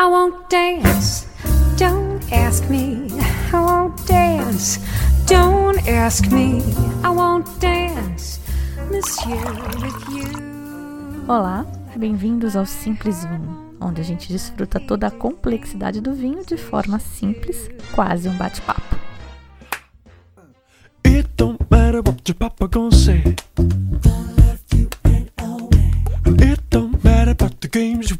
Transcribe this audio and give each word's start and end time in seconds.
I 0.00 0.06
won't 0.06 0.48
dance. 0.48 1.26
Don't 1.76 2.22
ask 2.32 2.66
me. 2.70 3.08
I 3.52 3.60
won't 3.60 4.06
dance. 4.06 4.80
Don't 5.26 5.86
ask 5.86 6.26
me. 6.32 6.62
I 7.04 7.10
won't 7.10 7.46
dance. 7.60 8.40
Monsieur 8.90 9.36
with 9.82 10.08
you. 10.08 10.24
Olá, 11.28 11.66
bem-vindos 11.94 12.56
ao 12.56 12.64
Simples 12.64 13.26
Vinho, 13.26 13.74
onde 13.78 14.00
a 14.00 14.04
gente 14.04 14.32
desfruta 14.32 14.80
toda 14.80 15.08
a 15.08 15.10
complexidade 15.10 16.00
do 16.00 16.14
vinho 16.14 16.46
de 16.46 16.56
forma 16.56 16.98
simples, 16.98 17.68
quase 17.92 18.26
um 18.26 18.36
bate-papo. 18.38 18.96
It 21.04 21.28
don't 21.36 21.60
matter 21.70 22.00
what 22.00 22.22
your 22.26 22.36
papa 22.38 22.66
gonna 22.68 22.90
say. 22.90 23.22
It 26.40 26.62
don't 26.70 27.04
matter 27.04 27.32
about 27.32 27.56
the 27.60 27.68
games 27.68 28.08
you 28.08 28.16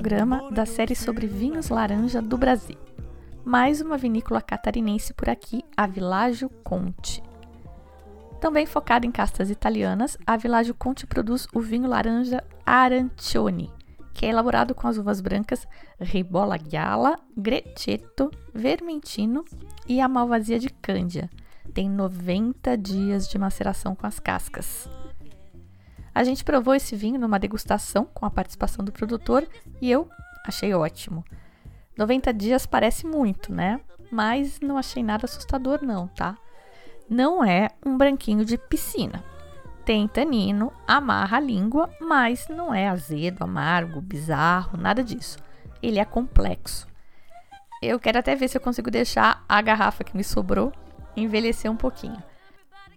programa 0.00 0.50
da 0.50 0.64
série 0.64 0.96
sobre 0.96 1.26
vinhos 1.26 1.68
laranja 1.68 2.22
do 2.22 2.38
Brasil. 2.38 2.78
Mais 3.44 3.82
uma 3.82 3.98
vinícola 3.98 4.40
catarinense 4.40 5.12
por 5.12 5.28
aqui, 5.28 5.62
a 5.76 5.86
Világio 5.86 6.48
Conte. 6.64 7.22
Também 8.40 8.64
focada 8.64 9.04
em 9.04 9.10
castas 9.10 9.50
italianas, 9.50 10.16
a 10.26 10.38
Világio 10.38 10.74
Conte 10.74 11.06
produz 11.06 11.46
o 11.52 11.60
vinho 11.60 11.86
laranja 11.86 12.42
Arancione, 12.64 13.70
que 14.14 14.24
é 14.24 14.30
elaborado 14.30 14.74
com 14.74 14.88
as 14.88 14.96
uvas 14.96 15.20
brancas 15.20 15.68
Ribolla 16.00 16.56
Gialla, 16.58 17.18
Grecetto, 17.36 18.30
Vermentino 18.54 19.44
e 19.86 20.00
a 20.00 20.08
malvasia 20.08 20.58
de 20.58 20.70
Cândia. 20.70 21.28
Tem 21.74 21.90
90 21.90 22.74
dias 22.78 23.28
de 23.28 23.36
maceração 23.36 23.94
com 23.94 24.06
as 24.06 24.18
cascas. 24.18 24.88
A 26.20 26.22
gente 26.22 26.44
provou 26.44 26.74
esse 26.74 26.94
vinho 26.94 27.18
numa 27.18 27.38
degustação 27.38 28.04
com 28.04 28.26
a 28.26 28.30
participação 28.30 28.84
do 28.84 28.92
produtor 28.92 29.48
e 29.80 29.90
eu 29.90 30.06
achei 30.44 30.74
ótimo. 30.74 31.24
90 31.96 32.34
dias 32.34 32.66
parece 32.66 33.06
muito, 33.06 33.50
né? 33.50 33.80
Mas 34.12 34.60
não 34.60 34.76
achei 34.76 35.02
nada 35.02 35.24
assustador 35.24 35.82
não, 35.82 36.08
tá? 36.08 36.36
Não 37.08 37.42
é 37.42 37.70
um 37.86 37.96
branquinho 37.96 38.44
de 38.44 38.58
piscina. 38.58 39.24
Tem 39.82 40.06
tanino, 40.06 40.70
amarra 40.86 41.38
a 41.38 41.40
língua, 41.40 41.88
mas 42.02 42.48
não 42.48 42.74
é 42.74 42.86
azedo, 42.86 43.42
amargo, 43.42 44.02
bizarro, 44.02 44.76
nada 44.76 45.02
disso. 45.02 45.38
Ele 45.82 45.98
é 45.98 46.04
complexo. 46.04 46.86
Eu 47.80 47.98
quero 47.98 48.18
até 48.18 48.36
ver 48.36 48.48
se 48.48 48.58
eu 48.58 48.60
consigo 48.60 48.90
deixar 48.90 49.42
a 49.48 49.62
garrafa 49.62 50.04
que 50.04 50.14
me 50.14 50.22
sobrou 50.22 50.70
envelhecer 51.16 51.72
um 51.72 51.76
pouquinho. 51.76 52.22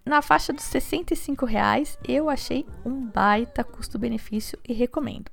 Na 0.05 0.21
faixa 0.21 0.51
dos 0.51 0.65
65 0.65 1.45
reais, 1.45 1.97
eu 2.05 2.29
achei 2.29 2.65
um 2.85 3.05
baita 3.05 3.63
custo-benefício 3.63 4.59
e 4.67 4.73
recomendo. 4.73 5.31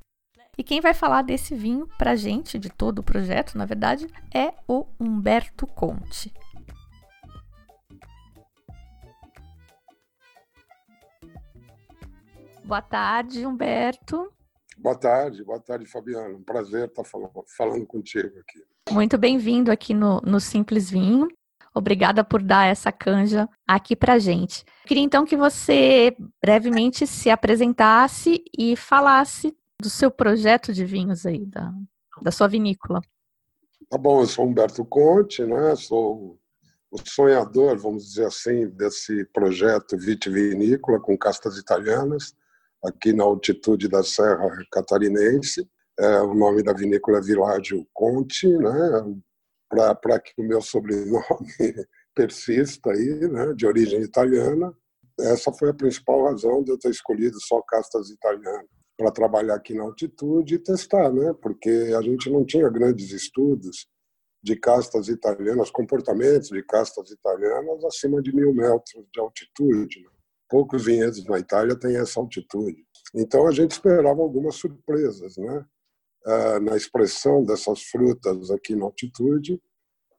E 0.56 0.62
quem 0.62 0.80
vai 0.80 0.94
falar 0.94 1.22
desse 1.22 1.56
vinho 1.56 1.88
pra 1.98 2.14
gente, 2.14 2.56
de 2.56 2.70
todo 2.70 3.00
o 3.00 3.02
projeto, 3.02 3.58
na 3.58 3.66
verdade, 3.66 4.06
é 4.32 4.54
o 4.68 4.86
Humberto 5.00 5.66
Conte. 5.66 6.32
Boa 12.62 12.82
tarde, 12.82 13.44
Humberto. 13.44 14.32
Boa 14.78 14.96
tarde, 14.96 15.42
boa 15.42 15.60
tarde, 15.60 15.86
Fabiano. 15.86 16.36
Um 16.36 16.44
prazer 16.44 16.88
estar 16.88 17.02
falando, 17.02 17.44
falando 17.56 17.86
contigo 17.86 18.38
aqui. 18.38 18.62
Muito 18.92 19.18
bem-vindo 19.18 19.72
aqui 19.72 19.92
no, 19.92 20.20
no 20.20 20.38
Simples 20.38 20.88
Vinho. 20.88 21.26
Obrigada 21.74 22.24
por 22.24 22.42
dar 22.42 22.66
essa 22.66 22.90
canja 22.90 23.48
aqui 23.66 23.94
pra 23.94 24.18
gente. 24.18 24.64
Queria 24.86 25.02
então 25.02 25.24
que 25.24 25.36
você 25.36 26.16
brevemente 26.42 27.06
se 27.06 27.30
apresentasse 27.30 28.42
e 28.58 28.74
falasse 28.74 29.56
do 29.80 29.88
seu 29.88 30.10
projeto 30.10 30.72
de 30.72 30.84
vinhos 30.84 31.24
aí, 31.24 31.46
da, 31.46 31.72
da 32.22 32.30
sua 32.30 32.48
vinícola. 32.48 33.00
Tá 33.88 33.96
bom, 33.96 34.20
eu 34.20 34.26
sou 34.26 34.46
Humberto 34.46 34.84
Conte, 34.84 35.44
né? 35.44 35.74
Sou 35.76 36.38
o 36.90 36.98
sonhador, 37.04 37.78
vamos 37.78 38.04
dizer 38.04 38.26
assim, 38.26 38.68
desse 38.68 39.24
projeto 39.26 39.96
vitivinícola 39.96 41.00
com 41.00 41.16
castas 41.16 41.56
italianas, 41.56 42.34
aqui 42.84 43.12
na 43.12 43.22
altitude 43.22 43.88
da 43.88 44.02
Serra 44.02 44.50
Catarinense. 44.72 45.68
É, 45.98 46.20
o 46.22 46.34
nome 46.34 46.62
da 46.62 46.72
vinícola 46.72 47.18
é 47.18 47.22
Világio 47.22 47.86
Conte, 47.92 48.48
né? 48.48 49.20
Para 49.70 50.20
que 50.20 50.32
o 50.36 50.44
meu 50.44 50.60
sobrenome 50.60 51.24
persista 52.14 52.90
aí, 52.90 53.28
né, 53.28 53.54
de 53.54 53.66
origem 53.66 54.02
italiana. 54.02 54.76
Essa 55.18 55.52
foi 55.52 55.70
a 55.70 55.74
principal 55.74 56.24
razão 56.24 56.62
de 56.62 56.72
eu 56.72 56.78
ter 56.78 56.90
escolhido 56.90 57.40
só 57.40 57.62
castas 57.62 58.10
italianas 58.10 58.66
para 58.98 59.10
trabalhar 59.10 59.54
aqui 59.54 59.74
na 59.74 59.84
altitude 59.84 60.54
e 60.54 60.58
testar, 60.58 61.10
né? 61.12 61.32
Porque 61.40 61.70
a 61.96 62.02
gente 62.02 62.28
não 62.28 62.44
tinha 62.44 62.68
grandes 62.68 63.12
estudos 63.12 63.86
de 64.42 64.56
castas 64.56 65.08
italianas, 65.08 65.70
comportamentos 65.70 66.48
de 66.48 66.62
castas 66.62 67.10
italianas 67.10 67.84
acima 67.84 68.20
de 68.22 68.34
mil 68.34 68.54
metros 68.54 69.06
de 69.12 69.20
altitude. 69.20 70.00
Né? 70.00 70.10
Poucos 70.48 70.84
vinhedos 70.84 71.24
na 71.26 71.38
Itália 71.38 71.78
têm 71.78 71.96
essa 71.96 72.20
altitude. 72.20 72.84
Então 73.14 73.46
a 73.46 73.52
gente 73.52 73.72
esperava 73.72 74.20
algumas 74.20 74.56
surpresas, 74.56 75.36
né? 75.36 75.64
Uh, 76.26 76.60
na 76.60 76.76
expressão 76.76 77.44
dessas 77.44 77.82
frutas 77.82 78.50
aqui 78.50 78.74
na 78.74 78.84
altitude. 78.84 79.60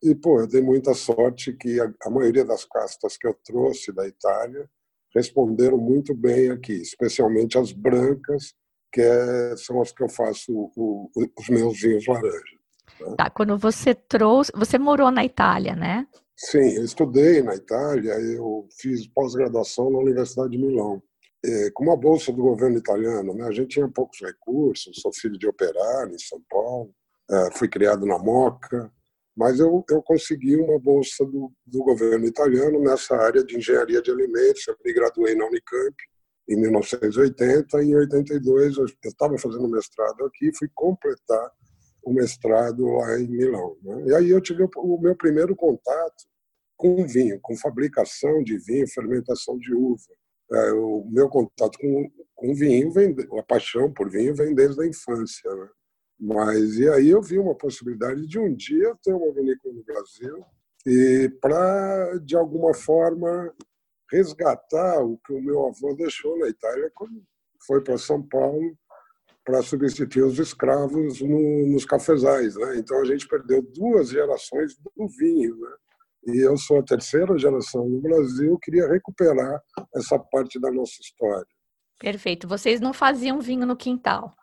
E, 0.03 0.15
pô, 0.15 0.41
eu 0.41 0.47
dei 0.47 0.61
muita 0.61 0.93
sorte 0.93 1.53
que 1.53 1.79
a, 1.79 1.93
a 2.03 2.09
maioria 2.09 2.43
das 2.43 2.65
castas 2.65 3.17
que 3.17 3.27
eu 3.27 3.35
trouxe 3.43 3.91
da 3.91 4.07
Itália 4.07 4.69
responderam 5.13 5.77
muito 5.77 6.15
bem 6.15 6.49
aqui, 6.49 6.73
especialmente 6.73 7.57
as 7.57 7.71
brancas, 7.71 8.53
que 8.91 9.01
é, 9.01 9.55
são 9.57 9.81
as 9.81 9.91
que 9.91 10.03
eu 10.03 10.09
faço 10.09 10.51
o, 10.51 10.71
o, 10.75 11.09
os 11.37 11.49
meus 11.49 11.79
vinhos 11.79 12.07
laranja. 12.07 12.57
Né? 12.99 13.15
Tá, 13.17 13.29
quando 13.29 13.57
você 13.57 13.93
trouxe, 13.93 14.51
você 14.55 14.77
morou 14.77 15.11
na 15.11 15.23
Itália, 15.23 15.75
né? 15.75 16.07
Sim, 16.35 16.75
eu 16.75 16.83
estudei 16.83 17.41
na 17.41 17.55
Itália, 17.55 18.13
eu 18.13 18.67
fiz 18.79 19.07
pós-graduação 19.07 19.91
na 19.91 19.99
Universidade 19.99 20.51
de 20.51 20.57
Milão. 20.57 21.01
É, 21.43 21.71
com 21.71 21.83
uma 21.83 21.97
bolsa 21.97 22.31
do 22.31 22.41
governo 22.41 22.77
italiano, 22.77 23.33
né? 23.33 23.45
A 23.45 23.51
gente 23.51 23.69
tinha 23.69 23.89
poucos 23.89 24.19
recursos, 24.21 25.01
sou 25.01 25.11
filho 25.11 25.37
de 25.39 25.47
operário 25.47 26.13
em 26.13 26.19
São 26.19 26.39
Paulo, 26.47 26.93
é, 27.29 27.51
fui 27.57 27.67
criado 27.67 28.05
na 28.05 28.19
Moca, 28.19 28.91
mas 29.35 29.59
eu, 29.59 29.83
eu 29.89 30.03
consegui 30.03 30.55
uma 30.55 30.77
bolsa 30.77 31.25
do, 31.25 31.51
do 31.65 31.79
governo 31.83 32.25
italiano 32.25 32.79
nessa 32.79 33.15
área 33.15 33.43
de 33.43 33.57
engenharia 33.57 34.01
de 34.01 34.11
alimentos. 34.11 34.67
Eu 34.67 34.75
me 34.85 34.93
graduei 34.93 35.33
na 35.33 35.45
Unicamp 35.45 35.95
em 36.47 36.57
1980 36.57 37.83
e 37.83 37.87
em 37.87 37.95
82 37.95 38.77
eu 38.77 38.85
estava 39.05 39.37
fazendo 39.37 39.67
mestrado 39.69 40.25
aqui 40.25 40.51
fui 40.55 40.69
completar 40.75 41.51
o 42.03 42.13
mestrado 42.13 42.85
lá 42.85 43.19
em 43.19 43.27
Milão. 43.27 43.77
Né? 43.81 44.03
E 44.07 44.15
aí 44.15 44.29
eu 44.29 44.41
tive 44.41 44.67
o 44.75 44.97
meu 44.99 45.15
primeiro 45.15 45.55
contato 45.55 46.25
com 46.75 47.05
vinho, 47.07 47.39
com 47.41 47.55
fabricação 47.55 48.43
de 48.43 48.57
vinho, 48.57 48.87
fermentação 48.87 49.57
de 49.57 49.73
uva 49.73 50.20
o 50.73 51.07
meu 51.09 51.29
contato 51.29 51.77
com, 51.79 52.11
com 52.35 52.53
vinho, 52.53 52.91
vem, 52.91 53.15
a 53.39 53.43
paixão 53.43 53.91
por 53.91 54.09
vinho 54.09 54.35
vem 54.35 54.53
desde 54.53 54.81
a 54.81 54.87
infância. 54.87 55.53
Né? 55.53 55.69
Mas 56.19 56.77
e 56.77 56.89
aí 56.89 57.09
eu 57.09 57.21
vi 57.21 57.39
uma 57.39 57.55
possibilidade 57.55 58.27
de 58.27 58.37
um 58.37 58.53
dia 58.53 58.95
ter 59.03 59.13
uma 59.13 59.33
vinícola 59.33 59.73
no 59.73 59.83
Brasil 59.83 60.45
e 60.85 61.29
para, 61.41 62.17
de 62.17 62.35
alguma 62.35 62.73
forma, 62.73 63.53
resgatar 64.11 65.03
o 65.03 65.17
que 65.25 65.33
o 65.33 65.41
meu 65.41 65.67
avô 65.67 65.95
deixou 65.95 66.37
na 66.37 66.47
Itália 66.47 66.91
quando 66.93 67.23
foi 67.65 67.81
para 67.81 67.97
São 67.97 68.21
Paulo 68.21 68.75
para 69.43 69.61
substituir 69.63 70.23
os 70.23 70.37
escravos 70.37 71.21
no, 71.21 71.67
nos 71.67 71.85
cafezais. 71.85 72.55
Né? 72.55 72.77
Então 72.77 72.99
a 72.99 73.05
gente 73.05 73.27
perdeu 73.27 73.61
duas 73.61 74.09
gerações 74.09 74.75
do 74.77 75.07
vinho. 75.17 75.55
Né? 75.57 75.71
E 76.25 76.45
eu 76.45 76.55
sou 76.57 76.79
a 76.79 76.83
terceira 76.83 77.37
geração 77.37 77.87
no 77.87 77.99
Brasil, 78.01 78.57
queria 78.59 78.87
recuperar 78.87 79.61
essa 79.95 80.19
parte 80.19 80.59
da 80.59 80.71
nossa 80.71 80.93
história. 81.01 81.47
Perfeito. 81.99 82.47
Vocês 82.47 82.79
não 82.79 82.93
faziam 82.93 83.39
vinho 83.39 83.65
no 83.65 83.75
quintal? 83.75 84.35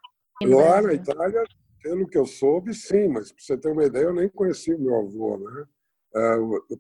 Lá 0.42 0.80
na 0.80 0.94
Itália, 0.94 1.42
pelo 1.82 2.06
que 2.06 2.16
eu 2.16 2.26
soube, 2.26 2.72
sim, 2.74 3.08
mas 3.08 3.32
para 3.32 3.42
você 3.42 3.56
ter 3.56 3.70
uma 3.70 3.84
ideia, 3.84 4.04
eu 4.04 4.14
nem 4.14 4.28
conheci 4.28 4.72
o 4.74 4.78
meu 4.78 4.96
avô, 4.96 5.38
né? 5.38 5.64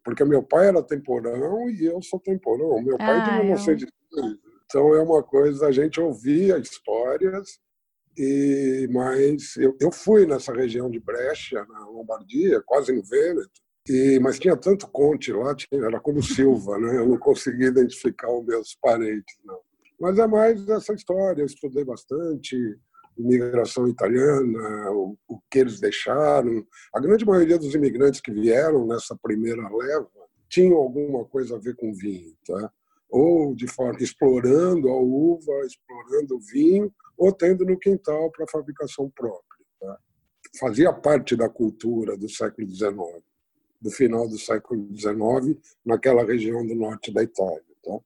porque 0.02 0.24
meu 0.24 0.42
pai 0.42 0.68
era 0.68 0.82
temporão 0.82 1.68
e 1.68 1.84
eu 1.84 2.00
sou 2.02 2.18
temporão. 2.18 2.82
Meu 2.82 2.96
pai 2.96 3.20
ah, 3.20 3.38
de 3.38 3.46
1930. 3.46 3.92
Eu... 4.12 4.48
Então 4.64 4.94
é 4.94 5.02
uma 5.02 5.22
coisa, 5.22 5.66
a 5.66 5.72
gente 5.72 6.00
ouvia 6.00 6.58
histórias, 6.58 7.58
e 8.16 8.88
mas 8.90 9.56
eu, 9.56 9.76
eu 9.80 9.90
fui 9.90 10.26
nessa 10.26 10.52
região 10.52 10.90
de 10.90 11.00
Brecha, 11.00 11.64
na 11.68 11.86
Lombardia, 11.86 12.62
quase 12.66 12.92
no 12.92 13.02
Vêneto, 13.02 13.60
e, 13.88 14.18
mas 14.20 14.38
tinha 14.38 14.56
tanto 14.56 14.88
Conte 14.88 15.32
lá, 15.32 15.54
tinha, 15.54 15.84
era 15.84 16.00
como 16.00 16.22
Silva, 16.22 16.78
né? 16.78 16.98
eu 16.98 17.08
não 17.08 17.18
conseguia 17.18 17.68
identificar 17.68 18.30
os 18.30 18.44
meus 18.44 18.76
parentes. 18.80 19.38
Não. 19.44 19.58
Mas 20.00 20.18
é 20.18 20.26
mais 20.26 20.68
essa 20.68 20.92
história, 20.92 21.42
eu 21.42 21.46
estudei 21.46 21.84
bastante, 21.84 22.56
imigração 23.16 23.88
italiana, 23.88 24.90
o, 24.92 25.16
o, 25.28 25.40
que 25.50 25.58
eles 25.58 25.80
deixaram. 25.80 26.64
A 26.94 27.00
grande 27.00 27.24
maioria 27.24 27.58
dos 27.58 27.74
imigrantes 27.74 28.20
que 28.20 28.32
vieram 28.32 28.86
nessa 28.86 29.16
primeira 29.20 29.62
leva 29.68 30.08
tinham 30.48 30.76
alguma 30.76 31.24
coisa 31.24 31.56
a 31.56 31.58
ver 31.58 31.74
com 31.76 31.92
vinho, 31.92 32.34
tá? 32.46 32.72
ou 33.10 33.54
de 33.54 33.66
forma 33.66 33.98
explorando 34.00 34.88
a 34.88 34.96
uva, 34.96 35.52
explorando 35.66 36.36
o 36.36 36.40
vinho, 36.40 36.92
ou 37.16 37.32
tendo 37.32 37.64
no 37.64 37.78
quintal 37.78 38.30
para 38.30 38.46
fabricação 38.46 39.10
própria. 39.10 39.64
Tá? 39.80 39.98
Fazia 40.58 40.92
parte 40.92 41.34
da 41.34 41.48
cultura 41.48 42.16
do 42.16 42.28
século 42.28 42.68
XIX, 42.68 42.96
do 43.80 43.90
final 43.90 44.28
do 44.28 44.38
século 44.38 44.88
XIX, 44.96 45.58
naquela 45.84 46.24
região 46.24 46.66
do 46.66 46.74
norte 46.74 47.12
da 47.12 47.22
Itália. 47.22 47.62
Tá? 47.82 47.98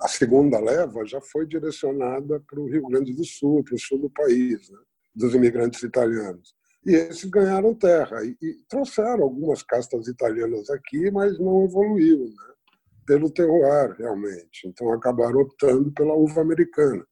A 0.00 0.08
segunda 0.08 0.58
leva 0.58 1.04
já 1.04 1.20
foi 1.20 1.46
direcionada 1.46 2.40
para 2.40 2.60
o 2.60 2.66
Rio 2.66 2.86
Grande 2.88 3.14
do 3.14 3.24
Sul, 3.24 3.62
para 3.62 3.74
o 3.74 3.78
sul 3.78 3.98
do 3.98 4.10
país, 4.10 4.68
né? 4.70 4.78
dos 5.14 5.34
imigrantes 5.34 5.82
italianos. 5.82 6.54
E 6.84 6.94
esses 6.94 7.30
ganharam 7.30 7.74
terra 7.74 8.24
e, 8.24 8.36
e 8.42 8.54
trouxeram 8.68 9.22
algumas 9.22 9.62
castas 9.62 10.08
italianas 10.08 10.68
aqui, 10.70 11.10
mas 11.10 11.38
não 11.38 11.64
evoluiu. 11.64 12.24
Né? 12.24 12.52
pelo 13.06 13.30
terroir, 13.30 13.96
realmente. 13.98 14.66
Então, 14.66 14.92
acabaram 14.92 15.40
optando 15.40 15.90
pela 15.92 16.14
uva 16.14 16.40
americana. 16.40 17.04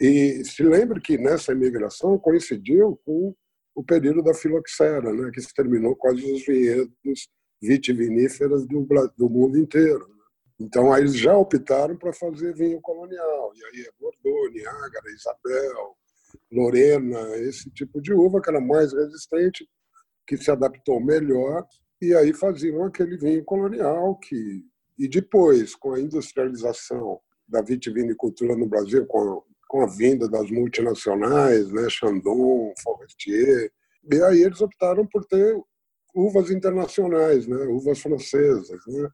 E 0.00 0.44
se 0.44 0.62
lembre 0.62 1.00
que 1.00 1.16
nessa 1.16 1.52
imigração 1.52 2.18
coincidiu 2.18 3.00
com 3.04 3.34
o 3.74 3.82
período 3.82 4.22
da 4.22 4.34
filoxera, 4.34 5.12
né, 5.12 5.30
que 5.32 5.40
se 5.40 5.52
terminou 5.52 5.96
quase 5.96 6.24
os 6.30 6.44
vinhedos 6.44 7.28
vitiviníferas 7.60 8.66
do, 8.66 8.86
do 9.16 9.28
mundo 9.28 9.58
inteiro. 9.58 10.06
Né. 10.08 10.14
Então, 10.60 10.92
aí 10.92 11.02
eles 11.02 11.16
já 11.16 11.36
optaram 11.36 11.96
para 11.96 12.12
fazer 12.12 12.54
vinho 12.54 12.80
colonial. 12.80 13.52
E 13.54 13.64
aí 13.64 13.86
é 13.86 13.90
Bordeaux, 13.98 14.52
Niágara, 14.52 15.10
Isabel, 15.10 15.96
Lorena, 16.52 17.36
esse 17.38 17.70
tipo 17.70 18.00
de 18.00 18.12
uva 18.12 18.40
que 18.40 18.50
era 18.50 18.60
mais 18.60 18.92
resistente, 18.92 19.68
que 20.26 20.36
se 20.36 20.50
adaptou 20.50 21.00
melhor. 21.00 21.66
E 22.00 22.14
aí 22.14 22.32
faziam 22.32 22.84
aquele 22.84 23.16
vinho 23.16 23.44
colonial 23.44 24.16
que 24.18 24.62
e 24.98 25.08
depois, 25.08 25.74
com 25.74 25.92
a 25.92 26.00
industrialização 26.00 27.20
da 27.48 27.60
vitivinicultura 27.60 28.56
no 28.56 28.66
Brasil, 28.66 29.04
com 29.06 29.42
com 29.74 29.80
a 29.80 29.86
vinda 29.88 30.28
das 30.28 30.48
multinacionais, 30.52 31.68
né, 31.72 31.88
Chandon, 31.90 32.72
Forestier, 32.80 33.72
e 34.08 34.22
aí 34.22 34.44
eles 34.44 34.60
optaram 34.60 35.04
por 35.04 35.24
ter 35.24 35.60
uvas 36.14 36.48
internacionais, 36.48 37.48
né, 37.48 37.56
uvas 37.64 37.98
francesas, 37.98 38.78
né, 38.86 39.08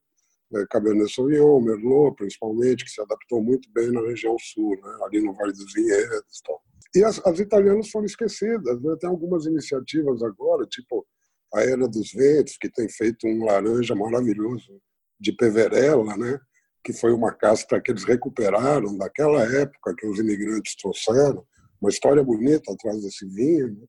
é, 0.57 0.67
Cabernet 0.69 1.11
Sauvignon, 1.11 1.63
Merlot, 1.63 2.15
principalmente, 2.15 2.85
que 2.85 2.91
se 2.91 3.01
adaptou 3.01 3.43
muito 3.43 3.73
bem 3.73 3.91
na 3.91 4.03
região 4.03 4.37
sul, 4.39 4.77
né, 4.83 4.99
ali 5.07 5.23
no 5.23 5.33
Vale 5.33 5.53
dos 5.55 5.73
Vinhedos. 5.73 6.43
Tal. 6.47 6.61
E 6.95 7.05
as, 7.05 7.25
as 7.25 7.41
italianas 7.41 7.89
foram 7.89 8.05
esquecidas. 8.05 8.83
Né? 8.83 8.97
Tem 9.01 9.09
algumas 9.09 9.47
iniciativas 9.47 10.23
agora, 10.23 10.67
tipo 10.67 11.07
a 11.55 11.63
Era 11.63 11.89
dos 11.89 12.13
Ventos, 12.13 12.59
que 12.61 12.69
tem 12.69 12.87
feito 12.89 13.27
um 13.27 13.45
laranja 13.45 13.95
maravilhoso 13.95 14.79
de 15.19 15.33
Peverella, 15.33 16.17
né? 16.17 16.39
Que 16.83 16.93
foi 16.93 17.13
uma 17.13 17.33
casta 17.33 17.81
que 17.81 17.91
eles 17.91 18.05
recuperaram 18.05 18.97
daquela 18.97 19.43
época 19.43 19.95
que 19.97 20.07
os 20.07 20.19
imigrantes 20.19 20.75
trouxeram, 20.77 21.45
uma 21.81 21.91
história 21.91 22.23
bonita 22.23 22.73
atrás 22.73 23.03
desse 23.03 23.27
vinho. 23.27 23.69
Né? 23.69 23.87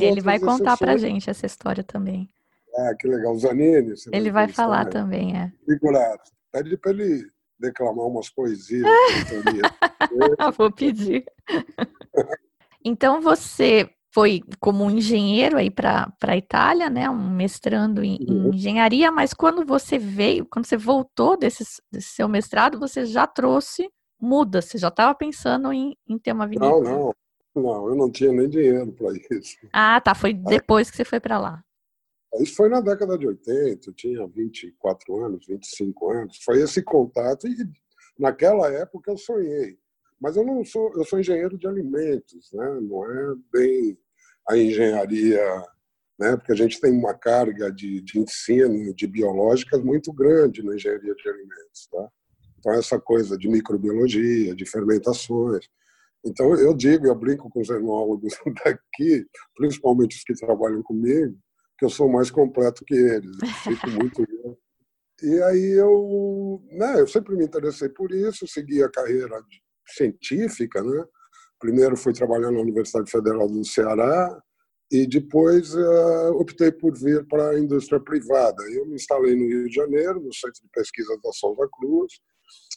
Ele 0.00 0.20
vai 0.20 0.38
contar 0.38 0.76
para 0.76 0.96
gente 0.96 1.28
essa 1.28 1.46
história 1.46 1.84
também. 1.84 2.28
Ah, 2.76 2.94
que 2.98 3.06
legal. 3.06 3.36
Zanini. 3.38 3.94
Ele 4.12 4.30
vai 4.30 4.48
falar 4.48 4.86
também, 4.86 5.36
é. 5.36 5.52
Figurado. 5.64 6.22
Pede 6.50 6.76
para 6.76 6.92
ele 6.92 7.24
declamar 7.58 8.06
umas 8.06 8.28
poesias. 8.30 8.84
Vou 10.56 10.72
pedir. 10.72 11.24
então 12.84 13.20
você 13.20 13.88
foi 14.14 14.42
como 14.60 14.84
um 14.84 14.90
engenheiro 14.92 15.56
aí 15.56 15.68
para 15.68 16.14
a 16.22 16.36
Itália, 16.36 16.88
né, 16.88 17.10
um 17.10 17.30
mestrando 17.30 18.04
em, 18.04 18.16
uhum. 18.20 18.46
em, 18.46 18.54
engenharia, 18.54 19.10
mas 19.10 19.34
quando 19.34 19.66
você 19.66 19.98
veio, 19.98 20.46
quando 20.46 20.66
você 20.66 20.76
voltou 20.76 21.36
desse, 21.36 21.64
desse 21.90 22.10
seu 22.10 22.28
mestrado, 22.28 22.78
você 22.78 23.04
já 23.04 23.26
trouxe 23.26 23.90
muda, 24.20 24.62
você 24.62 24.78
já 24.78 24.86
estava 24.86 25.12
pensando 25.16 25.72
em, 25.72 25.96
em 26.08 26.16
ter 26.16 26.32
uma 26.32 26.46
vinícola? 26.46 26.88
Não, 26.88 27.12
não, 27.56 27.62
não, 27.62 27.88
eu 27.88 27.96
não 27.96 28.08
tinha 28.08 28.32
nem 28.32 28.48
dinheiro 28.48 28.92
para 28.92 29.08
isso. 29.36 29.56
Ah, 29.72 30.00
tá, 30.00 30.14
foi 30.14 30.32
depois 30.32 30.88
que 30.88 30.96
você 30.96 31.04
foi 31.04 31.18
para 31.18 31.36
lá. 31.36 31.64
Isso 32.36 32.54
foi 32.54 32.68
na 32.68 32.80
década 32.80 33.18
de 33.18 33.26
80, 33.26 33.90
eu 33.90 33.94
tinha 33.94 34.26
24 34.28 35.24
anos, 35.24 35.44
25 35.46 36.10
anos, 36.10 36.38
foi 36.44 36.62
esse 36.62 36.82
contato 36.82 37.48
e 37.48 37.56
naquela 38.16 38.68
época 38.72 39.10
eu 39.10 39.18
sonhei. 39.18 39.76
Mas 40.20 40.36
eu 40.36 40.44
não 40.44 40.64
sou, 40.64 40.92
eu 40.96 41.04
sou 41.04 41.18
engenheiro 41.18 41.58
de 41.58 41.66
alimentos, 41.66 42.50
né? 42.52 42.78
Não 42.80 43.04
é 43.04 43.34
bem 43.52 43.98
a 44.48 44.56
engenharia, 44.56 45.42
né? 46.18 46.36
porque 46.36 46.52
a 46.52 46.56
gente 46.56 46.80
tem 46.80 46.92
uma 46.92 47.14
carga 47.14 47.72
de, 47.72 48.00
de 48.00 48.18
ensino 48.18 48.94
de 48.94 49.06
biológicas 49.06 49.82
muito 49.82 50.12
grande 50.12 50.62
na 50.62 50.74
engenharia 50.74 51.14
de 51.14 51.28
alimentos. 51.28 51.88
Tá? 51.90 52.08
Então, 52.58 52.72
essa 52.72 53.00
coisa 53.00 53.36
de 53.36 53.48
microbiologia, 53.48 54.54
de 54.54 54.66
fermentações. 54.66 55.66
Então, 56.24 56.54
eu 56.54 56.74
digo, 56.74 57.06
eu 57.06 57.14
brinco 57.14 57.50
com 57.50 57.60
os 57.60 57.68
enólogos 57.68 58.34
daqui, 58.64 59.26
principalmente 59.56 60.16
os 60.16 60.24
que 60.24 60.34
trabalham 60.34 60.82
comigo, 60.82 61.36
que 61.78 61.84
eu 61.84 61.90
sou 61.90 62.08
mais 62.08 62.30
completo 62.30 62.84
que 62.84 62.94
eles. 62.94 63.36
Eu 63.42 63.76
fico 63.76 63.90
muito. 63.92 64.24
e 65.22 65.42
aí 65.42 65.72
eu, 65.72 66.62
né, 66.70 67.00
eu 67.00 67.06
sempre 67.06 67.36
me 67.36 67.44
interessei 67.44 67.88
por 67.88 68.12
isso, 68.12 68.46
segui 68.46 68.82
a 68.82 68.90
carreira 68.90 69.42
científica, 69.86 70.82
né? 70.82 71.04
Primeiro 71.58 71.96
fui 71.96 72.12
trabalhar 72.12 72.50
na 72.50 72.60
Universidade 72.60 73.10
Federal 73.10 73.48
do 73.48 73.64
Ceará 73.64 74.42
e 74.90 75.06
depois 75.06 75.74
uh, 75.74 76.32
optei 76.34 76.70
por 76.70 76.96
vir 76.96 77.26
para 77.26 77.50
a 77.50 77.58
indústria 77.58 77.98
privada. 77.98 78.62
Eu 78.70 78.86
me 78.86 78.94
instalei 78.94 79.34
no 79.34 79.46
Rio 79.46 79.68
de 79.68 79.74
Janeiro, 79.74 80.20
no 80.20 80.32
Centro 80.32 80.62
de 80.62 80.68
Pesquisa 80.72 81.18
da 81.22 81.32
Souza 81.32 81.68
Cruz, 81.72 82.12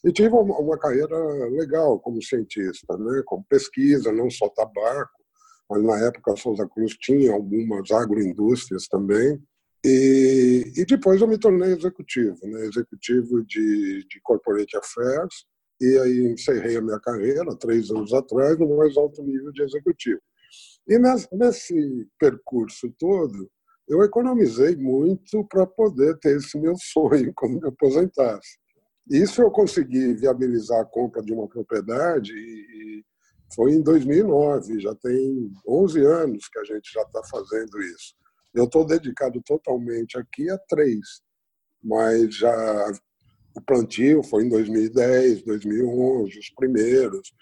e 0.06 0.12
tive 0.12 0.30
uma, 0.30 0.58
uma 0.58 0.78
carreira 0.78 1.18
legal 1.50 2.00
como 2.00 2.24
cientista, 2.24 2.98
né? 2.98 3.22
como 3.26 3.46
pesquisa, 3.50 4.12
não 4.12 4.30
só 4.30 4.48
tabaco, 4.50 5.24
mas 5.70 5.84
na 5.84 6.00
época 6.06 6.34
a 6.34 6.38
Souza 6.38 6.68
Cruz 6.68 6.94
tinha 6.98 7.34
algumas 7.34 7.92
agroindústrias 7.92 8.88
também. 8.88 9.42
E, 9.86 10.72
e 10.76 10.86
depois 10.86 11.22
eu 11.22 11.28
me 11.28 11.38
tornei 11.38 11.74
executivo, 11.74 12.40
né? 12.44 12.66
executivo 12.66 13.44
de, 13.46 14.06
de 14.08 14.22
Corporate 14.22 14.76
Affairs, 14.78 15.46
e 15.80 16.00
aí 16.00 16.34
encerrei 16.34 16.78
a 16.78 16.82
minha 16.82 17.00
carreira, 17.00 17.56
três 17.56 17.90
anos 17.92 18.14
atrás, 18.14 18.58
no 18.58 18.78
mais 18.78 18.98
alto 18.98 19.24
nível 19.24 19.52
de 19.52 19.64
executivo. 19.64 20.22
E 20.88 20.98
nesse 21.34 22.08
percurso 22.20 22.92
todo, 22.98 23.50
eu 23.88 24.04
economizei 24.04 24.76
muito 24.76 25.46
para 25.46 25.66
poder 25.66 26.18
ter 26.20 26.38
esse 26.38 26.58
meu 26.60 26.76
sonho 26.78 27.32
quando 27.36 27.62
me 27.62 27.68
aposentasse. 27.68 28.58
Isso 29.10 29.42
eu 29.42 29.50
consegui 29.50 30.14
viabilizar 30.14 30.82
a 30.82 30.86
compra 30.86 31.22
de 31.22 31.34
uma 31.34 31.48
propriedade 31.48 32.34
e 32.34 33.06
foi 33.56 33.72
em 33.72 33.82
2009, 33.82 34.82
já 34.82 34.94
tem 34.96 35.50
11 35.66 36.06
anos 36.06 36.50
que 36.50 36.60
a 36.60 36.64
gente 36.66 36.92
já 36.92 37.02
está 37.02 37.24
fazendo 37.24 37.82
isso. 37.82 38.14
Eu 38.54 38.66
estou 38.66 38.86
dedicado 38.86 39.42
totalmente 39.46 40.18
aqui 40.18 40.50
a 40.50 40.58
três, 40.58 41.22
mas 41.82 42.36
já 42.36 42.92
o 43.58 43.62
plantio 43.62 44.22
foi 44.22 44.44
em 44.44 44.50
2010, 44.50 45.42
2011, 45.42 46.38
os 46.38 46.50
primeiros. 46.52 47.34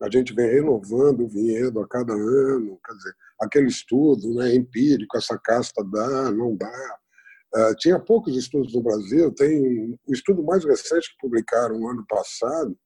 A 0.00 0.08
gente 0.08 0.32
vem 0.32 0.48
renovando 0.48 1.24
o 1.24 1.28
vinhedo 1.28 1.80
a 1.80 1.88
cada 1.88 2.12
ano, 2.12 2.78
quer 2.86 2.94
dizer, 2.94 3.14
aquele 3.40 3.66
estudo 3.66 4.34
né, 4.34 4.54
empírico, 4.54 5.16
essa 5.16 5.36
casta 5.36 5.82
dá, 5.82 6.30
não 6.30 6.54
dá. 6.54 6.98
Uh, 7.56 7.74
tinha 7.76 7.98
poucos 7.98 8.36
estudos 8.36 8.72
no 8.72 8.82
Brasil, 8.82 9.32
tem 9.32 9.98
o 10.06 10.12
estudo 10.12 10.44
mais 10.44 10.64
recente 10.64 11.10
que 11.10 11.20
publicaram 11.20 11.78
no 11.78 11.88
ano 11.88 12.04
passado 12.08 12.76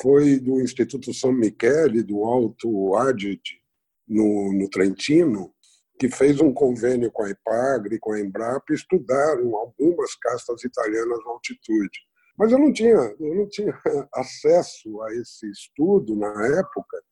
foi 0.00 0.40
do 0.40 0.62
Instituto 0.62 1.12
São 1.12 1.30
Michele, 1.30 2.02
do 2.02 2.24
Alto 2.24 2.96
Adige, 2.96 3.60
no, 4.08 4.50
no 4.50 4.68
Trentino, 4.70 5.52
que 5.98 6.08
fez 6.08 6.40
um 6.40 6.54
convênio 6.54 7.12
com 7.12 7.22
a 7.22 7.30
Ipagre, 7.30 7.98
com 7.98 8.12
a 8.14 8.20
Embrapa, 8.20 8.64
e 8.70 8.74
estudaram 8.74 9.54
algumas 9.54 10.14
castas 10.14 10.64
italianas 10.64 11.18
à 11.26 11.28
altitude. 11.28 12.09
Mas 12.38 12.52
eu 12.52 12.58
não 12.58 12.72
tinha, 12.72 13.14
eu 13.18 13.34
não 13.34 13.48
tinha 13.48 13.72
acesso 14.14 15.00
a 15.02 15.14
esse 15.14 15.50
estudo 15.50 16.16
na 16.16 16.28
época, 16.58 17.02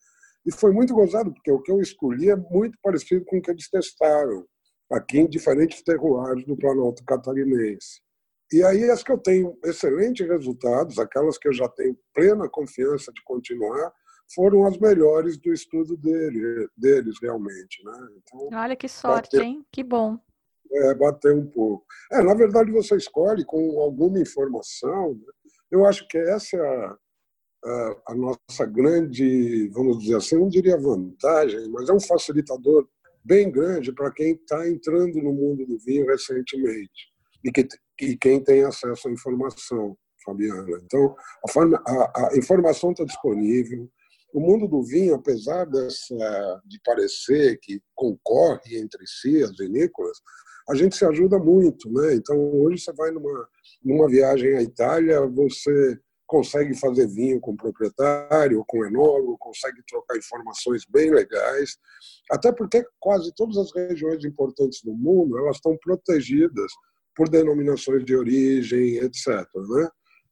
e 0.47 0.53
foi 0.53 0.73
muito 0.73 0.95
gozado, 0.95 1.33
porque 1.33 1.51
o 1.51 1.61
que 1.61 1.71
eu 1.71 1.81
escolhi 1.81 2.31
é 2.31 2.37
muito 2.37 2.79
parecido 2.83 3.25
com 3.27 3.39
o 3.39 3.43
que 3.43 3.51
eles 3.51 3.69
testaram 3.69 4.47
aqui 4.91 5.19
em 5.19 5.29
diferentes 5.29 5.83
terroirs 5.83 6.45
do 6.47 6.57
Planalto 6.57 7.05
Catarinense. 7.05 8.01
E 8.51 8.63
aí 8.65 8.91
as 8.91 9.03
que 9.03 9.13
eu 9.13 9.19
tenho 9.19 9.59
excelentes 9.63 10.27
resultados, 10.27 10.99
aquelas 10.99 11.37
que 11.37 11.49
eu 11.49 11.53
já 11.53 11.69
tenho 11.69 11.99
plena 12.15 12.49
confiança 12.49 13.13
de 13.13 13.23
continuar, 13.25 13.93
foram 14.35 14.67
as 14.67 14.79
melhores 14.79 15.39
do 15.39 15.53
estudo 15.53 15.97
dele, 15.97 16.69
deles 16.77 17.17
realmente, 17.21 17.85
né? 17.85 18.09
Então, 18.17 18.59
Olha 18.59 18.77
que 18.77 18.89
sorte, 18.89 19.37
bater, 19.37 19.47
hein? 19.47 19.67
Que 19.71 19.83
bom. 19.83 20.19
É, 20.71 20.95
bater 20.95 21.35
um 21.35 21.47
pouco. 21.47 21.85
É, 22.13 22.23
na 22.23 22.35
verdade 22.35 22.71
você 22.71 22.97
escolhe 22.97 23.45
com 23.45 23.81
alguma 23.81 24.21
informação. 24.21 25.15
Né? 25.15 25.33
Eu 25.71 25.87
acho 25.87 26.07
que 26.09 26.19
essa 26.19 26.57
é 26.57 26.61
a, 26.61 26.97
a, 27.65 27.97
a 28.09 28.15
nossa 28.15 28.67
grande, 28.67 29.69
vamos 29.69 29.99
dizer 30.01 30.17
assim, 30.17 30.37
não 30.37 30.49
diria 30.49 30.77
vantagem, 30.77 31.69
mas 31.71 31.89
é 31.89 31.93
um 31.93 32.01
facilitador 32.01 32.89
bem 33.25 33.51
grande 33.51 33.93
para 33.93 34.11
quem 34.11 34.33
está 34.33 34.69
entrando 34.69 35.21
no 35.23 35.33
mundo 35.33 35.67
do 35.67 35.79
vinho 35.79 36.07
recentemente 36.07 37.13
e, 37.45 37.53
que, 37.53 37.69
e 38.01 38.17
quem 38.17 38.43
tem 38.43 38.65
acesso 38.65 39.09
à 39.09 39.11
informação, 39.11 39.97
Fabiana. 40.25 40.81
Então, 40.85 41.15
a, 41.47 41.91
a, 41.91 42.29
a 42.33 42.39
informação 42.39 42.93
está 42.93 43.05
disponível. 43.05 43.89
O 44.33 44.41
mundo 44.41 44.69
do 44.69 44.83
vinho, 44.83 45.15
apesar 45.15 45.65
dessa, 45.65 46.63
de 46.67 46.81
parecer 46.85 47.59
que 47.61 47.81
concorre 47.95 48.79
entre 48.79 49.07
si 49.07 49.43
as 49.43 49.57
vinícolas, 49.57 50.19
a 50.69 50.75
gente 50.75 50.97
se 50.97 51.05
ajuda 51.05 51.39
muito, 51.39 51.91
né? 51.91 52.15
Então 52.15 52.37
hoje 52.61 52.83
você 52.83 52.93
vai 52.93 53.11
numa 53.11 53.49
numa 53.83 54.09
viagem 54.09 54.57
à 54.57 54.63
Itália, 54.63 55.27
você 55.27 55.99
consegue 56.27 56.75
fazer 56.75 57.09
vinho 57.09 57.41
com 57.41 57.53
o 57.53 57.57
proprietário, 57.57 58.63
com 58.67 58.81
o 58.81 58.87
enólogo, 58.87 59.39
consegue 59.39 59.83
trocar 59.89 60.19
informações 60.19 60.85
bem 60.87 61.11
legais, 61.11 61.79
até 62.31 62.53
porque 62.53 62.85
quase 63.01 63.33
todas 63.35 63.57
as 63.57 63.75
regiões 63.75 64.23
importantes 64.25 64.83
do 64.83 64.93
mundo 64.93 65.39
elas 65.39 65.57
estão 65.57 65.77
protegidas 65.83 66.71
por 67.17 67.29
denominações 67.31 68.05
de 68.05 68.15
origem, 68.15 68.99
etc. 68.99 69.27
Né? 69.27 69.89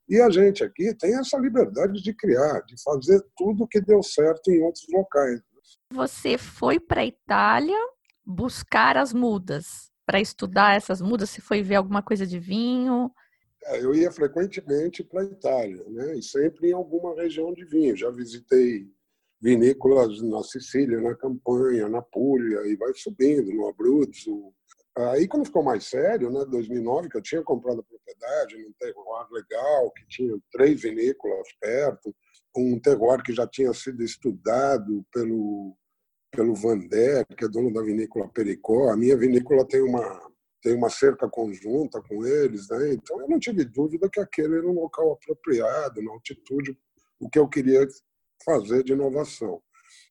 E 0.08 0.20
a 0.20 0.30
gente 0.30 0.62
aqui 0.62 0.94
tem 0.94 1.18
essa 1.18 1.36
liberdade 1.38 2.00
de 2.00 2.14
criar, 2.14 2.60
de 2.62 2.80
fazer 2.82 3.20
tudo 3.36 3.66
que 3.66 3.80
deu 3.80 4.02
certo 4.02 4.50
em 4.50 4.62
outros 4.62 4.86
locais. 4.92 5.40
Você 5.92 6.38
foi 6.38 6.78
para 6.78 7.00
a 7.00 7.06
Itália 7.06 7.78
buscar 8.24 8.96
as 8.96 9.12
mudas, 9.12 9.90
para 10.04 10.20
estudar 10.20 10.76
essas 10.76 11.00
mudas? 11.00 11.30
Se 11.30 11.40
foi 11.40 11.62
ver 11.62 11.76
alguma 11.76 12.02
coisa 12.02 12.26
de 12.26 12.38
vinho? 12.38 13.10
É, 13.64 13.82
eu 13.82 13.94
ia 13.94 14.12
frequentemente 14.12 15.02
para 15.02 15.22
a 15.22 15.24
Itália, 15.24 15.84
né? 15.88 16.16
e 16.16 16.22
sempre 16.22 16.68
em 16.68 16.72
alguma 16.72 17.14
região 17.16 17.52
de 17.52 17.64
vinho. 17.64 17.96
Já 17.96 18.10
visitei 18.10 18.86
vinícolas 19.40 20.22
na 20.22 20.42
Sicília, 20.42 21.00
na 21.00 21.14
Campanha, 21.16 21.88
na 21.88 22.00
Puglia, 22.00 22.66
e 22.66 22.76
vai 22.76 22.92
subindo, 22.94 23.52
no 23.52 23.68
Abruzzo, 23.68 24.52
Aí, 24.98 25.28
quando 25.28 25.44
ficou 25.44 25.62
mais 25.62 25.84
sério, 25.84 26.30
né, 26.30 26.42
2009, 26.46 27.10
que 27.10 27.18
eu 27.18 27.22
tinha 27.22 27.42
comprado 27.42 27.80
a 27.80 27.84
propriedade 27.84 28.56
num 28.56 28.72
terroir 28.80 29.26
legal, 29.30 29.90
que 29.90 30.06
tinha 30.06 30.38
três 30.50 30.80
vinícolas 30.80 31.48
perto, 31.60 32.14
um 32.56 32.80
terroir 32.80 33.22
que 33.22 33.34
já 33.34 33.46
tinha 33.46 33.72
sido 33.74 34.02
estudado 34.02 35.04
pelo 35.12 35.76
pelo 36.32 36.54
Vander, 36.54 37.26
que 37.26 37.44
é 37.44 37.48
dono 37.48 37.72
da 37.72 37.82
vinícola 37.82 38.28
Pericó. 38.28 38.90
A 38.90 38.96
minha 38.96 39.16
vinícola 39.16 39.66
tem 39.66 39.82
uma 39.82 40.30
tem 40.62 40.74
uma 40.74 40.90
cerca 40.90 41.28
conjunta 41.28 42.02
com 42.02 42.26
eles, 42.26 42.68
né? 42.68 42.94
Então 42.94 43.20
eu 43.20 43.28
não 43.28 43.38
tive 43.38 43.64
dúvida 43.64 44.08
que 44.10 44.18
aquele 44.18 44.56
era 44.56 44.66
um 44.66 44.74
local 44.74 45.12
apropriado, 45.12 46.02
na 46.02 46.10
altitude, 46.10 46.76
o 47.20 47.28
que 47.28 47.38
eu 47.38 47.48
queria 47.48 47.86
fazer 48.44 48.82
de 48.82 48.92
inovação. 48.92 49.62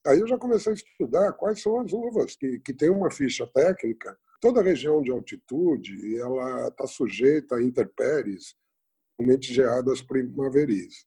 Aí 0.05 0.19
eu 0.19 0.27
já 0.27 0.37
comecei 0.37 0.71
a 0.71 0.75
estudar 0.75 1.33
quais 1.33 1.61
são 1.61 1.79
as 1.81 1.91
uvas 1.91 2.35
que, 2.35 2.59
que 2.59 2.73
tem 2.73 2.89
uma 2.89 3.11
ficha 3.11 3.45
técnica 3.53 4.17
Toda 4.41 4.61
região 4.61 5.01
de 5.01 5.11
altitude 5.11 6.17
ela 6.17 6.67
está 6.67 6.85
sujeita 6.87 7.55
a 7.55 7.63
intempéries, 7.63 8.55
principalmente 9.17 9.53
geadas 9.53 10.01
primaveris. 10.01 11.05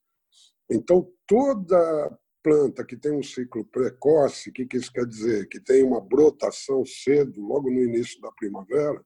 Então, 0.70 1.10
toda 1.26 2.18
planta 2.42 2.84
que 2.84 2.96
tem 2.96 3.12
um 3.12 3.22
ciclo 3.22 3.64
precoce, 3.64 4.50
o 4.50 4.52
que, 4.52 4.66
que 4.66 4.76
isso 4.76 4.92
quer 4.92 5.06
dizer? 5.06 5.48
Que 5.48 5.60
tem 5.60 5.82
uma 5.82 6.00
brotação 6.00 6.84
cedo, 6.84 7.40
logo 7.40 7.70
no 7.70 7.82
início 7.82 8.20
da 8.20 8.32
primavera, 8.32 9.04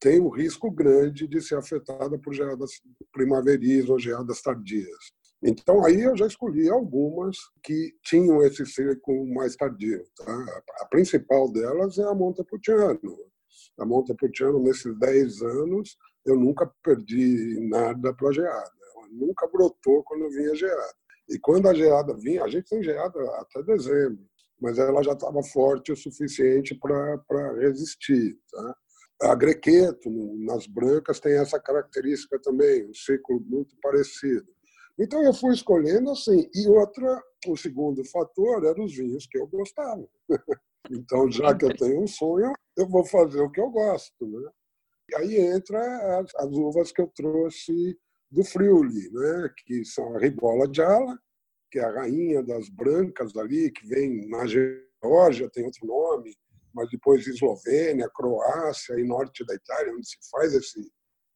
tem 0.00 0.20
um 0.20 0.28
risco 0.28 0.70
grande 0.70 1.26
de 1.26 1.40
ser 1.40 1.56
afetada 1.56 2.18
por 2.18 2.34
geadas 2.34 2.82
primaveris 3.12 3.88
ou 3.88 3.98
geadas 3.98 4.42
tardias. 4.42 5.12
Então, 5.42 5.84
aí 5.84 6.00
eu 6.00 6.16
já 6.16 6.26
escolhi 6.26 6.68
algumas 6.68 7.36
que 7.62 7.94
tinham 8.02 8.42
esse 8.42 8.64
ciclo 8.66 9.26
mais 9.34 9.54
tardio. 9.54 10.04
Tá? 10.16 10.62
A 10.80 10.86
principal 10.86 11.50
delas 11.50 11.98
é 11.98 12.04
a 12.04 12.14
Montepulciano, 12.14 13.00
a 13.78 13.84
Montepulciano, 13.84 14.58
nesses 14.60 14.96
10 14.98 15.42
anos, 15.42 15.96
eu 16.24 16.36
nunca 16.36 16.70
perdi 16.82 17.58
nada 17.68 18.12
para 18.14 18.28
a 18.28 18.32
geada. 18.32 18.70
Ela 18.96 19.08
nunca 19.12 19.46
brotou 19.48 20.02
quando 20.04 20.30
vinha 20.30 20.54
geada. 20.54 20.94
E 21.28 21.38
quando 21.38 21.68
a 21.68 21.74
geada 21.74 22.14
vinha, 22.14 22.44
a 22.44 22.48
gente 22.48 22.68
tem 22.68 22.82
geada 22.82 23.18
até 23.40 23.62
dezembro, 23.62 24.24
mas 24.60 24.78
ela 24.78 25.02
já 25.02 25.12
estava 25.12 25.42
forte 25.42 25.92
o 25.92 25.96
suficiente 25.96 26.74
para 26.74 27.52
resistir. 27.60 28.38
Tá? 28.50 28.76
A 29.22 29.34
Grequeto, 29.34 30.10
nas 30.44 30.66
brancas, 30.66 31.20
tem 31.20 31.38
essa 31.38 31.58
característica 31.58 32.38
também, 32.40 32.88
um 32.88 32.94
ciclo 32.94 33.40
muito 33.40 33.74
parecido. 33.82 34.46
Então 34.98 35.22
eu 35.22 35.34
fui 35.34 35.52
escolhendo 35.52 36.10
assim. 36.10 36.48
E 36.54 36.68
outra, 36.68 37.22
o 37.48 37.56
segundo 37.56 38.04
fator 38.04 38.64
era 38.64 38.80
os 38.82 38.94
vinhos 38.94 39.26
que 39.26 39.38
eu 39.38 39.46
gostava. 39.46 40.06
Então, 40.90 41.30
já 41.30 41.54
que 41.56 41.64
eu 41.64 41.76
tenho 41.76 42.02
um 42.02 42.06
sonho, 42.06 42.52
eu 42.76 42.88
vou 42.88 43.04
fazer 43.04 43.40
o 43.40 43.50
que 43.50 43.60
eu 43.60 43.70
gosto. 43.70 44.26
Né? 44.26 44.50
E 45.10 45.16
aí 45.16 45.36
entra 45.36 46.18
as, 46.18 46.34
as 46.36 46.52
uvas 46.52 46.92
que 46.92 47.00
eu 47.00 47.10
trouxe 47.14 47.98
do 48.30 48.44
Friuli, 48.44 49.10
né? 49.12 49.50
que 49.64 49.84
são 49.84 50.16
a 50.16 50.18
Ribola 50.18 50.72
Gialla, 50.72 51.18
que 51.70 51.78
é 51.78 51.84
a 51.84 51.92
rainha 51.92 52.42
das 52.42 52.68
brancas 52.68 53.36
ali, 53.36 53.70
que 53.70 53.86
vem 53.86 54.28
na 54.28 54.46
Geórgia, 54.46 55.50
tem 55.50 55.64
outro 55.64 55.86
nome, 55.86 56.34
mas 56.74 56.88
depois 56.90 57.26
Eslovênia, 57.26 58.10
Croácia 58.14 58.98
e 58.98 59.04
norte 59.04 59.44
da 59.44 59.54
Itália, 59.54 59.94
onde 59.94 60.06
se 60.06 60.16
faz 60.30 60.54
esse 60.54 60.90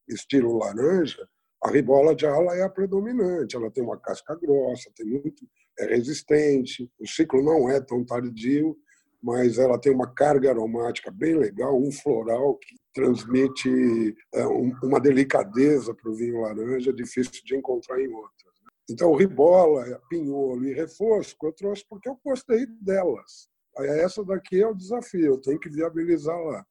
estilo 0.09 0.59
laranja, 0.59 1.27
a 1.63 1.71
ribola 1.71 2.17
Gialla 2.17 2.55
é 2.57 2.63
a 2.63 2.69
predominante. 2.69 3.57
Ela 3.57 3.71
tem 3.71 3.83
uma 3.83 4.01
casca 4.01 4.35
grossa, 4.35 4.91
tem 4.95 5.07
muito, 5.07 5.47
é 5.79 5.87
resistente, 5.87 6.91
o 6.99 7.07
ciclo 7.07 7.43
não 7.43 7.71
é 7.71 7.81
tão 7.81 8.05
tardio 8.05 8.77
mas 9.23 9.59
ela 9.59 9.79
tem 9.79 9.93
uma 9.93 10.13
carga 10.13 10.51
aromática 10.51 11.11
bem 11.11 11.37
legal, 11.37 11.79
um 11.79 11.93
floral 11.93 12.57
que 12.57 12.75
transmite 12.95 14.17
é, 14.35 14.47
uma 14.47 14.99
delicadeza 14.99 15.95
para 15.95 16.11
o 16.11 16.15
vinho 16.15 16.41
laranja, 16.41 16.93
difícil 16.93 17.45
de 17.45 17.57
encontrar 17.57 18.01
em 18.01 18.13
outras. 18.13 18.55
Né? 18.65 18.71
Então, 18.91 19.15
ribola, 19.15 19.85
pinholo 20.09 20.65
e 20.65 20.73
refosco 20.73 21.47
eu 21.47 21.53
trouxe 21.53 21.85
porque 21.89 22.09
eu 22.09 22.19
gostei 22.25 22.67
delas. 22.81 23.49
Essa 23.79 24.25
daqui 24.25 24.61
é 24.61 24.67
o 24.67 24.75
desafio, 24.75 25.35
eu 25.35 25.41
tenho 25.41 25.61
que 25.61 25.71
viabilizar 25.71 26.39
lá. 26.39 26.67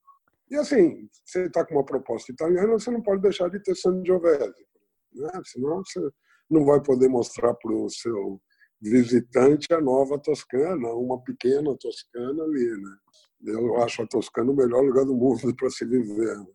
E 0.52 0.56
assim, 0.56 1.08
você 1.24 1.46
está 1.46 1.64
com 1.64 1.76
uma 1.76 1.86
proposta 1.86 2.32
italiana, 2.32 2.74
você 2.74 2.90
não 2.90 3.02
pode 3.02 3.22
deixar 3.22 3.50
de 3.50 3.62
ter 3.62 3.76
Sangiovese, 3.76 4.66
né? 5.14 5.30
senão 5.46 5.84
você 5.84 6.10
não 6.50 6.66
vai 6.66 6.82
poder 6.82 7.08
mostrar 7.08 7.54
para 7.54 7.72
o 7.72 7.90
seu 7.90 8.42
visitante 8.82 9.74
a 9.74 9.82
nova 9.82 10.18
Toscana, 10.18 10.94
uma 10.94 11.22
pequena 11.22 11.76
Toscana 11.78 12.44
ali, 12.44 12.82
né? 12.82 12.98
Eu 13.44 13.82
acho 13.82 14.02
a 14.02 14.08
Toscana 14.08 14.52
o 14.52 14.56
melhor 14.56 14.84
lugar 14.84 15.06
do 15.06 15.16
mundo 15.16 15.40
para 15.56 15.70
se 15.70 15.86
viver. 15.86 16.38
Né? 16.38 16.48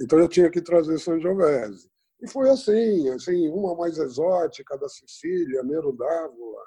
Então 0.00 0.18
eu 0.18 0.28
tinha 0.28 0.50
que 0.50 0.60
trazer 0.60 0.98
Sangiovese. 0.98 1.90
E 2.20 2.28
foi 2.30 2.48
assim, 2.48 3.08
assim, 3.10 3.48
uma 3.48 3.74
mais 3.74 3.98
exótica 3.98 4.78
da 4.78 4.88
Sicília, 4.88 5.62
Nero 5.64 5.92
d'Avola. 5.92 6.62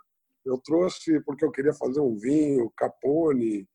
Eu 0.46 0.58
trouxe 0.60 1.20
porque 1.22 1.46
eu 1.46 1.52
queria 1.52 1.74
fazer 1.74 2.02
um 2.02 2.18
vinho, 2.18 2.72
Capone, 2.78 3.68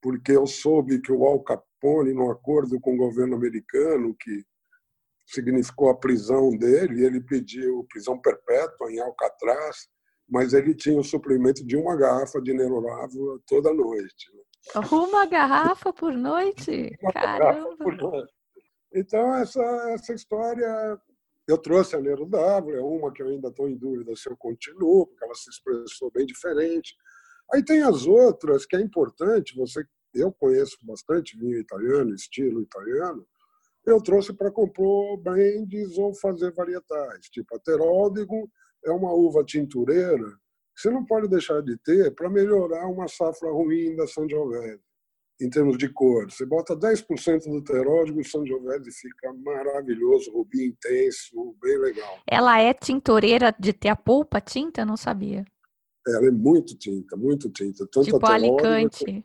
porque 0.00 0.32
eu 0.32 0.46
soube 0.46 1.00
que 1.00 1.12
o 1.12 1.24
Al 1.26 1.42
Capone, 1.42 2.14
no 2.14 2.30
acordo 2.30 2.80
com 2.80 2.94
o 2.94 2.96
governo 2.96 3.34
americano, 3.34 4.14
que 4.14 4.44
significou 5.26 5.88
a 5.90 5.96
prisão 5.96 6.50
dele, 6.50 7.04
ele 7.04 7.20
pediu 7.20 7.84
prisão 7.90 8.20
perpétua 8.20 8.92
em 8.92 9.00
Alcatraz, 9.00 9.88
mas 10.28 10.52
ele 10.52 10.74
tinha 10.74 10.98
o 10.98 11.04
suprimento 11.04 11.64
de 11.64 11.76
uma 11.76 11.96
garrafa 11.96 12.40
de 12.40 12.52
Nerolavo 12.52 13.40
toda 13.46 13.72
noite. 13.72 14.30
Né? 14.34 14.82
Uma 14.90 15.26
garrafa 15.26 15.92
por 15.92 16.12
noite? 16.12 16.90
Uma 17.02 17.12
Caramba! 17.12 17.76
Por 17.76 17.96
noite. 17.96 18.32
Então, 18.94 19.34
essa, 19.34 19.60
essa 19.90 20.14
história, 20.14 20.98
eu 21.48 21.58
trouxe 21.58 21.96
a 21.96 22.00
Nero 22.00 22.28
é 22.70 22.80
uma 22.80 23.12
que 23.12 23.22
eu 23.22 23.28
ainda 23.28 23.48
estou 23.48 23.68
em 23.68 23.76
dúvida 23.76 24.14
se 24.14 24.30
eu 24.30 24.36
continuo, 24.36 25.06
porque 25.06 25.24
ela 25.24 25.34
se 25.34 25.50
expressou 25.50 26.10
bem 26.12 26.24
diferente. 26.24 26.94
Aí 27.52 27.62
tem 27.64 27.82
as 27.82 28.06
outras, 28.06 28.64
que 28.64 28.76
é 28.76 28.80
importante, 28.80 29.56
você, 29.56 29.84
eu 30.14 30.32
conheço 30.32 30.78
bastante 30.82 31.36
vinho 31.36 31.58
italiano, 31.58 32.14
estilo 32.14 32.62
italiano, 32.62 33.26
eu 33.84 34.00
trouxe 34.00 34.32
para 34.32 34.50
compor 34.50 35.18
brands 35.18 35.98
ou 35.98 36.14
fazer 36.14 36.52
varietais, 36.52 37.28
tipo 37.28 37.54
a 37.54 37.58
Teróldigo, 37.58 38.50
é 38.84 38.90
uma 38.90 39.12
uva 39.12 39.42
tintureira 39.44 40.26
que 40.74 40.80
você 40.80 40.90
não 40.90 41.04
pode 41.04 41.28
deixar 41.28 41.60
de 41.62 41.76
ter 41.78 42.12
para 42.14 42.28
melhorar 42.28 42.86
uma 42.88 43.06
safra 43.08 43.50
ruim 43.50 43.94
da 43.96 44.06
Sangiovese. 44.06 44.80
em 45.40 45.50
termos 45.50 45.76
de 45.76 45.88
cor. 45.88 46.30
Você 46.30 46.46
bota 46.46 46.76
10% 46.76 47.50
do 47.50 47.60
teródigo, 47.60 48.20
o 48.20 48.24
Sangiovese 48.24 48.92
fica 48.92 49.32
maravilhoso, 49.32 50.30
rubi 50.30 50.64
intenso, 50.64 51.56
bem 51.60 51.76
legal. 51.76 52.20
Ela 52.24 52.60
é 52.60 52.72
tintoreira 52.72 53.52
de 53.58 53.72
ter 53.72 53.88
a 53.88 53.96
polpa 53.96 54.40
tinta? 54.40 54.84
Não 54.84 54.96
sabia. 54.96 55.44
Ela 56.06 56.28
é 56.28 56.30
muito 56.30 56.78
tinta, 56.78 57.16
muito 57.16 57.50
tinta. 57.50 57.84
Tanto 57.90 58.04
tipo 58.04 58.24
a 58.24 58.34
Alicante. 58.34 59.24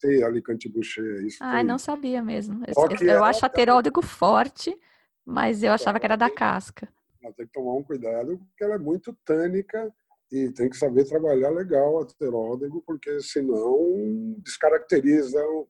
Tem 0.00 0.22
Alicante 0.22 0.66
Boucher, 0.66 1.26
isso 1.26 1.36
Ah, 1.42 1.62
não 1.62 1.76
sabia 1.78 2.22
mesmo. 2.22 2.64
Eu, 2.66 2.88
que 2.88 3.04
eu 3.04 3.10
ela- 3.10 3.28
acho 3.28 3.44
a 3.44 3.50
teródigo 3.50 4.00
forte, 4.00 4.74
mas 5.26 5.62
eu 5.62 5.72
achava 5.72 6.00
que 6.00 6.06
era 6.06 6.16
da 6.16 6.30
casca. 6.30 6.88
Ela 7.28 7.34
tem 7.34 7.46
que 7.46 7.52
tomar 7.52 7.74
um 7.74 7.84
cuidado, 7.84 8.38
porque 8.38 8.64
ela 8.64 8.74
é 8.74 8.78
muito 8.78 9.14
tânica 9.24 9.92
e 10.32 10.50
tem 10.52 10.68
que 10.68 10.76
saber 10.76 11.04
trabalhar 11.04 11.50
legal 11.50 12.00
a 12.00 12.06
teródigo, 12.06 12.82
porque 12.86 13.20
senão 13.20 14.34
descaracteriza 14.38 15.42
o, 15.44 15.68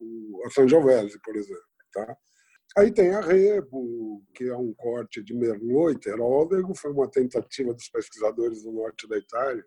o, 0.00 0.42
a 0.46 0.50
Sangiovese, 0.50 1.18
por 1.24 1.36
exemplo. 1.36 1.62
Tá? 1.92 2.16
Aí 2.78 2.92
tem 2.92 3.10
a 3.14 3.20
Rebo, 3.20 4.22
que 4.34 4.44
é 4.44 4.56
um 4.56 4.72
corte 4.74 5.22
de 5.22 5.34
Merlot 5.34 5.94
e 5.96 5.98
teródigo, 6.00 6.74
foi 6.74 6.92
uma 6.92 7.10
tentativa 7.10 7.72
dos 7.72 7.88
pesquisadores 7.88 8.62
do 8.62 8.72
norte 8.72 9.08
da 9.08 9.16
Itália 9.18 9.64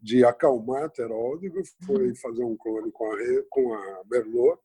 de 0.00 0.24
acalmar 0.24 0.84
a 0.84 0.88
teródigo, 0.88 1.60
foi 1.84 2.14
fazer 2.16 2.44
um 2.44 2.56
clone 2.56 2.90
com 2.92 3.12
a, 3.12 3.16
Re- 3.16 3.46
com 3.50 3.74
a 3.74 4.02
Merlot, 4.10 4.60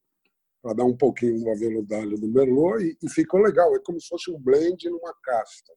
para 0.62 0.76
dar 0.76 0.86
um 0.86 0.96
pouquinho 0.96 1.40
do 1.44 1.50
aveludalho 1.50 2.18
do 2.18 2.28
Merlot, 2.28 2.84
e, 2.84 2.98
e 3.04 3.10
ficou 3.10 3.42
legal, 3.42 3.76
é 3.76 3.80
como 3.80 4.00
se 4.00 4.08
fosse 4.08 4.32
um 4.32 4.40
blend 4.40 4.88
numa 4.90 5.14
casta. 5.24 5.74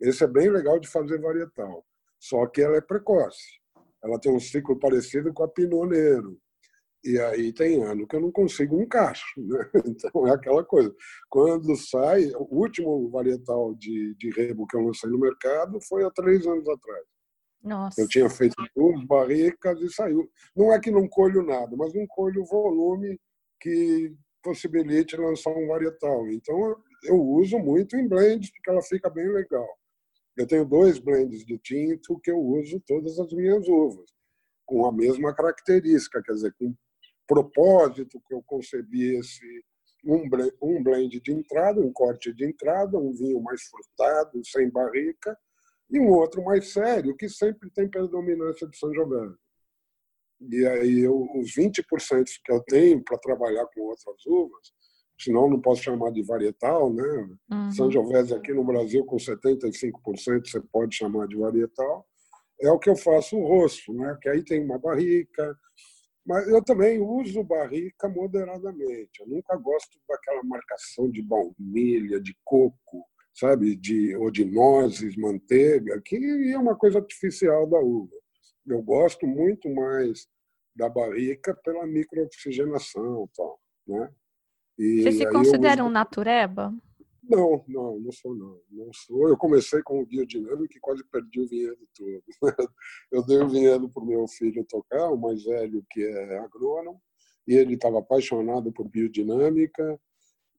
Esse 0.00 0.24
é 0.24 0.26
bem 0.26 0.50
legal 0.50 0.78
de 0.78 0.88
fazer 0.88 1.20
varietal, 1.20 1.84
só 2.18 2.46
que 2.46 2.60
ela 2.60 2.76
é 2.76 2.80
precoce. 2.80 3.60
Ela 4.02 4.20
tem 4.20 4.32
um 4.32 4.40
ciclo 4.40 4.78
parecido 4.78 5.32
com 5.32 5.42
a 5.42 5.48
Pinot 5.48 5.88
Neiro. 5.88 6.38
E 7.04 7.20
aí 7.20 7.52
tem 7.52 7.82
ano 7.84 8.06
que 8.06 8.16
eu 8.16 8.20
não 8.20 8.32
consigo 8.32 8.80
um 8.80 8.86
cacho. 8.86 9.24
Né? 9.38 9.70
Então 9.86 10.26
é 10.26 10.32
aquela 10.32 10.64
coisa. 10.64 10.94
Quando 11.28 11.76
sai, 11.76 12.26
o 12.34 12.48
último 12.50 13.08
varietal 13.10 13.74
de, 13.74 14.14
de 14.16 14.30
rebo 14.30 14.66
que 14.66 14.76
eu 14.76 14.80
lancei 14.80 15.08
no 15.08 15.18
mercado 15.18 15.78
foi 15.88 16.04
há 16.04 16.10
três 16.10 16.46
anos 16.46 16.68
atrás. 16.68 17.04
Nossa. 17.62 18.00
Eu 18.00 18.08
tinha 18.08 18.28
feito 18.28 18.54
duas 18.74 19.04
barricas 19.06 19.80
e 19.80 19.92
saiu. 19.92 20.28
Não 20.54 20.72
é 20.72 20.80
que 20.80 20.90
não 20.90 21.08
colho 21.08 21.42
nada, 21.42 21.76
mas 21.76 21.94
não 21.94 22.06
colho 22.06 22.44
volume 22.44 23.18
que 23.60 24.14
possibilite 24.42 25.16
lançar 25.16 25.50
um 25.50 25.66
varietal. 25.66 26.28
Então 26.28 26.76
eu 27.04 27.20
uso 27.20 27.58
muito 27.58 27.96
em 27.96 28.08
blends 28.08 28.50
porque 28.50 28.70
ela 28.70 28.82
fica 28.82 29.10
bem 29.10 29.28
legal. 29.28 29.66
Eu 30.36 30.46
tenho 30.46 30.64
dois 30.64 30.98
blends 30.98 31.44
de 31.44 31.58
tinto 31.58 32.20
que 32.20 32.30
eu 32.30 32.38
uso 32.38 32.80
todas 32.86 33.18
as 33.18 33.32
minhas 33.32 33.66
uvas, 33.66 34.10
com 34.66 34.86
a 34.86 34.92
mesma 34.92 35.34
característica, 35.34 36.22
quer 36.22 36.32
dizer, 36.32 36.54
com 36.58 36.74
propósito 37.26 38.20
que 38.26 38.34
eu 38.34 38.42
concebi 38.42 39.16
esse 39.16 39.64
um 40.04 40.28
blend, 40.28 40.52
um 40.62 40.82
blend 40.82 41.20
de 41.20 41.32
entrada, 41.32 41.80
um 41.80 41.92
corte 41.92 42.32
de 42.32 42.44
entrada, 42.44 42.96
um 42.96 43.12
vinho 43.12 43.40
mais 43.40 43.62
frutado, 43.64 44.40
sem 44.44 44.70
barrica, 44.70 45.36
e 45.90 45.98
um 45.98 46.08
outro 46.10 46.44
mais 46.44 46.72
sério, 46.72 47.16
que 47.16 47.28
sempre 47.28 47.70
tem 47.70 47.88
predominância 47.88 48.68
de 48.68 48.76
São 48.78 48.92
Giovanni. 48.92 49.34
E 50.40 50.66
aí 50.66 51.00
eu, 51.00 51.28
os 51.34 51.54
20% 51.54 52.24
que 52.44 52.52
eu 52.52 52.60
tenho 52.62 53.02
para 53.02 53.18
trabalhar 53.18 53.66
com 53.74 53.80
outras 53.82 54.26
uvas, 54.26 54.72
senão 55.18 55.48
não 55.48 55.60
posso 55.60 55.82
chamar 55.82 56.10
de 56.10 56.22
varietal, 56.22 56.92
né? 56.92 57.28
Uhum. 57.50 57.70
São 57.72 57.90
Giovese 57.90 58.34
aqui 58.34 58.52
no 58.52 58.64
Brasil 58.64 59.04
com 59.04 59.16
75% 59.16 60.46
você 60.46 60.60
pode 60.72 60.94
chamar 60.94 61.26
de 61.26 61.36
varietal. 61.36 62.06
É 62.60 62.70
o 62.70 62.78
que 62.78 62.88
eu 62.88 62.96
faço 62.96 63.36
o 63.36 63.46
rosto, 63.46 63.92
né? 63.92 64.16
Que 64.20 64.28
aí 64.28 64.42
tem 64.42 64.62
uma 64.64 64.78
barrica, 64.78 65.56
mas 66.26 66.48
eu 66.48 66.62
também 66.62 67.00
uso 67.00 67.44
barrica 67.44 68.08
moderadamente. 68.08 69.20
Eu 69.20 69.28
nunca 69.28 69.56
gosto 69.56 69.98
daquela 70.08 70.42
marcação 70.42 71.10
de 71.10 71.22
baunilha, 71.22 72.20
de 72.20 72.36
coco, 72.44 73.06
sabe, 73.34 73.76
de 73.76 74.16
ou 74.16 74.30
de 74.30 74.44
nozes, 74.44 75.16
manteiga, 75.16 76.00
que 76.04 76.16
é 76.52 76.58
uma 76.58 76.76
coisa 76.76 76.98
artificial 76.98 77.66
da 77.66 77.78
uva. 77.78 78.16
Eu 78.66 78.82
gosto 78.82 79.26
muito 79.26 79.68
mais 79.72 80.26
da 80.74 80.88
barrica 80.88 81.54
pela 81.64 81.86
microoxigenação, 81.86 83.28
tal, 83.34 83.60
né? 83.86 84.10
E 84.78 85.02
Você 85.02 85.12
se 85.12 85.22
eu 85.24 85.32
considera 85.32 85.82
uso- 85.82 85.88
um 85.88 85.92
natureba? 85.92 86.74
não, 87.28 87.64
não, 87.66 87.98
não 87.98 88.12
sou 88.12 88.34
não. 88.34 88.60
Não 88.70 88.92
sou. 88.92 89.28
Eu 89.28 89.36
comecei 89.36 89.82
com 89.82 90.00
o 90.00 90.06
biodinâmico 90.06 90.76
e 90.76 90.80
quase 90.80 91.02
perdi 91.04 91.40
o 91.40 91.48
vinhedo 91.48 91.78
todo. 91.96 92.22
Eu 93.10 93.24
dei 93.26 93.38
o 93.38 93.48
vinhedo 93.48 93.88
para 93.88 94.02
o 94.02 94.06
meu 94.06 94.28
filho 94.28 94.64
tocar, 94.64 95.10
o 95.10 95.16
mais 95.16 95.42
velho 95.44 95.84
que 95.90 96.02
é 96.04 96.38
agrônomo, 96.38 97.00
e 97.48 97.54
ele 97.54 97.74
estava 97.74 97.98
apaixonado 97.98 98.70
por 98.72 98.88
biodinâmica. 98.88 99.98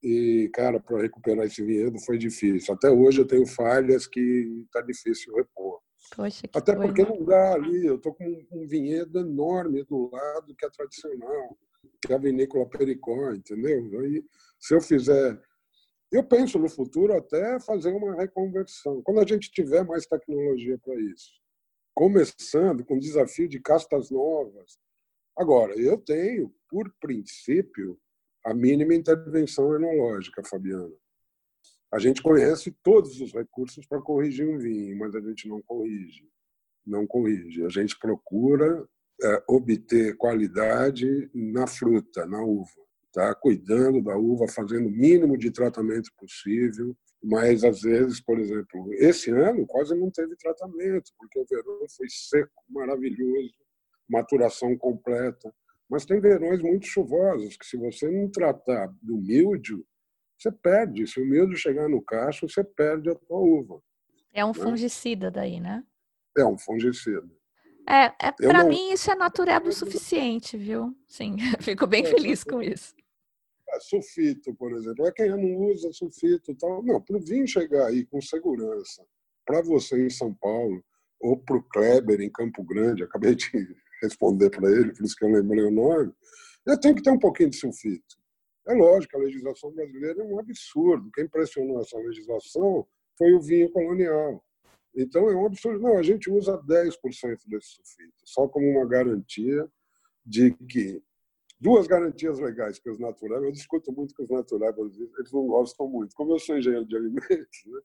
E, 0.04 0.50
cara, 0.54 0.80
para 0.80 1.02
recuperar 1.02 1.46
esse 1.46 1.64
vinhedo 1.64 1.98
foi 2.00 2.18
difícil. 2.18 2.74
Até 2.74 2.90
hoje 2.90 3.20
eu 3.22 3.26
tenho 3.28 3.46
falhas 3.48 4.06
que 4.06 4.20
está 4.66 4.82
difícil 4.82 5.34
repor. 5.36 5.80
Poxa, 6.16 6.48
Até 6.54 6.76
coisa. 6.76 6.88
porque 6.94 7.04
não 7.04 7.24
dá 7.26 7.54
ali. 7.54 7.86
Eu 7.86 7.96
estou 7.96 8.14
com 8.14 8.26
um 8.52 8.68
vinhedo 8.68 9.20
enorme 9.20 9.84
do 9.86 10.10
lado 10.12 10.54
que 10.56 10.66
é 10.66 10.70
tradicional, 10.70 11.58
que 12.02 12.12
é 12.12 12.15
a 12.15 12.19
vinícola 12.19 12.67
Pericó, 12.67 13.32
entendeu? 13.32 14.00
Aí, 14.02 14.23
se 14.60 14.73
eu 14.76 14.82
fizer. 14.82 15.41
Eu 16.12 16.23
penso 16.23 16.58
no 16.58 16.69
futuro 16.69 17.13
até 17.13 17.60
fazer 17.60 17.91
uma 17.91 18.15
reconversão, 18.15 19.02
quando 19.04 19.19
a 19.19 19.26
gente 19.26 19.52
tiver 19.52 19.84
mais 19.84 20.06
tecnologia 20.06 20.78
para 20.78 20.95
isso. 20.95 21.32
Começando 21.93 22.86
com 22.86 22.95
o 22.95 23.00
desafio 23.00 23.47
de 23.47 23.60
castas 23.60 24.10
novas. 24.10 24.80
Agora, 25.38 25.76
eu 25.76 25.97
tenho, 25.97 26.54
por 26.69 26.89
princípio, 27.02 28.00
a 28.45 28.54
mínima 28.54 28.95
intervenção 28.95 29.76
enológica, 29.76 30.41
Fabiana. 30.43 30.95
A 31.91 32.00
gente 32.00 32.21
conhece 32.21 32.71
todos 32.84 33.19
os 33.19 33.34
recursos 33.34 33.86
para 33.86 34.02
corrigir 34.02 34.47
um 34.47 34.58
vinho, 34.58 34.97
mas 34.97 35.13
a 35.15 35.21
gente 35.21 35.47
não 35.47 35.62
corrige. 35.62 36.30
Não 36.86 37.06
corrige. 37.06 37.65
A 37.65 37.69
gente 37.69 37.97
procura 38.00 38.88
é, 39.24 39.44
obter 39.48 40.16
qualidade 40.18 41.30
na 41.34 41.68
fruta, 41.68 42.26
na 42.26 42.42
uva. 42.44 42.70
Tá? 43.12 43.34
Cuidando 43.36 44.02
da 44.02 44.16
uva, 44.16 44.48
fazendo 44.48 44.88
o 44.88 44.92
mínimo 44.92 45.38
de 45.38 45.52
tratamento 45.52 46.12
possível. 46.18 46.96
Mas, 47.24 47.64
às 47.64 47.82
vezes, 47.82 48.22
por 48.22 48.40
exemplo, 48.40 48.94
esse 48.94 49.32
ano 49.32 49.66
quase 49.66 49.96
não 49.96 50.12
teve 50.12 50.36
tratamento, 50.36 51.12
porque 51.18 51.40
o 51.40 51.46
verão 51.50 51.80
foi 51.96 52.08
seco, 52.10 52.64
maravilhoso, 52.70 53.56
maturação 54.08 54.78
completa. 54.78 55.52
Mas 55.90 56.06
tem 56.06 56.20
verões 56.20 56.62
muito 56.62 56.86
chuvosos, 56.86 57.58
que 57.58 57.66
se 57.66 57.78
você 57.78 58.10
não 58.10 58.30
tratar 58.30 58.94
do 59.02 59.18
míldio, 59.18 59.84
você 60.38 60.52
perde. 60.52 61.08
Se 61.08 61.20
o 61.20 61.26
míldio 61.26 61.58
chegar 61.58 61.90
no 61.90 62.02
cacho, 62.02 62.48
você 62.48 62.64
perde 62.64 63.10
a 63.10 63.16
tua 63.16 63.40
uva. 63.40 63.82
É 64.34 64.46
um 64.46 64.54
fungicida 64.54 65.32
daí, 65.32 65.60
né? 65.60 65.84
É 66.38 66.46
um 66.46 66.58
fungicida. 66.58 67.28
É, 67.88 68.13
é 68.28 68.32
para 68.34 68.63
não- 68.63 68.69
mim 68.69 68.91
isso 68.91 69.10
é 69.10 69.15
natureba 69.15 69.69
o 69.69 69.71
suficiente, 69.71 70.58
viu? 70.58 70.95
Sim, 71.08 71.36
fico 71.62 71.88
bem 71.88 72.04
É, 72.04 72.10
feliz 72.10 72.43
com 72.43 72.62
isso. 72.62 72.93
É, 73.69 73.80
Sulfito, 73.80 74.54
por 74.56 74.73
exemplo. 74.73 75.06
É 75.08 75.12
quem 75.12 75.30
não 75.30 75.65
usa 75.67 75.91
sulfito 75.91 76.52
e 76.52 76.56
tal. 76.56 76.84
Não, 76.84 77.02
para 77.02 77.17
o 77.17 77.19
vinho 77.19 77.47
chegar 77.47 77.88
aí 77.88 78.06
com 78.06 78.21
segurança, 78.21 79.06
para 79.45 79.62
você 79.62 80.06
em 80.06 80.10
São 80.10 80.34
Paulo, 80.34 80.84
ou 81.19 81.38
para 81.38 81.58
o 81.58 81.63
Kleber 81.63 82.21
em 82.21 82.30
Campo 82.30 82.63
Grande, 82.63 83.04
acabei 83.04 83.36
de 83.36 83.50
responder 84.04 84.50
para 84.50 84.69
ele, 84.69 84.93
por 84.93 85.04
isso 85.06 85.15
que 85.15 85.26
eu 85.26 85.30
lembrei 85.32 85.63
o 85.63 85.71
nome, 85.71 86.13
eu 86.65 86.80
tenho 86.80 86.95
que 86.95 87.02
ter 87.02 87.10
um 87.10 87.19
pouquinho 87.19 87.50
de 87.50 87.58
sulfito. 87.58 88.15
É 88.67 88.73
lógico, 88.73 89.15
a 89.17 89.21
legislação 89.21 89.71
brasileira 89.71 90.21
é 90.21 90.26
um 90.26 90.39
absurdo. 90.39 91.10
Quem 91.13 91.28
pressionou 91.28 91.80
essa 91.82 91.97
legislação 91.97 92.86
foi 93.17 93.32
o 93.34 93.41
vinho 93.41 93.71
colonial. 93.71 94.43
Então 94.98 95.30
é 95.30 95.36
um 95.36 95.46
absurdo. 95.46 95.80
Não, 95.80 95.98
a 95.98 96.04
gente 96.04 96.30
usa 96.30 96.58
10% 96.58 96.92
desse 97.46 97.68
sulfito, 97.68 98.18
só 98.26 98.48
como 98.48 98.68
uma 98.68 98.86
garantia 98.86 99.70
de 100.26 100.52
que 100.52 101.02
duas 101.60 101.88
garantias 101.88 102.40
legais 102.40 102.80
que 102.80 102.90
os 102.90 103.00
naturais, 103.00 103.44
eu 103.44 103.52
discuto 103.52 103.92
muito 103.92 104.14
com 104.16 104.24
os 104.24 104.30
naturais, 104.30 104.76
eles 104.78 105.32
não 105.32 105.46
gostam 105.48 105.88
muito. 105.88 106.16
Como 106.16 106.34
eu 106.34 106.40
sou 106.40 106.58
engenheiro 106.58 106.86
de 106.86 106.96
alimentos, 106.96 107.66
né? 107.66 107.80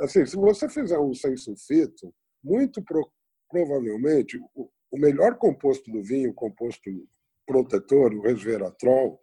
assim, 0.00 0.24
se 0.26 0.36
você 0.36 0.68
fizer 0.68 0.98
um 0.98 1.14
sem 1.14 1.36
sulfito, 1.36 2.14
muito 2.42 2.82
pro, 2.82 3.10
provavelmente 3.48 4.38
o, 4.54 4.70
o 4.90 4.98
melhor 4.98 5.36
composto 5.36 5.90
do 5.90 6.02
vinho, 6.02 6.30
o 6.30 6.34
composto 6.34 6.90
protetor, 7.46 8.14
o 8.14 8.22
resveratrol, 8.22 9.20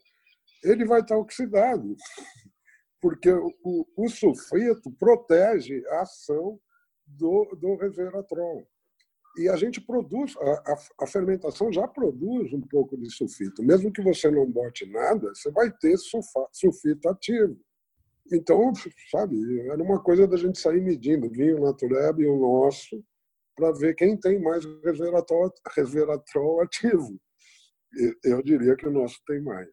ele 0.64 0.86
vai 0.86 1.02
estar 1.02 1.18
oxidado, 1.18 1.96
porque 3.02 3.32
o, 3.32 3.88
o, 3.96 4.10
sulfito 4.10 4.92
protege 5.00 5.84
a 5.88 6.02
ação 6.02 6.60
do, 7.08 7.46
do 7.60 7.76
resveratrol. 7.76 8.68
E 9.38 9.48
a 9.48 9.56
gente 9.56 9.80
produz, 9.80 10.36
a, 10.38 10.72
a, 10.72 10.78
a, 11.04 11.08
fermentação 11.08 11.72
já 11.72 11.88
produz 11.88 12.52
um 12.54 12.62
pouco 12.62 12.98
de 12.98 13.10
sulfito. 13.12 13.64
Mesmo 13.64 13.92
que 13.92 14.02
você 14.02 14.32
não 14.32 14.50
bote 14.50 14.86
nada, 14.88 15.30
você 15.34 15.52
vai 15.52 15.72
ter 15.72 15.96
sulfa, 15.98 16.48
sulfito 16.52 17.08
ativo. 17.08 17.58
Então, 18.32 18.74
sabe, 19.12 19.38
era 19.70 19.82
uma 19.82 20.02
coisa 20.02 20.28
da 20.28 20.36
gente 20.38 20.60
sair 20.60 20.82
medindo 20.82 21.30
vinho 21.30 21.62
natureba 21.62 22.22
e 22.22 22.26
o 22.26 22.40
nosso 22.40 23.04
para 23.56 23.72
ver 23.72 23.96
quem 23.96 24.18
tem 24.18 24.40
mais 24.42 24.64
resveratrol, 24.84 25.52
resveratrol 25.76 26.62
ativo. 26.62 27.20
Eu 28.24 28.44
diria 28.44 28.76
que 28.76 28.88
o 28.88 28.92
nosso 28.92 29.20
tem 29.26 29.42
mais. 29.42 29.68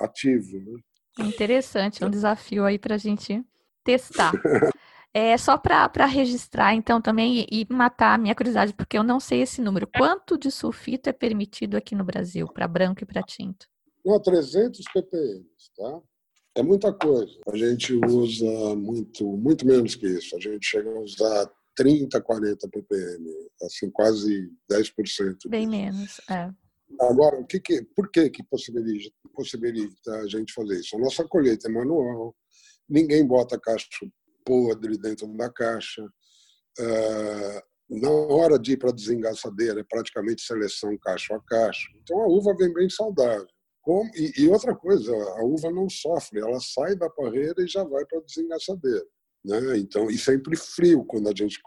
Ativo, 0.00 0.58
né? 0.60 0.80
Interessante, 1.26 2.02
é 2.02 2.06
um 2.06 2.10
desafio 2.10 2.64
aí 2.64 2.78
para 2.78 2.94
a 2.94 2.98
gente 2.98 3.44
testar. 3.84 4.32
É 5.14 5.36
só 5.38 5.56
para 5.56 6.06
registrar, 6.06 6.74
então, 6.74 7.00
também 7.00 7.46
e, 7.50 7.66
matar 7.70 8.14
a 8.14 8.18
minha 8.18 8.34
curiosidade, 8.34 8.74
porque 8.74 8.98
eu 8.98 9.02
não 9.02 9.18
sei 9.18 9.42
esse 9.42 9.60
número. 9.60 9.88
Quanto 9.96 10.38
de 10.38 10.50
sulfito 10.50 11.08
é 11.08 11.12
permitido 11.12 11.76
aqui 11.76 11.94
no 11.94 12.04
Brasil, 12.04 12.46
para 12.46 12.68
branco 12.68 13.02
e 13.02 13.06
para 13.06 13.22
tinto? 13.22 13.66
Não, 14.04 14.20
300 14.20 14.84
ppm, 14.92 15.44
tá? 15.76 16.00
É 16.54 16.62
muita 16.62 16.92
coisa. 16.92 17.32
A 17.52 17.56
gente 17.56 17.94
usa 17.94 18.76
muito, 18.76 19.24
muito 19.24 19.66
menos 19.66 19.94
que 19.94 20.06
isso. 20.06 20.36
A 20.36 20.40
gente 20.40 20.66
chega 20.66 20.90
a 20.90 21.00
usar 21.00 21.50
30, 21.76 22.20
40 22.20 22.68
ppm, 22.68 23.24
assim, 23.62 23.90
quase 23.90 24.50
10%. 24.70 25.48
Bem 25.48 25.66
menos, 25.66 26.20
é. 26.30 26.50
Agora, 27.00 27.38
o 27.38 27.46
que 27.46 27.60
que, 27.60 27.82
por 27.94 28.10
que, 28.10 28.28
que 28.30 28.42
possibilita, 28.42 29.14
possibilita 29.34 30.12
a 30.20 30.26
gente 30.26 30.52
fazer 30.52 30.80
isso? 30.80 30.96
A 30.96 30.98
nossa 30.98 31.24
colheita 31.24 31.68
é 31.68 31.72
manual, 31.72 32.34
ninguém 32.88 33.24
bota 33.26 33.60
caixa 33.60 33.86
podre 34.48 34.96
dentro 34.96 35.26
da 35.36 35.50
caixa. 35.52 36.02
Uh, 36.80 38.00
na 38.00 38.10
hora 38.10 38.58
de 38.58 38.72
ir 38.72 38.76
para 38.78 38.90
a 38.90 38.94
desengaçadeira, 38.94 39.80
é 39.80 39.84
praticamente 39.84 40.42
seleção 40.42 40.96
caixa 40.98 41.36
a 41.36 41.40
caixa. 41.40 41.88
Então 42.02 42.18
a 42.20 42.26
uva 42.26 42.56
vem 42.56 42.72
bem 42.72 42.88
saudável. 42.88 43.46
E, 44.36 44.46
outra 44.48 44.76
coisa, 44.76 45.10
a 45.10 45.44
uva 45.44 45.70
não 45.70 45.88
sofre, 45.88 46.40
ela 46.40 46.60
sai 46.60 46.94
da 46.94 47.08
parreira 47.08 47.54
e 47.58 47.66
já 47.66 47.82
vai 47.84 48.04
para 48.04 48.18
a 48.18 48.22
desengaçadeira. 48.22 49.06
Né? 49.42 49.78
Então, 49.78 50.10
e 50.10 50.18
sempre 50.18 50.54
frio 50.56 51.04
quando 51.06 51.26
a 51.26 51.32
gente, 51.34 51.58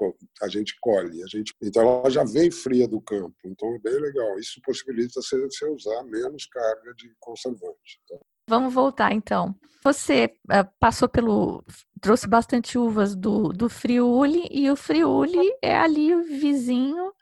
a 0.44 0.48
gente 0.48 0.78
colhe. 0.80 1.24
A 1.24 1.28
gente, 1.28 1.56
então, 1.64 1.82
ela 1.82 2.10
já 2.12 2.24
vem 2.24 2.52
fria 2.52 2.88
do 2.88 3.02
campo. 3.02 3.36
Então, 3.44 3.74
é 3.74 3.80
bem 3.80 4.00
legal. 4.00 4.38
Isso 4.38 4.62
possibilita 4.64 5.20
você, 5.20 5.40
você 5.40 5.66
usar 5.68 6.04
menos 6.04 6.46
carga 6.46 6.94
de 6.94 7.12
conservante. 7.20 8.00
Tá? 8.08 8.20
Vamos 8.52 8.74
voltar, 8.74 9.14
então. 9.14 9.56
Você 9.82 10.26
uh, 10.50 10.70
passou 10.78 11.08
pelo... 11.08 11.64
trouxe 12.02 12.28
bastante 12.28 12.78
uvas 12.78 13.16
do, 13.16 13.54
do 13.54 13.70
Friuli, 13.70 14.46
e 14.52 14.70
o 14.70 14.76
Friuli 14.76 15.40
é 15.62 15.78
ali 15.78 16.14
o 16.14 16.22
vizinho 16.22 17.14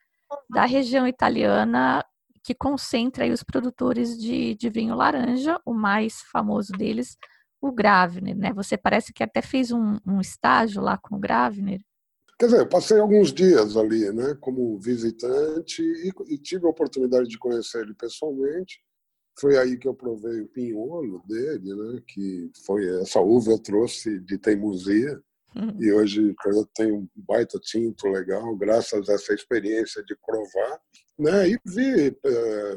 da 0.49 0.65
região 0.65 1.07
italiana 1.07 2.03
que 2.43 2.55
concentra 2.55 3.31
os 3.31 3.43
produtores 3.43 4.17
de, 4.17 4.55
de 4.55 4.71
vinho 4.71 4.95
laranja, 4.95 5.61
o 5.63 5.71
mais 5.71 6.19
famoso 6.31 6.71
deles, 6.71 7.15
o 7.61 7.71
Gravner, 7.71 8.35
né? 8.35 8.51
Você 8.53 8.75
parece 8.75 9.13
que 9.13 9.21
até 9.21 9.39
fez 9.39 9.71
um, 9.71 9.99
um 10.07 10.19
estágio 10.19 10.81
lá 10.81 10.97
com 10.97 11.15
o 11.15 11.19
Gravner. 11.19 11.79
Quer 12.39 12.47
dizer, 12.47 12.59
eu 12.61 12.67
passei 12.67 12.99
alguns 12.99 13.31
dias 13.31 13.77
ali, 13.77 14.11
né, 14.11 14.35
como 14.41 14.79
visitante 14.79 15.83
e, 15.83 16.11
e, 16.33 16.39
tive 16.39 16.65
a 16.65 16.69
oportunidade 16.69 17.29
de 17.29 17.37
conhecer 17.37 17.83
ele 17.83 17.93
pessoalmente. 17.93 18.81
Foi 19.39 19.57
aí 19.57 19.77
que 19.77 19.87
eu 19.87 19.93
provei 19.93 20.41
o 20.41 20.47
pinholo 20.47 21.23
dele, 21.27 21.73
né, 21.75 22.01
que 22.07 22.51
foi 22.65 22.85
essa 23.01 23.19
uva 23.19 23.51
eu 23.51 23.59
trouxe 23.59 24.19
de 24.19 24.37
teimosia 24.37 25.21
uhum. 25.55 25.81
e 25.81 25.91
hoje 25.91 26.35
eu 26.45 26.65
tenho 26.75 26.97
um 26.97 27.09
baita 27.15 27.59
tinto 27.59 28.07
legal 28.07 28.55
graças 28.57 29.07
a 29.07 29.13
essa 29.13 29.33
experiência 29.33 30.03
de 30.03 30.15
provar, 30.25 30.81
né, 31.17 31.49
e 31.49 31.57
vi 31.65 32.07
é, 32.07 32.73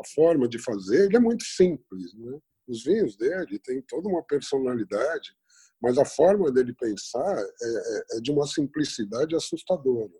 a 0.00 0.04
forma 0.14 0.48
de 0.48 0.58
fazer. 0.58 1.06
Ele 1.06 1.16
é 1.16 1.20
muito 1.20 1.44
simples, 1.44 2.14
né 2.14 2.38
os 2.68 2.84
vinhos 2.84 3.16
dele 3.16 3.58
têm 3.58 3.82
toda 3.82 4.08
uma 4.08 4.22
personalidade, 4.22 5.32
mas 5.80 5.96
a 5.96 6.04
forma 6.04 6.52
dele 6.52 6.74
pensar 6.74 7.38
é, 7.38 7.66
é, 7.66 8.18
é 8.18 8.20
de 8.20 8.30
uma 8.30 8.46
simplicidade 8.46 9.34
assustadora. 9.34 10.12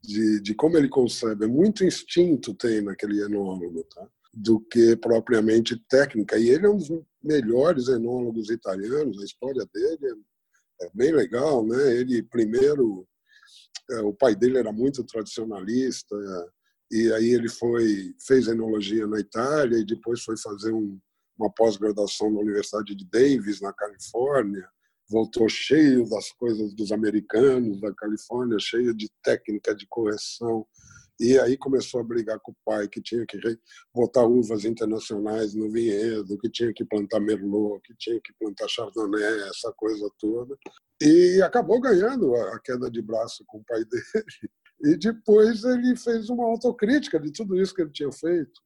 De, 0.00 0.40
de, 0.40 0.54
como 0.54 0.76
ele 0.76 0.88
concebe, 0.88 1.44
é 1.44 1.48
muito 1.48 1.84
instinto 1.84 2.54
tem 2.54 2.80
naquele 2.80 3.20
enólogo, 3.20 3.82
tá? 3.92 4.08
Do 4.32 4.60
que 4.60 4.96
propriamente 4.96 5.76
técnica. 5.88 6.38
E 6.38 6.48
ele 6.48 6.66
é 6.66 6.70
um 6.70 6.76
dos 6.76 6.90
melhores 7.22 7.88
enólogos 7.88 8.50
italianos, 8.50 9.20
a 9.20 9.24
história 9.24 9.66
dele 9.72 10.24
é, 10.80 10.86
é 10.86 10.90
bem 10.94 11.12
legal. 11.12 11.66
Né? 11.66 11.96
Ele, 11.96 12.22
primeiro, 12.22 13.06
é, 13.90 14.00
o 14.00 14.12
pai 14.12 14.34
dele 14.34 14.58
era 14.58 14.72
muito 14.72 15.04
tradicionalista, 15.04 16.14
e 16.90 17.12
aí 17.12 17.30
ele 17.30 17.48
foi 17.48 18.14
fez 18.26 18.48
enologia 18.48 19.06
na 19.06 19.20
Itália 19.20 19.78
e 19.78 19.84
depois 19.84 20.22
foi 20.22 20.36
fazer 20.38 20.72
um, 20.72 20.98
uma 21.38 21.52
pós-graduação 21.52 22.30
na 22.30 22.40
Universidade 22.40 22.94
de 22.94 23.04
Davis, 23.04 23.60
na 23.60 23.72
Califórnia, 23.72 24.68
voltou 25.08 25.48
cheio 25.48 26.08
das 26.08 26.30
coisas 26.32 26.74
dos 26.74 26.92
americanos 26.92 27.80
da 27.80 27.92
Califórnia, 27.94 28.58
cheio 28.58 28.94
de 28.94 29.10
técnica 29.22 29.74
de 29.74 29.86
correção. 29.88 30.66
E 31.20 31.38
aí 31.38 31.56
começou 31.56 32.00
a 32.00 32.04
brigar 32.04 32.38
com 32.40 32.52
o 32.52 32.56
pai, 32.64 32.88
que 32.88 33.02
tinha 33.02 33.26
que 33.26 33.38
botar 33.94 34.24
uvas 34.24 34.64
internacionais 34.64 35.54
no 35.54 35.70
vinhedo, 35.70 36.38
que 36.38 36.50
tinha 36.50 36.72
que 36.72 36.84
plantar 36.84 37.20
Merlot, 37.20 37.80
que 37.82 37.94
tinha 37.96 38.20
que 38.20 38.32
plantar 38.38 38.68
Chardonnay, 38.68 39.48
essa 39.48 39.72
coisa 39.76 40.08
toda. 40.18 40.56
E 41.02 41.40
acabou 41.42 41.80
ganhando 41.80 42.34
a 42.34 42.60
queda 42.60 42.90
de 42.90 43.02
braço 43.02 43.44
com 43.46 43.58
o 43.58 43.64
pai 43.64 43.84
dele. 43.84 44.04
E 44.80 44.96
depois 44.96 45.64
ele 45.64 45.96
fez 45.96 46.30
uma 46.30 46.44
autocrítica 46.44 47.18
de 47.18 47.32
tudo 47.32 47.60
isso 47.60 47.74
que 47.74 47.82
ele 47.82 47.90
tinha 47.90 48.12
feito 48.12 48.60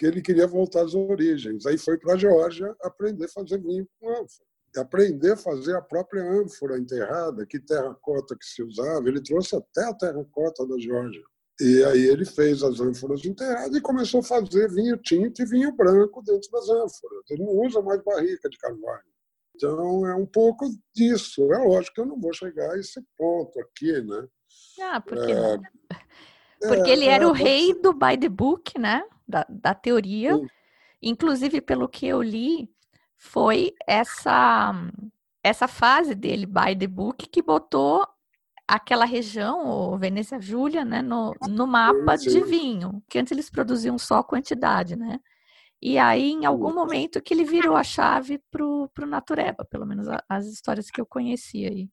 que 0.00 0.06
ele 0.06 0.22
queria 0.22 0.46
voltar 0.46 0.82
às 0.82 0.94
origens. 0.94 1.66
Aí 1.66 1.76
foi 1.76 1.98
para 1.98 2.14
a 2.14 2.16
Geórgia 2.16 2.74
aprender 2.82 3.26
a 3.26 3.28
fazer 3.28 3.60
vinho 3.60 3.86
com 4.00 4.08
ânfora. 4.08 4.48
Aprender 4.78 5.32
a 5.32 5.36
fazer 5.36 5.76
a 5.76 5.82
própria 5.82 6.22
ânfora 6.22 6.78
enterrada, 6.78 7.44
que 7.44 7.60
terracota 7.60 8.34
que 8.34 8.46
se 8.46 8.62
usava. 8.62 9.06
Ele 9.06 9.22
trouxe 9.22 9.54
até 9.54 9.84
a 9.84 9.92
terracota 9.92 10.66
da 10.66 10.78
Geórgia. 10.78 11.22
E 11.60 11.84
aí 11.84 12.06
ele 12.06 12.24
fez 12.24 12.62
as 12.62 12.80
ânforas 12.80 13.24
enterradas 13.24 13.76
e 13.76 13.80
começou 13.80 14.20
a 14.20 14.24
fazer 14.24 14.68
vinho 14.70 14.96
tinto 14.96 15.42
e 15.42 15.44
vinho 15.44 15.72
branco 15.72 16.22
dentro 16.22 16.50
das 16.50 16.68
ânforas. 16.68 17.30
Ele 17.30 17.44
não 17.44 17.52
usa 17.52 17.82
mais 17.82 18.02
barrica 18.02 18.48
de 18.48 18.56
carvalho. 18.56 19.04
Então 19.54 20.06
é 20.06 20.14
um 20.14 20.24
pouco 20.24 20.66
disso. 20.94 21.52
É 21.52 21.58
lógico 21.58 21.94
que 21.94 22.00
eu 22.00 22.06
não 22.06 22.18
vou 22.18 22.32
chegar 22.32 22.70
a 22.72 22.78
esse 22.78 23.02
ponto 23.16 23.60
aqui, 23.60 24.00
né? 24.00 24.26
Ah, 24.80 25.00
por 25.00 25.24
que 25.26 25.32
é, 25.32 25.34
não? 25.34 25.62
Porque 26.60 26.90
é, 26.90 26.92
ele 26.92 27.06
era 27.06 27.24
é, 27.24 27.26
o 27.26 27.32
rei 27.32 27.74
do 27.74 27.92
by 27.92 28.16
the 28.18 28.28
book, 28.28 28.78
né? 28.78 29.02
Da, 29.28 29.46
da 29.48 29.74
teoria. 29.74 30.34
Sim. 30.34 30.46
Inclusive, 31.02 31.60
pelo 31.60 31.88
que 31.88 32.06
eu 32.06 32.22
li, 32.22 32.70
foi 33.16 33.74
essa 33.86 34.72
essa 35.42 35.66
fase 35.66 36.14
dele 36.14 36.46
by 36.46 36.76
the 36.78 36.86
book 36.86 37.28
que 37.28 37.42
botou 37.42 38.06
aquela 38.70 39.04
região, 39.04 39.92
o 39.92 39.98
Venezia 39.98 40.40
Júlia, 40.40 40.84
né, 40.84 41.02
no, 41.02 41.34
no 41.48 41.66
mapa 41.66 42.16
sim, 42.16 42.30
sim. 42.30 42.38
de 42.38 42.44
vinho, 42.44 43.02
que 43.08 43.18
antes 43.18 43.32
eles 43.32 43.50
produziam 43.50 43.98
só 43.98 44.22
quantidade, 44.22 44.94
né? 44.94 45.18
E 45.82 45.98
aí, 45.98 46.30
em 46.30 46.44
algum 46.44 46.72
momento, 46.72 47.20
que 47.22 47.34
ele 47.34 47.42
virou 47.42 47.74
a 47.74 47.82
chave 47.82 48.38
pro, 48.50 48.88
pro 48.94 49.06
Natureba, 49.06 49.64
pelo 49.64 49.86
menos 49.86 50.06
as 50.28 50.46
histórias 50.46 50.90
que 50.90 51.00
eu 51.00 51.06
conhecia 51.06 51.68
aí. 51.70 51.88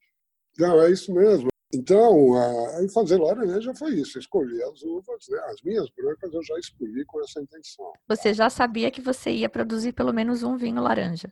Não, 0.59 0.79
é 0.81 0.91
isso 0.91 1.11
mesmo. 1.13 1.47
Então, 1.73 2.33
aí 2.77 2.87
fazer 2.89 3.17
laranja 3.17 3.73
foi 3.73 3.95
isso, 3.95 4.19
escolher 4.19 4.61
as 4.63 4.81
uvas, 4.83 5.25
né? 5.29 5.39
as 5.47 5.61
minhas 5.63 5.89
brancas 5.89 6.33
eu 6.33 6.43
já 6.43 6.57
escolhi 6.59 7.03
com 7.05 7.21
essa 7.21 7.41
intenção. 7.41 7.91
Você 8.07 8.33
já 8.33 8.49
sabia 8.49 8.91
que 8.91 9.01
você 9.01 9.31
ia 9.31 9.49
produzir 9.49 9.93
pelo 9.93 10.13
menos 10.13 10.43
um 10.43 10.57
vinho 10.57 10.81
laranja? 10.81 11.31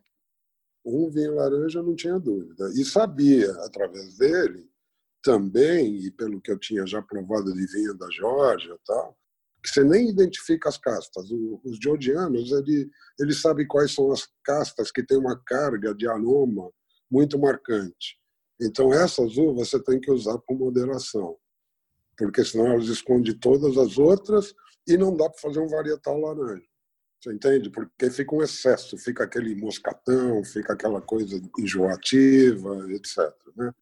Um 0.85 1.09
vinho 1.09 1.35
laranja, 1.35 1.83
não 1.83 1.95
tinha 1.95 2.19
dúvida. 2.19 2.69
E 2.75 2.83
sabia, 2.83 3.51
através 3.63 4.17
dele, 4.17 4.69
também, 5.25 6.05
e 6.05 6.11
pelo 6.11 6.39
que 6.39 6.51
eu 6.51 6.59
tinha 6.59 6.85
já 6.85 7.01
provado 7.01 7.51
de 7.51 7.65
vinho 7.65 7.95
da 7.95 8.07
Geórgia 8.11 8.75
e 8.75 8.79
tal, 8.85 9.17
que 9.63 9.71
você 9.71 9.83
nem 9.83 10.07
identifica 10.07 10.69
as 10.69 10.77
castas. 10.77 11.25
Os 11.63 11.79
georgianos, 11.81 12.51
ele, 12.51 12.87
eles 13.19 13.41
sabem 13.41 13.65
quais 13.65 13.91
são 13.91 14.11
as 14.11 14.27
castas 14.43 14.91
que 14.91 15.03
têm 15.03 15.17
uma 15.17 15.35
carga 15.43 15.95
de 15.95 16.07
aroma 16.07 16.71
muito 17.09 17.39
marcante. 17.39 18.19
Então, 18.61 18.93
essas 18.93 19.35
uvas 19.35 19.69
você 19.69 19.83
tem 19.83 19.99
que 19.99 20.11
usar 20.11 20.37
com 20.45 20.53
moderação, 20.53 21.35
porque 22.15 22.45
senão 22.45 22.67
elas 22.67 22.85
escondem 22.85 23.35
todas 23.39 23.75
as 23.79 23.97
outras 23.97 24.53
e 24.87 24.95
não 24.95 25.17
dá 25.17 25.27
para 25.27 25.41
fazer 25.41 25.59
um 25.59 25.67
varietal 25.67 26.19
laranja. 26.19 26.67
Você 27.19 27.33
entende? 27.33 27.71
Porque 27.71 28.11
fica 28.11 28.35
um 28.35 28.43
excesso, 28.43 28.95
fica 28.99 29.23
aquele 29.23 29.55
moscatão, 29.55 30.43
fica 30.43 30.73
aquela 30.73 31.01
coisa 31.01 31.41
enjoativa, 31.57 32.91
etc. 32.91 33.17
Né? 33.55 33.73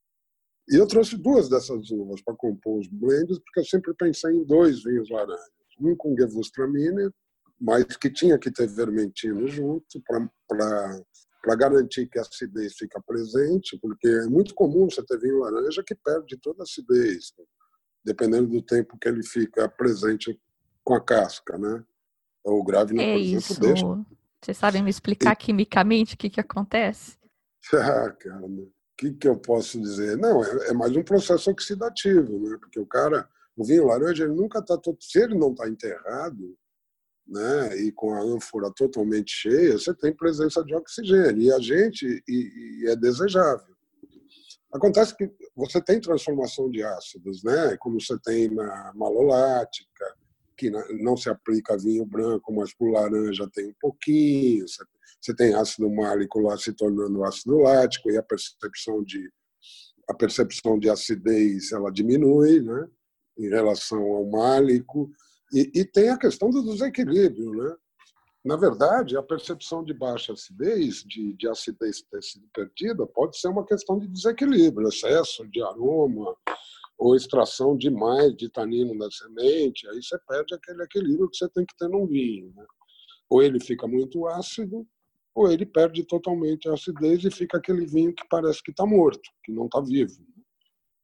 E 0.70 0.76
eu 0.76 0.88
trouxe 0.88 1.18
duas 1.18 1.50
dessas 1.50 1.92
uvas 1.92 2.22
para 2.22 2.36
compor 2.36 2.80
os 2.80 2.88
blends, 2.88 3.40
porque 3.40 3.60
eu 3.60 3.66
sempre 3.66 3.94
pensei 3.94 4.34
em 4.34 4.46
dois 4.46 4.84
vinhos 4.84 5.10
laranjas. 5.10 5.52
Um 5.80 5.96
com 5.96 6.16
Gewürztraminer, 6.16 7.12
mas 7.60 7.86
que 7.98 8.10
tinha 8.10 8.38
que 8.38 8.52
ter 8.52 8.68
vermentino 8.68 9.48
junto 9.48 10.02
para 10.08 11.56
garantir 11.58 12.08
que 12.08 12.18
a 12.18 12.22
acidez 12.22 12.74
fica 12.78 13.02
presente, 13.06 13.78
porque 13.82 14.08
é 14.08 14.26
muito 14.28 14.54
comum 14.54 14.90
você 14.90 15.04
ter 15.04 15.20
vinho 15.20 15.40
laranja 15.40 15.84
que 15.86 15.96
perde 15.96 16.38
toda 16.38 16.62
a 16.62 16.64
acidez, 16.64 17.34
dependendo 18.06 18.48
do 18.48 18.62
tempo 18.62 18.98
que 18.98 19.08
ele 19.08 19.24
fica 19.24 19.68
presente 19.68 20.40
com 20.84 20.94
a 20.94 21.02
casca, 21.02 21.58
né? 21.58 21.84
O 22.44 22.64
grave, 22.64 23.00
é 23.00 23.14
por 23.14 23.22
isso. 23.22 23.54
exemplo, 23.54 23.68
deixa. 23.68 24.06
Vocês 24.42 24.58
sabem 24.58 24.84
me 24.84 24.90
explicar 24.90 25.34
e... 25.34 25.38
quimicamente 25.38 26.16
o 26.16 26.18
que, 26.18 26.30
que 26.30 26.40
acontece? 26.40 27.18
Ah, 27.74 28.12
cara, 28.12 28.46
o 28.46 28.70
que, 29.04 29.14
que 29.14 29.28
eu 29.28 29.38
posso 29.38 29.82
dizer? 29.82 30.18
Não, 30.18 30.44
é, 30.44 30.70
é, 30.70 30.74
mais 30.74 30.96
um 30.96 31.04
processo 31.04 31.52
oxidativo, 31.52 32.40
né? 32.40 32.58
Porque 32.60 32.80
o 32.80 32.86
cara, 32.86 33.28
o 33.56 33.64
vinho 33.64 33.86
laranja, 33.86 34.24
ele 34.24 34.34
nunca 34.34 34.60
está. 34.60 34.80
Se 35.00 35.20
ele 35.22 35.36
não 35.36 35.52
está 35.52 35.68
enterrado, 35.68 36.58
né, 37.28 37.78
e 37.78 37.92
com 37.92 38.14
a 38.14 38.22
ânfora 38.22 38.72
totalmente 38.76 39.32
cheia, 39.32 39.78
você 39.78 39.94
tem 39.94 40.14
presença 40.14 40.64
de 40.64 40.76
oxigênio, 40.76 41.42
e 41.42 41.52
a 41.54 41.60
gente 41.60 42.24
e, 42.28 42.82
e 42.82 42.90
é 42.90 42.96
desejável. 42.96 43.74
Acontece 44.74 45.16
que 45.16 45.32
você 45.56 45.82
tem 45.82 46.02
transformação 46.02 46.70
de 46.70 46.84
ácidos, 46.84 47.44
né, 47.44 47.78
como 47.78 48.02
você 48.02 48.18
tem 48.20 48.50
na 48.50 48.92
malolática, 48.94 50.16
que 50.58 50.70
não 51.02 51.16
se 51.16 51.30
aplica 51.30 51.74
a 51.74 51.78
vinho 51.78 52.06
branco, 52.06 52.54
mas 52.54 52.74
para 52.74 52.92
laranja 52.92 53.50
tem 53.54 53.68
um 53.68 53.76
pouquinho, 53.80 54.68
você 54.68 54.84
tem 55.36 55.54
ácido 55.54 55.90
málico 55.90 56.40
lá 56.40 56.58
se 56.58 56.74
tornando 56.74 57.24
ácido 57.24 57.60
lático, 57.60 58.10
e 58.12 58.18
a 58.18 58.24
percepção 58.24 59.04
de 59.04 59.32
a 60.10 60.14
percepção 60.14 60.78
de 60.78 60.90
acidez 60.90 61.72
ela 61.72 61.90
diminui, 61.90 62.62
né, 62.62 62.88
em 63.38 63.48
relação 63.48 64.02
ao 64.02 64.26
málico, 64.26 65.10
e, 65.54 65.72
e 65.74 65.86
tem 65.86 66.10
a 66.10 66.18
questão 66.18 66.50
do 66.50 66.64
desequilíbrio, 66.64 67.52
né? 67.52 67.76
Na 68.44 68.58
verdade, 68.58 69.16
a 69.16 69.24
percepção 69.24 69.86
de 69.86 69.94
baixa 69.94 70.34
acidez, 70.34 70.96
de, 71.04 71.34
de 71.34 71.48
acidez 71.48 72.02
ter 72.02 72.22
sido 72.22 72.46
perdida, 72.54 73.08
pode 73.08 73.40
ser 73.40 73.48
uma 73.48 73.66
questão 73.66 73.98
de 73.98 74.08
desequilíbrio, 74.08 74.90
excesso 74.90 75.48
de 75.48 75.62
aroma 75.62 76.36
ou 76.98 77.16
extração 77.16 77.78
demais 77.78 78.36
de 78.36 78.50
tanino 78.50 78.98
da 78.98 79.10
semente, 79.10 79.88
aí 79.88 80.02
você 80.02 80.18
perde 80.28 80.54
aquele 80.54 80.84
equilíbrio 80.84 81.30
que 81.30 81.38
você 81.38 81.50
tem 81.50 81.66
que 81.66 81.76
ter 81.78 81.88
no 81.88 82.06
vinho. 82.06 82.54
Né? 82.56 82.66
Ou 83.30 83.42
ele 83.42 83.60
fica 83.60 83.88
muito 83.88 84.28
ácido, 84.28 84.86
ou 85.36 85.52
ele 85.52 85.66
perde 85.66 86.04
totalmente 86.04 86.70
a 86.70 86.74
acidez 86.74 87.24
e 87.24 87.32
fica 87.32 87.58
aquele 87.58 87.86
vinho 87.86 88.14
que 88.14 88.26
parece 88.30 88.62
que 88.62 88.72
está 88.72 88.86
morto, 88.86 89.30
que 89.44 89.52
não 89.52 89.66
está 89.66 89.82
vivo. 89.82 90.14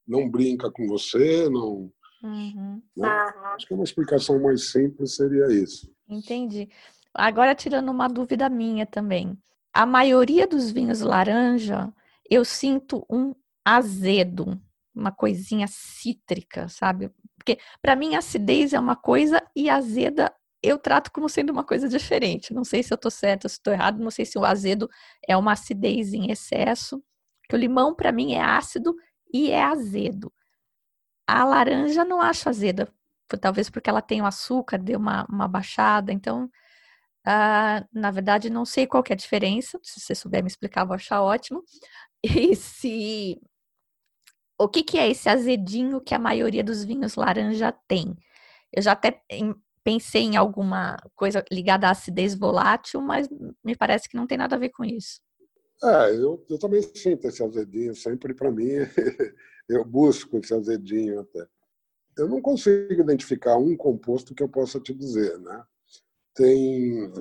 Não 0.08 0.30
brinca 0.30 0.72
com 0.72 0.88
você, 0.88 1.50
não. 1.50 1.92
Uhum. 2.24 2.82
Né? 2.96 3.08
Acho 3.56 3.68
que 3.68 3.74
uma 3.74 3.84
explicação 3.84 4.40
mais 4.42 4.72
simples 4.72 5.16
seria 5.16 5.48
isso. 5.48 5.92
Entendi. 6.08 6.70
Agora, 7.14 7.56
tirando 7.56 7.90
uma 7.90 8.08
dúvida 8.08 8.50
minha 8.50 8.86
também. 8.86 9.38
A 9.74 9.86
maioria 9.86 10.48
dos 10.48 10.72
vinhos 10.72 11.02
laranja, 11.02 11.94
eu 12.30 12.44
sinto 12.44 13.06
um 13.10 13.34
azedo, 13.64 14.60
uma 14.94 15.12
coisinha 15.12 15.68
cítrica, 15.68 16.68
sabe? 16.68 17.12
Porque 17.38 17.60
para 17.82 17.96
mim 17.96 18.16
acidez 18.16 18.74
é 18.74 18.80
uma 18.80 18.96
coisa 18.96 19.42
e 19.56 19.70
azeda 19.70 20.34
eu 20.62 20.78
trato 20.78 21.12
como 21.12 21.30
sendo 21.30 21.52
uma 21.52 21.64
coisa 21.64 21.88
diferente. 21.88 22.54
Não 22.54 22.64
sei 22.64 22.84
se 22.84 22.94
eu 22.94 22.96
estou 22.96 23.12
certa, 23.12 23.48
se 23.48 23.56
estou 23.56 23.74
errado, 23.74 24.00
não 24.00 24.12
sei 24.12 24.26
se 24.26 24.38
o 24.38 24.46
azedo 24.46 24.90
é 25.28 25.36
uma 25.38 25.54
acidez 25.54 26.14
em 26.14 26.32
excesso, 26.32 27.04
que 27.50 27.56
o 27.56 27.60
limão 27.60 27.96
para 27.96 28.12
mim 28.12 28.34
é 28.34 28.42
ácido 28.42 28.96
e 29.34 29.52
é 29.52 29.64
azedo. 29.64 30.32
A 31.28 31.44
laranja 31.46 32.04
não 32.06 32.22
acho 32.22 32.50
azeda, 32.50 32.92
talvez 33.42 33.70
porque 33.70 33.90
ela 33.90 34.02
tem 34.02 34.22
o 34.22 34.26
açúcar, 34.26 34.78
deu 34.80 35.00
uma, 35.00 35.26
uma 35.30 35.48
baixada, 35.48 36.12
então, 36.12 36.46
uh, 37.28 37.88
na 37.94 38.12
verdade, 38.12 38.50
não 38.50 38.66
sei 38.66 38.88
qual 38.88 39.04
é 39.10 39.14
a 39.14 39.16
diferença, 39.16 39.80
se 39.84 40.00
você 40.00 40.16
souber 40.16 40.44
me 40.44 40.50
explicar, 40.50 40.86
vou 40.86 40.96
achar 40.96 41.22
ótimo. 41.22 41.64
E 42.22 42.54
se... 42.54 43.42
O 44.60 44.68
que, 44.68 44.84
que 44.84 44.98
é 45.00 45.10
esse 45.10 45.30
azedinho 45.30 46.02
que 46.02 46.14
a 46.14 46.20
maioria 46.20 46.62
dos 46.64 46.84
vinhos 46.84 47.16
laranja 47.16 47.72
tem? 47.88 48.14
Eu 48.74 48.82
já 48.82 48.92
até 48.92 49.24
pensei 49.90 50.22
em 50.22 50.38
alguma 50.38 50.98
coisa 51.16 51.44
ligada 51.52 51.88
à 51.88 51.92
acidez 51.92 52.36
volátil, 52.36 53.02
mas 53.02 53.28
me 53.64 53.76
parece 53.76 54.08
que 54.08 54.16
não 54.16 54.28
tem 54.28 54.38
nada 54.38 54.56
a 54.56 54.60
ver 54.60 54.70
com 54.70 54.86
isso. 54.86 55.20
É, 55.84 56.16
eu, 56.16 56.46
eu 56.48 56.60
também 56.60 56.84
sinto 56.84 57.28
esse 57.28 57.44
azedinho, 57.44 57.96
sempre 57.96 58.36
para 58.36 58.52
mim, 58.52 58.70
eu 59.68 59.84
busco 59.84 60.38
esse 60.38 60.54
azedinho 60.54 61.22
até. 61.22 61.48
Eu 62.20 62.28
não 62.28 62.40
consigo 62.40 63.02
identificar 63.02 63.58
um 63.58 63.76
composto 63.76 64.36
que 64.36 64.44
eu 64.44 64.50
possa 64.50 64.80
te 64.80 64.94
dizer, 64.94 65.40
né? 65.40 65.64
Tem, 66.36 67.12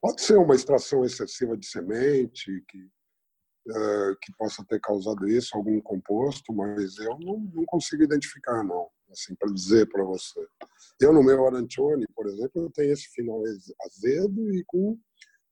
pode 0.00 0.20
ser 0.20 0.36
uma 0.36 0.54
extração 0.54 1.04
excessiva 1.04 1.56
de 1.56 1.66
semente 1.66 2.62
que, 2.68 2.82
uh, 2.82 4.16
que 4.20 4.32
possa 4.36 4.62
ter 4.68 4.80
causado 4.80 5.26
isso, 5.26 5.56
algum 5.56 5.80
composto, 5.80 6.52
mas 6.52 6.98
eu 6.98 7.18
não, 7.18 7.38
não 7.54 7.64
consigo 7.64 8.02
identificar, 8.02 8.62
não 8.62 8.90
assim, 9.10 9.34
para 9.34 9.52
dizer 9.52 9.88
para 9.88 10.04
você. 10.04 10.40
Eu, 11.00 11.12
no 11.12 11.22
meu 11.22 11.46
arancione, 11.46 12.06
por 12.14 12.26
exemplo, 12.26 12.62
eu 12.62 12.70
tenho 12.70 12.92
esse 12.92 13.08
final 13.08 13.42
azedo 13.86 14.54
e 14.54 14.64
com 14.66 14.98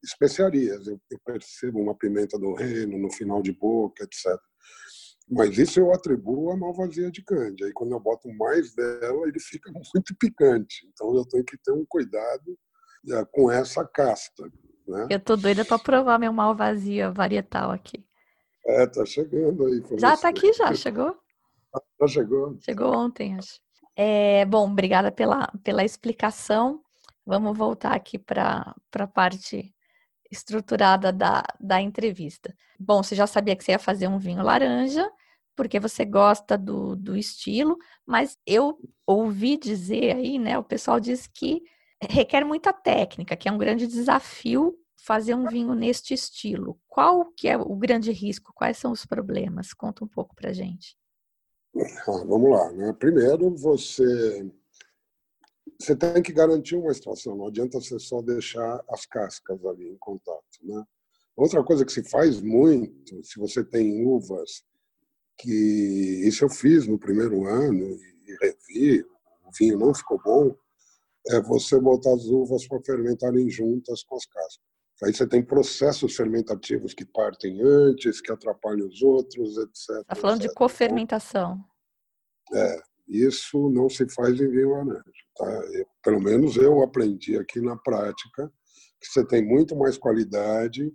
especiarias. 0.03 0.87
Eu, 0.87 1.01
eu 1.11 1.18
percebo 1.25 1.81
uma 1.81 1.97
pimenta 1.97 2.38
do 2.38 2.55
reino 2.55 2.99
no 2.99 3.11
final 3.12 3.42
de 3.42 3.53
boca, 3.53 4.05
etc. 4.05 4.38
Mas 5.31 5.59
isso 5.59 5.79
eu 5.79 5.92
atribuo 5.92 6.51
à 6.51 6.57
malvasia 6.57 7.11
de 7.11 7.23
cândia. 7.23 7.66
Aí 7.66 7.73
quando 7.73 7.92
eu 7.92 8.01
boto 8.01 8.29
mais 8.35 8.75
dela, 8.75 9.29
ele 9.29 9.40
fica 9.40 9.71
muito 9.94 10.16
picante. 10.18 10.87
Então 10.92 11.14
eu 11.14 11.25
tenho 11.27 11.44
que 11.44 11.59
ter 11.59 11.73
um 11.73 11.85
cuidado 11.87 12.59
é, 13.11 13.25
com 13.27 13.51
essa 13.51 13.85
casta. 13.85 14.44
Né? 14.87 15.09
Eu 15.11 15.21
tô 15.21 15.37
doida 15.37 15.64
para 15.64 15.79
provar 15.79 16.18
meu 16.18 16.33
malvasia 16.33 17.11
varietal 17.11 17.71
aqui. 17.71 18.07
É, 18.66 18.87
tá 18.87 19.05
chegando 19.05 19.66
aí. 19.66 19.83
Já 19.99 20.16
você. 20.16 20.23
tá 20.23 20.29
aqui, 20.29 20.53
já 20.53 20.75
chegou? 20.75 21.16
Já 22.00 22.07
chegou? 22.07 22.57
Chegou 22.61 22.94
ontem, 22.94 23.37
acho. 23.37 23.61
É, 23.96 24.44
bom, 24.44 24.70
obrigada 24.70 25.11
pela, 25.11 25.50
pela 25.62 25.85
explicação. 25.85 26.81
Vamos 27.26 27.57
voltar 27.57 27.94
aqui 27.94 28.18
para 28.18 28.74
a 28.94 29.07
parte 29.07 29.74
estruturada 30.31 31.12
da, 31.12 31.42
da 31.59 31.81
entrevista. 31.81 32.54
Bom, 32.78 33.02
você 33.02 33.14
já 33.14 33.26
sabia 33.26 33.57
que 33.57 33.64
você 33.64 33.72
ia 33.72 33.78
fazer 33.78 34.09
um 34.09 34.18
vinho 34.18 34.42
laranja, 34.42 35.11
porque 35.57 35.81
você 35.81 36.04
gosta 36.04 36.57
do, 36.57 36.94
do 36.94 37.16
estilo, 37.16 37.76
mas 38.07 38.38
eu 38.46 38.78
ouvi 39.07 39.57
dizer 39.57 40.16
aí, 40.16 40.38
né? 40.38 40.57
O 40.59 40.62
pessoal 40.64 41.00
diz 41.00 41.26
que 41.26 41.62
requer 42.00 42.44
muita 42.44 42.72
técnica, 42.72 43.37
que 43.37 43.48
é 43.48 43.52
um 43.52 43.59
grande 43.59 43.87
desafio 43.87 44.78
fazer 44.96 45.35
um 45.35 45.46
vinho 45.46 45.74
neste 45.74 46.14
estilo. 46.14 46.78
Qual 46.87 47.24
que 47.37 47.48
é 47.48 47.57
o 47.57 47.74
grande 47.74 48.12
risco? 48.12 48.52
Quais 48.54 48.76
são 48.76 48.92
os 48.92 49.04
problemas? 49.04 49.72
Conta 49.72 50.04
um 50.04 50.09
pouco 50.09 50.35
para 50.35 50.52
gente. 50.52 50.96
Ah, 51.76 52.24
vamos 52.26 52.50
lá. 52.50 52.72
Né? 52.72 52.92
Primeiro, 52.98 53.54
você, 53.57 54.50
você 55.78 55.96
tem 55.96 56.22
que 56.22 56.33
garantir 56.33 56.76
uma 56.76 56.92
extração. 56.92 57.37
Não 57.37 57.46
adianta 57.46 57.81
você 57.81 57.98
só 57.98 58.22
deixar 58.22 58.83
as 58.88 59.07
cascas 59.07 59.64
ali 59.64 59.88
em 59.88 59.98
contato. 59.98 60.42
Né? 60.62 60.85
Outra 61.37 61.62
coisa 61.62 61.85
que 61.85 61.92
se 61.92 62.02
faz 62.02 62.40
muito, 62.40 63.22
se 63.24 63.38
você 63.38 63.64
tem 63.64 64.04
uvas, 64.04 64.64
que 65.37 66.26
isso 66.26 66.44
eu 66.44 66.50
fiz 66.50 66.87
no 66.87 66.98
primeiro 66.98 67.46
ano 67.46 67.96
e 68.26 68.37
revi, 68.40 69.02
o 69.44 69.50
vinho 69.57 69.78
não 69.78 69.94
ficou 69.94 70.20
bom, 70.20 70.54
é 71.28 71.40
você 71.40 71.78
botar 71.78 72.12
as 72.12 72.24
uvas 72.24 72.66
para 72.66 72.83
fermentarem 72.83 73.48
juntas 73.48 74.02
com 74.02 74.16
as 74.16 74.26
cascas. 74.26 74.78
Aí 75.03 75.15
você 75.15 75.27
tem 75.27 75.43
processos 75.43 76.17
fermentativos 76.17 76.93
que 76.93 77.05
partem 77.05 77.63
antes, 77.63 78.21
que 78.21 78.33
atrapalham 78.33 78.89
os 78.89 79.01
outros, 79.01 79.57
etc. 79.57 80.01
Está 80.01 80.15
falando 80.17 80.41
etc. 80.41 80.51
de 80.51 80.55
cofermentação. 80.55 81.65
É, 82.53 82.81
isso 83.07 83.71
não 83.71 83.89
se 83.89 84.09
faz 84.09 84.41
em 84.41 84.49
vinho 84.49 84.71
laranja. 84.71 85.03
Tá? 85.37 85.63
Pelo 86.03 86.21
menos 86.21 86.57
eu 86.57 86.83
aprendi 86.83 87.37
aqui 87.39 87.61
na 87.61 87.77
prática 87.77 88.53
que 89.01 89.07
você 89.07 89.25
tem 89.25 89.45
muito 89.45 89.77
mais 89.77 89.97
qualidade 89.97 90.93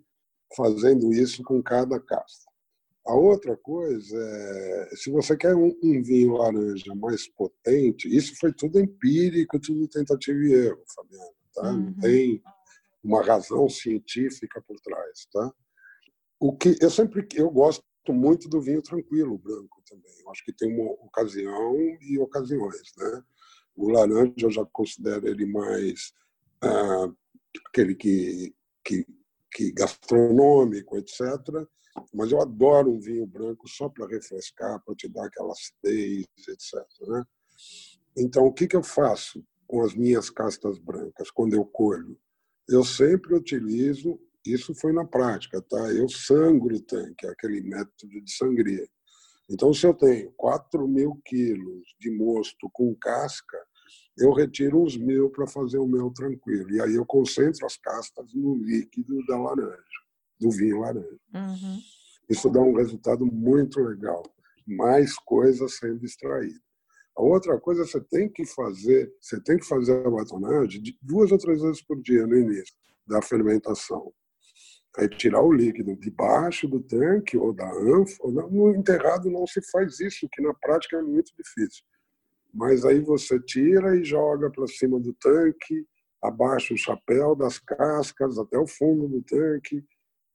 fazendo 0.56 1.14
isso 1.14 1.42
com 1.44 1.64
cada 1.64 2.00
casta. 2.00 2.52
A 3.06 3.16
outra 3.16 3.58
coisa 3.58 4.18
é, 4.18 4.96
se 4.96 5.12
você 5.12 5.36
quer 5.36 5.56
um, 5.56 5.76
um, 5.84 6.02
vinho 6.02 6.34
laranja 6.34 6.94
mais 6.96 7.28
potente, 7.28 8.14
isso 8.14 8.34
foi 8.40 8.54
tudo 8.54 8.80
empírico, 8.80 9.60
tudo 9.60 9.88
tentativa 9.88 10.40
e 10.40 10.54
erro, 10.54 10.84
Fabiana. 10.94 11.32
Tá? 11.54 11.72
Uhum. 11.72 11.82
Não 11.82 11.94
tem 11.96 12.42
uma 13.04 13.22
razão 13.22 13.68
científica 13.70 14.62
por 14.62 14.80
trás, 14.80 15.28
tá? 15.32 15.52
O 16.40 16.56
que 16.56 16.78
eu 16.82 16.90
sempre 16.90 17.28
eu 17.36 17.50
gosto 17.50 17.84
muito 18.10 18.50
do 18.50 18.62
vinho 18.62 18.82
tranquilo 18.82 19.38
branco 19.38 19.82
também. 19.88 20.12
Eu 20.22 20.32
acho 20.32 20.44
que 20.44 20.54
tem 20.54 20.74
uma 20.74 20.92
ocasião 21.06 21.76
e 22.02 22.18
ocasiões, 22.20 22.92
né? 22.98 23.24
O 23.76 23.90
laranja 23.90 24.34
eu 24.38 24.52
já 24.52 24.66
considero 24.66 25.28
ele 25.28 25.46
mais 25.46 26.14
ah, 26.62 27.12
aquele 27.70 27.96
que, 27.96 28.54
que 28.84 29.06
que 29.54 29.72
gastronômico, 29.72 30.98
etc. 30.98 31.22
Mas 32.14 32.32
eu 32.32 32.42
adoro 32.42 32.92
um 32.92 33.00
vinho 33.00 33.26
branco 33.26 33.68
só 33.68 33.88
para 33.88 34.08
refrescar, 34.08 34.84
para 34.84 34.96
te 34.96 35.08
dar 35.08 35.26
aquela 35.26 35.52
acidez, 35.52 36.26
etc. 36.48 36.84
Né? 37.08 37.24
Então, 38.18 38.46
o 38.46 38.54
que, 38.54 38.68
que 38.68 38.76
eu 38.76 38.84
faço 38.84 39.46
com 39.68 39.82
as 39.82 39.94
minhas 39.94 40.30
castas 40.30 40.80
brancas 40.80 41.30
quando 41.30 41.54
eu 41.54 41.64
colho? 41.66 42.20
Eu 42.68 42.84
sempre 42.84 43.36
utilizo, 43.36 44.20
isso 44.46 44.74
foi 44.76 44.92
na 44.92 45.06
prática, 45.06 45.62
tá? 45.62 45.92
Eu 45.94 46.08
sangro 46.10 46.76
o 46.76 46.82
tanque, 46.82 47.26
aquele 47.28 47.62
método 47.62 48.22
de 48.22 48.32
sangria. 48.32 48.88
Então, 49.50 49.74
se 49.74 49.86
eu 49.86 49.94
tenho 49.94 50.32
4 50.34 50.88
mil 50.88 51.20
quilos 51.26 51.84
de 52.00 52.10
mosto 52.12 52.70
com 52.72 52.96
casca, 52.96 53.58
eu 54.18 54.32
retiro 54.32 54.82
uns 54.82 54.98
mil 54.98 55.30
para 55.30 55.48
fazer 55.48 55.78
o 55.78 55.88
meu 55.88 56.10
tranquilo. 56.12 56.72
E 56.72 56.82
aí 56.82 56.96
eu 56.96 57.06
concentro 57.06 57.66
as 57.66 57.78
castas 57.78 58.34
no 58.34 58.56
líquido 58.56 59.26
da 59.26 59.38
laranja, 59.38 59.84
do 60.40 60.50
vinho 60.52 60.80
laranja. 60.80 61.20
Uhum. 61.34 61.80
Isso 62.30 62.50
dá 62.50 62.62
um 62.62 62.76
resultado 62.76 63.26
muito 63.26 63.80
legal. 63.82 64.24
Mais 64.66 65.16
coisas 65.16 65.78
sendo 65.78 66.06
extraídas. 66.06 66.62
A 67.16 67.22
outra 67.22 67.60
coisa, 67.60 67.86
você 67.86 68.02
tem 68.02 68.28
que 68.28 68.46
fazer, 68.46 69.14
você 69.22 69.40
tem 69.42 69.58
que 69.58 69.68
fazer 69.68 70.06
a 70.06 70.10
batonagem 70.10 70.82
duas 71.02 71.32
ou 71.32 71.38
três 71.38 71.62
vezes 71.62 71.82
por 71.82 72.02
dia 72.02 72.26
no 72.26 72.36
início 72.36 72.76
da 73.06 73.22
fermentação. 73.22 74.12
Aí 74.98 75.08
tirar 75.10 75.42
o 75.42 75.52
líquido 75.52 75.96
debaixo 75.96 76.68
do 76.68 76.80
tanque 76.80 77.38
ou 77.38 77.54
da 77.54 77.70
ânfora. 77.72 78.48
No 78.50 78.76
enterrado 78.76 79.30
não 79.30 79.46
se 79.48 79.62
faz 79.72 80.00
isso, 80.00 80.28
que 80.32 80.42
na 80.42 80.54
prática 80.54 80.98
é 80.98 81.02
muito 81.02 81.32
difícil. 81.36 81.84
Mas 82.54 82.86
aí 82.86 83.00
você 83.00 83.40
tira 83.40 83.96
e 83.96 84.04
joga 84.04 84.52
para 84.52 84.68
cima 84.68 85.00
do 85.00 85.14
tanque, 85.14 85.86
abaixa 86.22 86.74
o 86.74 86.78
chapéu 86.78 87.36
das 87.36 87.58
cascas 87.58 88.38
até 88.38 88.58
o 88.58 88.68
fundo 88.68 89.08
do 89.08 89.22
tanque. 89.24 89.84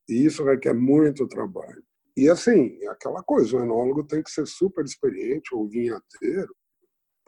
E 0.09 0.25
isso 0.25 0.45
requer 0.45 0.75
muito 0.75 1.29
trabalho. 1.29 1.83
E 2.17 2.29
assim, 2.29 2.77
é 2.83 2.89
aquela 2.89 3.23
coisa, 3.23 3.57
o 3.57 3.63
enólogo 3.63 4.03
tem 4.03 4.23
que 4.23 4.31
ser 4.31 4.45
super 4.47 4.85
experiente, 4.85 5.55
ou 5.55 5.69
vinhateiro, 5.69 6.53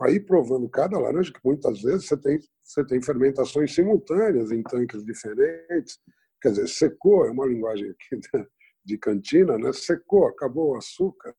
para 0.01 0.13
ir 0.13 0.21
provando 0.21 0.67
cada 0.67 0.99
laranja, 0.99 1.31
que 1.31 1.41
muitas 1.45 1.83
vezes 1.83 2.07
você 2.07 2.17
tem, 2.17 2.39
você 2.65 2.83
tem 2.87 3.03
fermentações 3.03 3.75
simultâneas 3.75 4.51
em 4.51 4.63
tanques 4.63 5.05
diferentes. 5.05 5.99
Quer 6.41 6.53
dizer, 6.53 6.69
secou, 6.69 7.27
é 7.27 7.31
uma 7.31 7.45
linguagem 7.45 7.91
aqui 7.91 8.19
de 8.83 8.97
cantina, 8.97 9.59
né? 9.59 9.75
secou, 9.75 10.27
acabou 10.27 10.71
o 10.71 10.77
açúcar. 10.79 11.35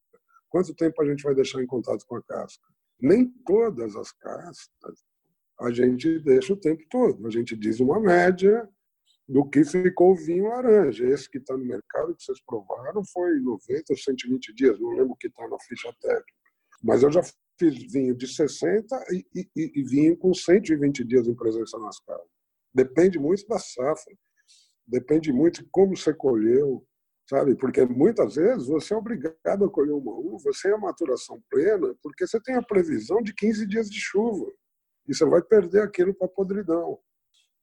Quanto 0.47 0.76
tempo 0.76 1.02
a 1.02 1.06
gente 1.08 1.24
vai 1.24 1.34
deixar 1.34 1.60
em 1.60 1.65
contato 1.65 2.06
com 2.06 2.17
a 2.17 2.21
casca? 2.21 2.63
Nem 3.02 3.34
todas 3.47 3.95
as 3.95 4.12
cascas 4.12 5.04
a 5.60 5.71
gente 5.71 6.19
deixa 6.19 6.54
o 6.54 6.58
tempo 6.58 6.84
todo. 6.88 7.26
A 7.26 7.32
gente 7.32 7.58
diz 7.58 7.80
uma 7.80 8.00
média 8.00 8.69
do 9.28 9.43
que 9.43 9.63
ficou 9.63 10.12
o 10.12 10.15
vinho 10.15 10.50
laranja. 10.50 11.04
Esse 11.08 11.28
que 11.28 11.39
está 11.39 11.58
no 11.58 11.65
mercado, 11.65 12.15
que 12.15 12.24
vocês 12.24 12.39
provaram, 12.45 13.04
foi 13.12 13.39
90 13.39 13.86
ou 13.89 13.97
120 13.97 14.54
dias, 14.54 14.80
não 14.80 14.91
lembro 14.91 15.13
o 15.13 15.15
que 15.15 15.30
está 15.30 15.47
na 15.47 15.58
ficha 15.62 15.91
técnica. 16.00 16.32
Mas 16.84 17.02
eu 17.02 17.12
já 17.12 17.21
fiz 17.62 17.91
vinho 17.91 18.15
de 18.15 18.28
60 18.28 19.06
e, 19.12 19.26
e, 19.56 19.71
e 19.76 19.84
vinho 19.84 20.17
com 20.17 20.34
120 20.34 21.04
dias 21.04 21.28
em 21.28 21.36
presença 21.36 21.78
nas 21.78 22.00
casas. 22.00 22.26
Depende 22.74 23.19
muito 23.19 23.47
da 23.47 23.60
safra, 23.60 24.15
depende 24.88 25.32
muito 25.32 25.63
de 25.63 25.69
como 25.69 25.95
você 25.95 26.13
colheu, 26.13 26.84
sabe? 27.30 27.56
Porque 27.56 27.86
muitas 27.86 28.36
vezes 28.36 28.67
você 28.67 28.93
é 28.93 28.97
obrigado 28.97 29.65
a 29.65 29.69
colher 29.69 29.93
uma 29.93 30.13
uva 30.13 30.52
sem 30.54 30.71
a 30.71 30.78
maturação 30.78 31.41
plena, 31.50 31.93
porque 32.02 32.26
você 32.26 32.39
tem 32.41 32.56
a 32.56 32.63
previsão 32.63 33.21
de 33.21 33.34
15 33.34 33.67
dias 33.67 33.89
de 33.89 34.00
chuva 34.00 34.52
e 35.08 35.13
você 35.13 35.26
vai 35.26 35.41
perder 35.43 35.84
aquilo 35.84 36.13
para 36.15 36.28
podridão. 36.28 36.97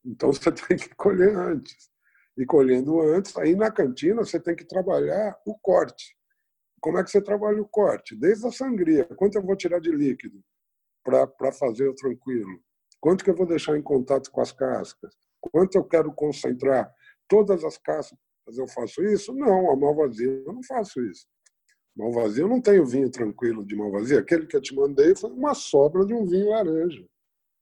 Então 0.04 0.32
você 0.32 0.52
tem 0.52 0.76
que 0.76 0.94
colher 0.94 1.34
antes. 1.34 1.90
E 2.36 2.46
colhendo 2.46 3.00
antes, 3.00 3.36
aí 3.36 3.56
na 3.56 3.68
cantina 3.68 4.24
você 4.24 4.38
tem 4.38 4.54
que 4.54 4.64
trabalhar 4.64 5.36
o 5.44 5.58
corte. 5.58 6.16
Como 6.80 6.98
é 6.98 7.04
que 7.04 7.10
você 7.10 7.20
trabalha 7.20 7.60
o 7.60 7.68
corte? 7.68 8.16
Desde 8.16 8.46
a 8.46 8.52
sangria. 8.52 9.04
Quanto 9.16 9.36
eu 9.36 9.42
vou 9.42 9.56
tirar 9.56 9.80
de 9.80 9.90
líquido 9.90 10.40
para 11.04 11.52
fazer 11.52 11.88
o 11.88 11.94
tranquilo? 11.94 12.60
Quanto 13.00 13.24
que 13.24 13.30
eu 13.30 13.36
vou 13.36 13.46
deixar 13.46 13.76
em 13.76 13.82
contato 13.82 14.30
com 14.30 14.40
as 14.40 14.52
cascas? 14.52 15.14
Quanto 15.40 15.76
eu 15.76 15.84
quero 15.84 16.12
concentrar? 16.12 16.92
Todas 17.28 17.64
as 17.64 17.78
cascas 17.78 18.18
eu 18.56 18.66
faço 18.68 19.02
isso? 19.02 19.32
Não, 19.34 19.70
a 19.70 19.76
malvazia 19.76 20.30
eu 20.46 20.52
não 20.52 20.62
faço 20.62 21.00
isso. 21.02 21.26
Malvazia 21.96 22.44
eu 22.44 22.48
não 22.48 22.60
tenho 22.60 22.86
vinho 22.86 23.10
tranquilo 23.10 23.64
de 23.64 23.76
malvazia. 23.76 24.20
Aquele 24.20 24.46
que 24.46 24.56
eu 24.56 24.60
te 24.60 24.74
mandei 24.74 25.14
foi 25.14 25.30
uma 25.30 25.54
sobra 25.54 26.04
de 26.06 26.14
um 26.14 26.24
vinho 26.26 26.50
laranja. 26.50 27.04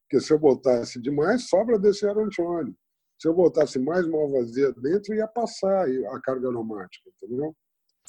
Porque 0.02 0.24
se 0.24 0.32
eu 0.32 0.38
botasse 0.38 1.00
demais, 1.00 1.48
sobra 1.48 1.78
desse 1.78 2.06
arancione. 2.06 2.76
Se 3.18 3.28
eu 3.28 3.34
botasse 3.34 3.78
mais 3.78 4.06
malvazia 4.06 4.72
dentro, 4.72 5.14
ia 5.14 5.26
passar 5.26 5.86
a 5.88 6.20
carga 6.20 6.48
aromática, 6.48 7.10
entendeu? 7.10 7.56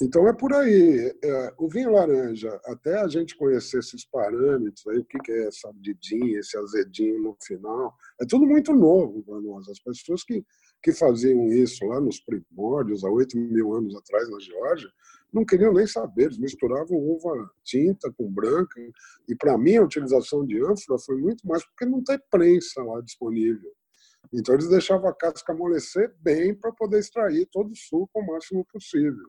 Então 0.00 0.28
é 0.28 0.32
por 0.32 0.52
aí. 0.52 1.12
É, 1.24 1.54
o 1.58 1.68
vinho 1.68 1.90
laranja, 1.90 2.60
até 2.66 3.00
a 3.00 3.08
gente 3.08 3.36
conhecer 3.36 3.80
esses 3.80 4.04
parâmetros, 4.04 4.86
aí, 4.86 4.98
o 4.98 5.04
que 5.04 5.32
é 5.32 5.48
essa 5.48 5.68
ardidinha, 5.68 6.38
esse 6.38 6.56
azedinho 6.56 7.20
no 7.20 7.36
final, 7.42 7.96
é 8.20 8.24
tudo 8.24 8.46
muito 8.46 8.72
novo 8.72 9.24
para 9.24 9.40
nós. 9.40 9.68
As 9.68 9.80
pessoas 9.80 10.22
que, 10.22 10.44
que 10.82 10.92
faziam 10.92 11.48
isso 11.48 11.84
lá 11.84 12.00
nos 12.00 12.20
primórdios, 12.20 13.02
há 13.04 13.10
8 13.10 13.36
mil 13.36 13.74
anos 13.74 13.96
atrás 13.96 14.30
na 14.30 14.38
Geórgia, 14.38 14.88
não 15.32 15.44
queriam 15.44 15.74
nem 15.74 15.86
saber, 15.86 16.24
eles 16.24 16.38
misturavam 16.38 16.96
uva 16.96 17.50
tinta 17.64 18.10
com 18.12 18.30
branca. 18.30 18.80
E 19.28 19.34
para 19.34 19.58
mim 19.58 19.76
a 19.76 19.82
utilização 19.82 20.46
de 20.46 20.62
ânfora 20.64 20.98
foi 21.04 21.16
muito 21.16 21.44
mais 21.46 21.64
porque 21.66 21.84
não 21.84 22.04
tem 22.04 22.18
prensa 22.30 22.82
lá 22.84 23.00
disponível. 23.00 23.72
Então 24.32 24.54
eles 24.54 24.68
deixavam 24.68 25.08
a 25.08 25.14
casca 25.14 25.52
amolecer 25.52 26.14
bem 26.20 26.54
para 26.54 26.72
poder 26.72 27.00
extrair 27.00 27.46
todo 27.50 27.72
o 27.72 27.76
suco 27.76 28.20
o 28.20 28.26
máximo 28.26 28.64
possível. 28.66 29.28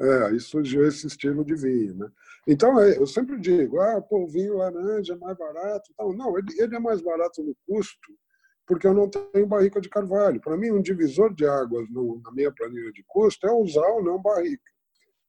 É, 0.00 0.26
aí 0.26 0.40
surgiu 0.40 0.86
esse 0.86 1.06
estilo 1.06 1.44
de 1.44 1.54
vinho. 1.54 1.94
Né? 1.94 2.08
Então, 2.46 2.80
é, 2.80 2.96
eu 2.98 3.06
sempre 3.06 3.38
digo, 3.38 3.80
ah, 3.80 4.00
pô, 4.00 4.24
o 4.24 4.28
vinho 4.28 4.56
laranja 4.56 5.14
é 5.14 5.16
mais 5.16 5.36
barato. 5.36 5.92
Não, 5.98 6.12
não 6.12 6.38
ele, 6.38 6.48
ele 6.58 6.76
é 6.76 6.80
mais 6.80 7.00
barato 7.00 7.42
no 7.42 7.54
custo 7.66 8.12
porque 8.64 8.86
eu 8.86 8.94
não 8.94 9.10
tenho 9.10 9.46
barrica 9.46 9.80
de 9.80 9.88
carvalho. 9.88 10.40
Para 10.40 10.56
mim, 10.56 10.70
um 10.70 10.80
divisor 10.80 11.34
de 11.34 11.44
águas 11.44 11.90
no, 11.90 12.20
na 12.22 12.30
minha 12.30 12.50
planilha 12.50 12.92
de 12.92 13.04
custo 13.06 13.46
é 13.46 13.52
usar 13.52 13.86
ou 13.88 14.02
não 14.02 14.22
barrica 14.22 14.72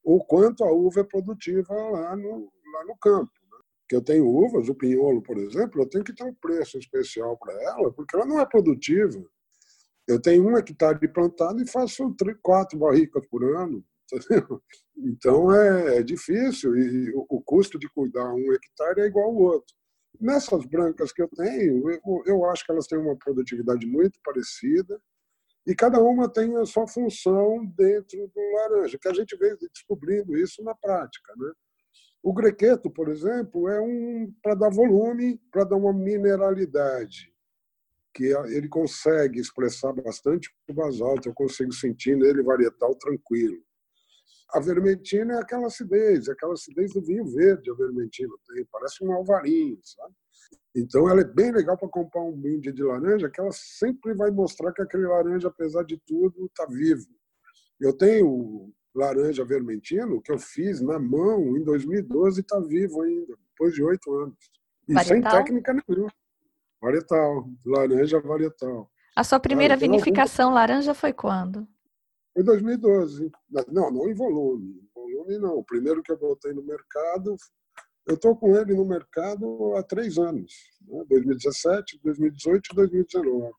o 0.03 0.23
quanto 0.23 0.63
a 0.63 0.71
uva 0.71 0.99
é 0.99 1.03
produtiva 1.03 1.73
lá 1.73 2.15
no, 2.15 2.51
lá 2.73 2.85
no 2.85 2.97
campo. 2.97 3.31
Né? 3.51 3.57
Que 3.87 3.95
eu 3.95 4.01
tenho 4.01 4.27
uvas, 4.27 4.67
o 4.67 4.75
pinholo, 4.75 5.21
por 5.21 5.37
exemplo, 5.37 5.81
eu 5.81 5.89
tenho 5.89 6.03
que 6.03 6.13
ter 6.13 6.25
um 6.25 6.33
preço 6.33 6.77
especial 6.77 7.37
para 7.37 7.53
ela, 7.63 7.91
porque 7.91 8.15
ela 8.15 8.25
não 8.25 8.39
é 8.39 8.45
produtiva. 8.45 9.23
Eu 10.05 10.21
tenho 10.21 10.45
um 10.45 10.57
hectare 10.57 11.07
plantado 11.07 11.61
e 11.61 11.67
faço 11.67 12.13
quatro 12.41 12.77
barricas 12.77 13.25
por 13.27 13.43
ano. 13.43 13.83
Então 14.95 15.51
é, 15.53 15.97
é 15.97 16.03
difícil 16.03 16.77
e 16.77 17.11
o, 17.15 17.25
o, 17.27 17.41
custo 17.41 17.79
de 17.79 17.89
cuidar 17.89 18.31
um 18.31 18.53
hectare 18.53 19.01
é 19.01 19.05
igual 19.05 19.25
ao 19.25 19.35
outro. 19.35 19.75
Nessas 20.21 20.65
brancas 20.65 21.11
que 21.11 21.21
eu 21.21 21.27
tenho, 21.29 21.89
eu, 21.89 22.23
eu 22.25 22.45
acho 22.45 22.63
que 22.63 22.71
elas 22.71 22.85
têm 22.85 22.99
uma 22.99 23.17
produtividade 23.17 23.87
muito 23.87 24.19
parecida 24.23 25.01
e 25.65 25.73
cada 25.73 25.99
uma 26.01 26.31
tem 26.31 26.55
a 26.57 26.65
sua 26.65 26.87
função 26.87 27.65
dentro 27.75 28.27
do 28.27 28.51
laranja, 28.53 28.99
que 28.99 29.07
a 29.07 29.13
gente 29.13 29.35
veio 29.35 29.57
descobrindo 29.73 30.37
isso 30.37 30.63
na 30.63 30.75
prática. 30.75 31.33
Né? 31.37 31.51
O 32.21 32.33
grequeto, 32.33 32.91
por 32.91 33.09
exemplo, 33.09 33.67
é 33.69 33.81
um 33.81 34.33
para 34.41 34.55
dar 34.55 34.69
volume, 34.69 35.39
para 35.51 35.63
dar 35.63 35.77
uma 35.77 35.93
mineralidade, 35.93 37.33
que 38.13 38.25
ele 38.25 38.67
consegue 38.67 39.39
expressar 39.39 39.91
bastante 39.93 40.53
o 40.69 40.73
basalto, 40.73 41.27
eu 41.27 41.33
consigo 41.33 41.73
sentir 41.73 42.15
nele 42.15 42.43
varietal 42.43 42.93
tranquilo. 42.95 43.61
A 44.51 44.59
vermentina 44.59 45.33
é 45.33 45.39
aquela 45.39 45.67
acidez, 45.67 46.27
é 46.27 46.31
aquela 46.31 46.53
acidez 46.53 46.93
do 46.93 47.01
vinho 47.01 47.25
verde, 47.25 47.71
a 47.71 47.73
vermentina 47.73 48.33
tem, 48.47 48.65
parece 48.71 49.03
um 49.03 49.11
alvarinho, 49.11 49.79
sabe? 49.83 50.13
Então, 50.75 51.07
ela 51.07 51.21
é 51.21 51.23
bem 51.23 51.51
legal 51.51 51.77
para 51.77 51.87
comprar 51.87 52.21
um 52.21 52.31
brinde 52.31 52.71
de 52.71 52.83
laranja, 52.83 53.29
que 53.29 53.39
ela 53.39 53.51
sempre 53.51 54.13
vai 54.15 54.31
mostrar 54.31 54.73
que 54.73 54.81
aquele 54.81 55.05
laranja, 55.05 55.47
apesar 55.47 55.83
de 55.83 55.97
tudo, 56.05 56.45
está 56.45 56.65
vivo. 56.65 57.07
Eu 57.79 57.93
tenho 57.95 58.71
laranja 58.95 59.45
vermentino 59.45 60.21
que 60.21 60.31
eu 60.31 60.39
fiz 60.39 60.81
na 60.81 60.99
mão 60.99 61.57
em 61.57 61.63
2012 61.63 62.39
e 62.39 62.41
está 62.41 62.59
vivo 62.59 63.01
ainda, 63.01 63.35
depois 63.51 63.73
de 63.73 63.83
oito 63.83 64.13
anos. 64.15 64.37
E 64.87 64.93
varietal? 64.93 65.31
sem 65.31 65.43
técnica 65.43 65.73
nenhuma. 65.87 66.11
Varietal, 66.81 67.49
laranja 67.65 68.19
varietal. 68.19 68.89
A 69.15 69.23
sua 69.23 69.39
primeira 69.39 69.77
vinificação 69.77 70.45
algum... 70.45 70.55
laranja 70.55 70.93
foi 70.93 71.13
quando? 71.13 71.67
Foi 72.33 72.43
2012. 72.43 73.31
Não, 73.69 73.91
não 73.91 74.09
em 74.09 74.13
volume. 74.13 74.81
Em 74.81 74.89
volume 74.93 75.37
não. 75.37 75.57
O 75.57 75.63
primeiro 75.63 76.01
que 76.01 76.11
eu 76.11 76.17
botei 76.17 76.53
no 76.53 76.63
mercado 76.63 77.35
eu 78.05 78.15
estou 78.15 78.35
com 78.35 78.55
ele 78.55 78.73
no 78.73 78.85
mercado 78.85 79.75
há 79.75 79.83
três 79.83 80.17
anos, 80.17 80.53
né? 80.81 81.03
2017, 81.07 81.99
2018 82.03 82.69
e 82.71 82.75
2019. 82.75 83.51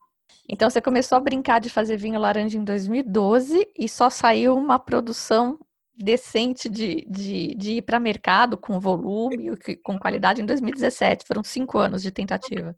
Então 0.49 0.69
você 0.69 0.81
começou 0.81 1.17
a 1.17 1.21
brincar 1.21 1.61
de 1.61 1.71
fazer 1.71 1.97
vinho 1.97 2.21
laranja 2.21 2.59
em 2.59 2.65
2012 2.65 3.67
e 3.79 3.89
só 3.89 4.11
saiu 4.11 4.55
uma 4.55 4.79
produção 4.79 5.59
decente 5.97 6.69
de, 6.69 7.07
de, 7.09 7.55
de 7.55 7.73
ir 7.75 7.83
para 7.83 8.01
mercado 8.01 8.59
com 8.59 8.79
volume, 8.79 9.51
com 9.83 9.99
qualidade 9.99 10.43
em 10.43 10.47
2017. 10.47 11.25
Foram 11.27 11.43
cinco 11.43 11.79
anos 11.79 12.03
de 12.03 12.11
tentativa. 12.11 12.77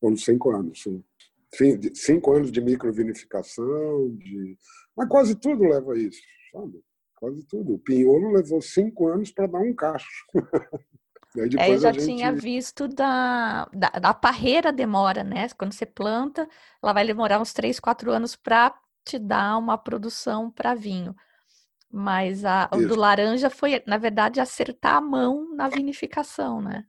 Foram 0.00 0.16
cinco 0.16 0.50
anos, 0.50 0.82
sim. 0.82 1.04
Cinco 1.94 2.32
anos 2.32 2.52
de 2.52 2.60
microvinificação, 2.60 4.16
de... 4.16 4.56
mas 4.96 5.08
quase 5.08 5.34
tudo 5.34 5.64
leva 5.64 5.92
a 5.92 5.98
isso, 5.98 6.20
sabe? 6.52 6.80
quase 7.20 7.44
tudo. 7.46 7.74
O 7.74 7.78
Pinholo 7.78 8.32
levou 8.32 8.62
cinco 8.62 9.06
anos 9.08 9.30
para 9.30 9.46
dar 9.46 9.60
um 9.60 9.74
cacho. 9.74 10.24
é, 11.58 11.70
eu 11.70 11.78
já 11.78 11.92
gente... 11.92 12.06
tinha 12.06 12.32
visto 12.32 12.88
da, 12.88 13.68
da, 13.72 13.90
da, 13.90 14.14
parreira 14.14 14.72
demora, 14.72 15.22
né? 15.22 15.48
Quando 15.50 15.74
você 15.74 15.84
planta, 15.84 16.48
ela 16.82 16.94
vai 16.94 17.06
demorar 17.06 17.38
uns 17.38 17.52
três, 17.52 17.78
quatro 17.78 18.10
anos 18.10 18.34
para 18.34 18.74
te 19.04 19.18
dar 19.18 19.58
uma 19.58 19.76
produção 19.76 20.50
para 20.50 20.74
vinho. 20.74 21.14
Mas 21.92 22.44
a, 22.44 22.70
o 22.72 22.86
do 22.86 22.94
laranja 22.96 23.50
foi, 23.50 23.82
na 23.86 23.98
verdade, 23.98 24.40
acertar 24.40 24.96
a 24.96 25.00
mão 25.00 25.54
na 25.54 25.68
vinificação, 25.68 26.62
né? 26.62 26.86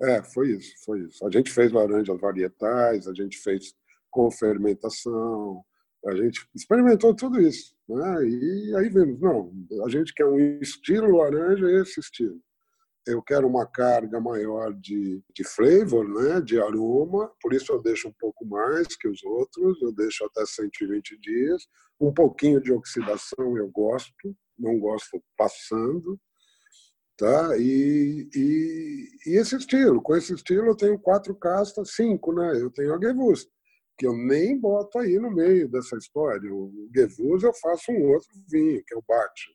É, 0.00 0.22
foi 0.22 0.50
isso, 0.50 0.72
foi 0.84 1.00
isso. 1.00 1.24
A 1.26 1.30
gente 1.30 1.50
fez 1.50 1.72
laranjas 1.72 2.20
varietais, 2.20 3.06
a 3.06 3.14
gente 3.14 3.38
fez 3.38 3.74
com 4.10 4.30
fermentação, 4.30 5.64
a 6.06 6.14
gente 6.14 6.46
experimentou 6.54 7.14
tudo 7.14 7.40
isso. 7.40 7.74
Né? 7.88 8.26
E 8.26 8.76
aí 8.76 8.88
vimos, 8.88 9.20
não, 9.20 9.52
a 9.84 9.88
gente 9.88 10.12
quer 10.14 10.26
um 10.26 10.38
estilo 10.60 11.16
laranja, 11.16 11.70
esse 11.80 12.00
estilo. 12.00 12.40
eu 13.06 13.22
quero 13.22 13.46
uma 13.46 13.66
carga 13.66 14.20
maior 14.20 14.72
de, 14.74 15.22
de 15.34 15.44
flavor, 15.44 16.08
né, 16.08 16.40
de 16.40 16.58
aroma, 16.58 17.30
por 17.40 17.52
isso 17.52 17.72
eu 17.72 17.82
deixo 17.82 18.08
um 18.08 18.14
pouco 18.18 18.46
mais 18.46 18.96
que 18.96 19.08
os 19.08 19.22
outros, 19.24 19.80
eu 19.82 19.92
deixo 19.92 20.24
até 20.24 20.44
120 20.44 21.18
dias. 21.20 21.66
Um 22.00 22.12
pouquinho 22.12 22.60
de 22.60 22.72
oxidação 22.72 23.56
eu 23.56 23.68
gosto, 23.68 24.34
não 24.58 24.78
gosto 24.78 25.22
passando. 25.36 26.18
Tá? 27.16 27.56
E, 27.58 28.28
e, 28.34 29.08
e 29.26 29.36
esse 29.36 29.56
estilo, 29.56 30.02
com 30.02 30.16
esse 30.16 30.34
estilo 30.34 30.66
eu 30.66 30.76
tenho 30.76 30.98
quatro 30.98 31.34
castas, 31.36 31.94
cinco, 31.94 32.32
né? 32.32 32.60
Eu 32.60 32.70
tenho 32.70 32.94
a 32.94 33.00
Gewurz, 33.00 33.46
que 33.96 34.06
eu 34.06 34.16
nem 34.16 34.58
boto 34.58 34.98
aí 34.98 35.18
no 35.18 35.30
meio 35.30 35.68
dessa 35.68 35.96
história. 35.96 36.52
O 36.52 36.88
Gewurz 36.94 37.44
eu 37.44 37.54
faço 37.54 37.92
um 37.92 38.08
outro 38.08 38.28
vinho, 38.50 38.82
que 38.84 38.94
é 38.94 38.98
o 38.98 39.04
Bate. 39.06 39.54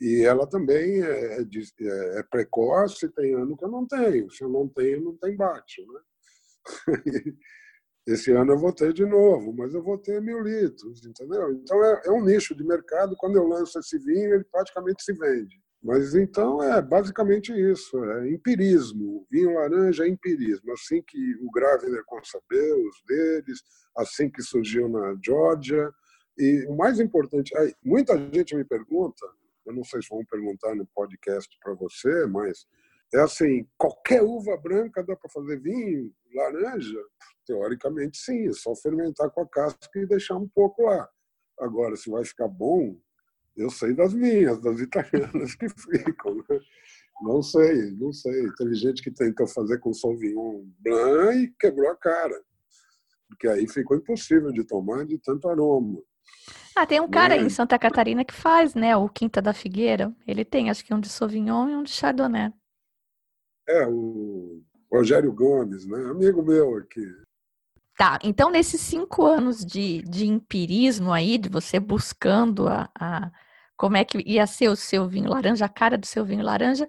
E 0.00 0.22
ela 0.22 0.46
também 0.46 1.02
é, 1.02 1.38
é, 1.38 1.40
é, 1.40 2.18
é, 2.18 2.22
precoce, 2.24 3.08
tem 3.10 3.34
ano 3.34 3.56
que 3.56 3.64
eu 3.64 3.70
não 3.70 3.86
tenho. 3.86 4.30
Se 4.30 4.42
eu 4.42 4.48
não 4.48 4.68
tenho, 4.68 5.02
não 5.02 5.16
tem 5.16 5.36
bate. 5.36 5.82
Né? 5.86 6.00
Esse 8.06 8.32
ano 8.32 8.52
eu 8.52 8.58
vou 8.58 8.72
ter 8.72 8.92
de 8.92 9.06
novo, 9.06 9.54
mas 9.56 9.72
eu 9.72 9.82
vou 9.82 9.96
ter 9.96 10.20
mil 10.20 10.42
litros, 10.42 11.06
entendeu? 11.06 11.52
Então 11.52 11.82
é, 11.82 12.02
é, 12.04 12.10
um 12.10 12.22
nicho 12.22 12.54
de 12.54 12.62
mercado. 12.64 13.16
Quando 13.16 13.36
eu 13.36 13.46
lanço 13.46 13.78
esse 13.78 13.98
vinho, 13.98 14.34
ele 14.34 14.44
praticamente 14.44 15.02
se 15.02 15.14
vende. 15.14 15.62
Mas 15.84 16.14
então 16.14 16.62
é 16.62 16.80
basicamente 16.80 17.52
isso, 17.52 18.02
é 18.04 18.30
empirismo. 18.30 19.26
Vinho 19.30 19.54
laranja 19.54 20.04
é 20.04 20.08
empirismo. 20.08 20.72
Assim 20.72 21.02
que 21.02 21.36
o 21.42 21.50
Gravner 21.50 22.02
concebeu 22.06 22.88
os 22.88 23.02
deles, 23.06 23.62
assim 23.96 24.30
que 24.30 24.42
surgiu 24.42 24.88
na 24.88 25.14
Georgia. 25.22 25.92
E 26.38 26.66
o 26.68 26.74
mais 26.74 26.98
importante, 26.98 27.52
muita 27.84 28.16
gente 28.16 28.56
me 28.56 28.64
pergunta 28.64 29.24
eu 29.66 29.72
não 29.72 29.84
sei 29.84 30.02
se 30.02 30.08
vão 30.10 30.24
perguntar 30.24 30.74
no 30.74 30.86
podcast 30.86 31.56
para 31.62 31.74
você, 31.74 32.26
mas 32.26 32.66
é 33.14 33.20
assim, 33.20 33.66
qualquer 33.78 34.22
uva 34.22 34.56
branca 34.56 35.02
dá 35.02 35.16
para 35.16 35.30
fazer 35.30 35.60
vinho, 35.60 36.12
laranja? 36.34 37.02
Teoricamente 37.46 38.18
sim, 38.18 38.48
é 38.48 38.52
só 38.52 38.74
fermentar 38.76 39.30
com 39.30 39.42
a 39.42 39.48
casca 39.48 39.98
e 39.98 40.06
deixar 40.06 40.36
um 40.36 40.48
pouco 40.48 40.82
lá. 40.82 41.08
Agora, 41.58 41.96
se 41.96 42.10
vai 42.10 42.24
ficar 42.24 42.48
bom, 42.48 42.96
eu 43.56 43.70
sei 43.70 43.94
das 43.94 44.12
minhas, 44.12 44.60
das 44.60 44.80
italianas 44.80 45.54
que 45.54 45.68
ficam. 45.68 46.36
Né? 46.36 46.60
Não 47.22 47.42
sei, 47.42 47.92
não 47.92 48.12
sei. 48.12 48.50
Teve 48.56 48.74
gente 48.74 49.02
que 49.02 49.10
tentou 49.10 49.46
fazer 49.46 49.78
com 49.78 49.92
Sauvignon 49.92 50.64
Blanc 50.80 51.38
e 51.38 51.54
quebrou 51.58 51.90
a 51.90 51.96
cara. 51.96 52.40
Porque 53.28 53.48
aí 53.48 53.68
ficou 53.68 53.96
impossível 53.96 54.52
de 54.52 54.64
tomar 54.64 55.04
de 55.04 55.18
tanto 55.18 55.48
aroma. 55.48 56.00
Ah, 56.76 56.86
tem 56.86 57.00
um 57.00 57.08
cara 57.08 57.34
aí 57.34 57.44
em 57.44 57.50
Santa 57.50 57.78
Catarina 57.78 58.24
que 58.24 58.34
faz, 58.34 58.74
né? 58.74 58.96
O 58.96 59.08
Quinta 59.08 59.40
da 59.40 59.54
Figueira. 59.54 60.12
Ele 60.26 60.44
tem, 60.44 60.70
acho 60.70 60.84
que 60.84 60.92
um 60.92 61.00
de 61.00 61.08
Sauvignon 61.08 61.68
e 61.68 61.76
um 61.76 61.82
de 61.84 61.90
Chardonnay. 61.90 62.52
É, 63.68 63.86
o 63.86 64.60
Rogério 64.92 65.32
Gomes, 65.32 65.86
né? 65.86 65.98
Amigo 66.10 66.42
meu 66.42 66.76
aqui. 66.76 67.06
Tá, 67.96 68.18
então 68.24 68.50
nesses 68.50 68.80
cinco 68.80 69.24
anos 69.24 69.64
de, 69.64 70.02
de 70.02 70.26
empirismo 70.26 71.12
aí, 71.12 71.38
de 71.38 71.48
você 71.48 71.78
buscando 71.78 72.66
a, 72.66 72.90
a, 72.98 73.30
como 73.76 73.96
é 73.96 74.04
que 74.04 74.22
ia 74.26 74.46
ser 74.46 74.68
o 74.68 74.76
seu 74.76 75.08
vinho 75.08 75.30
laranja, 75.30 75.64
a 75.64 75.68
cara 75.68 75.98
do 75.98 76.06
seu 76.06 76.24
vinho 76.24 76.44
laranja, 76.44 76.86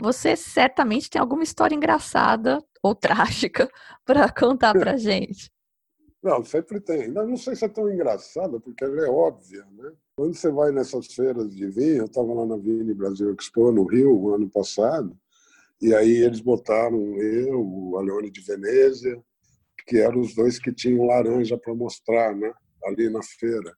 você 0.00 0.36
certamente 0.36 1.10
tem 1.10 1.20
alguma 1.20 1.42
história 1.42 1.74
engraçada 1.74 2.62
ou 2.82 2.94
trágica 2.94 3.68
para 4.04 4.30
contar 4.32 4.72
pra 4.72 4.96
gente. 4.98 5.50
Não, 6.22 6.44
sempre 6.44 6.80
tem. 6.80 7.08
Não, 7.08 7.26
não 7.26 7.36
sei 7.36 7.54
se 7.54 7.64
é 7.64 7.68
tão 7.68 7.92
engraçada, 7.92 8.58
porque 8.58 8.84
ela 8.84 9.06
é 9.06 9.08
óbvia, 9.08 9.64
né? 9.72 9.92
Quando 10.16 10.34
você 10.34 10.50
vai 10.50 10.72
nessas 10.72 11.06
feiras 11.14 11.54
de 11.54 11.68
vinho, 11.68 11.98
eu 11.98 12.04
estava 12.06 12.32
lá 12.34 12.44
na 12.44 12.56
Vini 12.56 12.92
Brasil 12.92 13.32
Expo, 13.32 13.70
no 13.70 13.84
Rio, 13.84 14.18
no 14.18 14.34
ano 14.34 14.50
passado, 14.50 15.16
e 15.80 15.94
aí 15.94 16.16
eles 16.16 16.40
botaram 16.40 16.98
eu, 17.20 17.60
o 17.60 17.96
Aleone 17.96 18.30
de 18.30 18.40
Venezia, 18.40 19.22
que 19.86 19.98
eram 19.98 20.20
os 20.20 20.34
dois 20.34 20.58
que 20.58 20.72
tinham 20.72 21.06
laranja 21.06 21.56
para 21.56 21.74
mostrar, 21.74 22.34
né? 22.34 22.52
Ali 22.84 23.08
na 23.08 23.22
feira. 23.22 23.72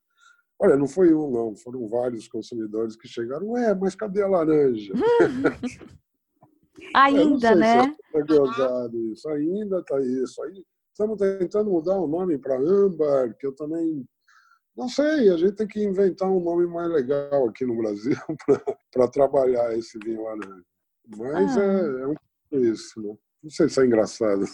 Olha, 0.61 0.77
não 0.77 0.87
foi 0.87 1.13
um, 1.13 1.31
não. 1.31 1.55
Foram 1.55 1.87
vários 1.89 2.27
consumidores 2.27 2.95
que 2.95 3.07
chegaram. 3.07 3.49
Ué, 3.51 3.73
mas 3.73 3.95
cadê 3.95 4.21
a 4.21 4.27
laranja? 4.27 4.93
Ainda, 6.95 7.55
né? 7.55 7.95
Se 8.11 9.11
isso. 9.11 9.29
Ainda 9.29 9.79
está 9.79 9.99
isso. 10.01 10.43
Aí 10.43 10.63
Estamos 10.91 11.17
tentando 11.17 11.71
mudar 11.71 11.95
o 11.95 12.05
nome 12.05 12.37
para 12.37 12.59
âmbar, 12.59 13.35
que 13.37 13.47
eu 13.47 13.55
também 13.55 14.05
não 14.75 14.87
sei, 14.87 15.29
a 15.29 15.37
gente 15.37 15.53
tem 15.53 15.67
que 15.67 15.83
inventar 15.83 16.29
um 16.29 16.39
nome 16.39 16.65
mais 16.67 16.89
legal 16.89 17.47
aqui 17.47 17.65
no 17.65 17.75
Brasil 17.75 18.15
para 18.91 19.07
trabalhar 19.07 19.77
esse 19.77 19.97
vinho 19.99 20.23
laranja. 20.23 20.63
Mas 21.17 21.57
ah. 21.57 21.61
é, 21.61 22.01
é 22.01 22.07
um 22.07 22.15
isso, 22.51 23.01
né? 23.01 23.15
Não 23.43 23.49
sei 23.49 23.67
se 23.67 23.81
é 23.81 23.85
engraçado. 23.85 24.45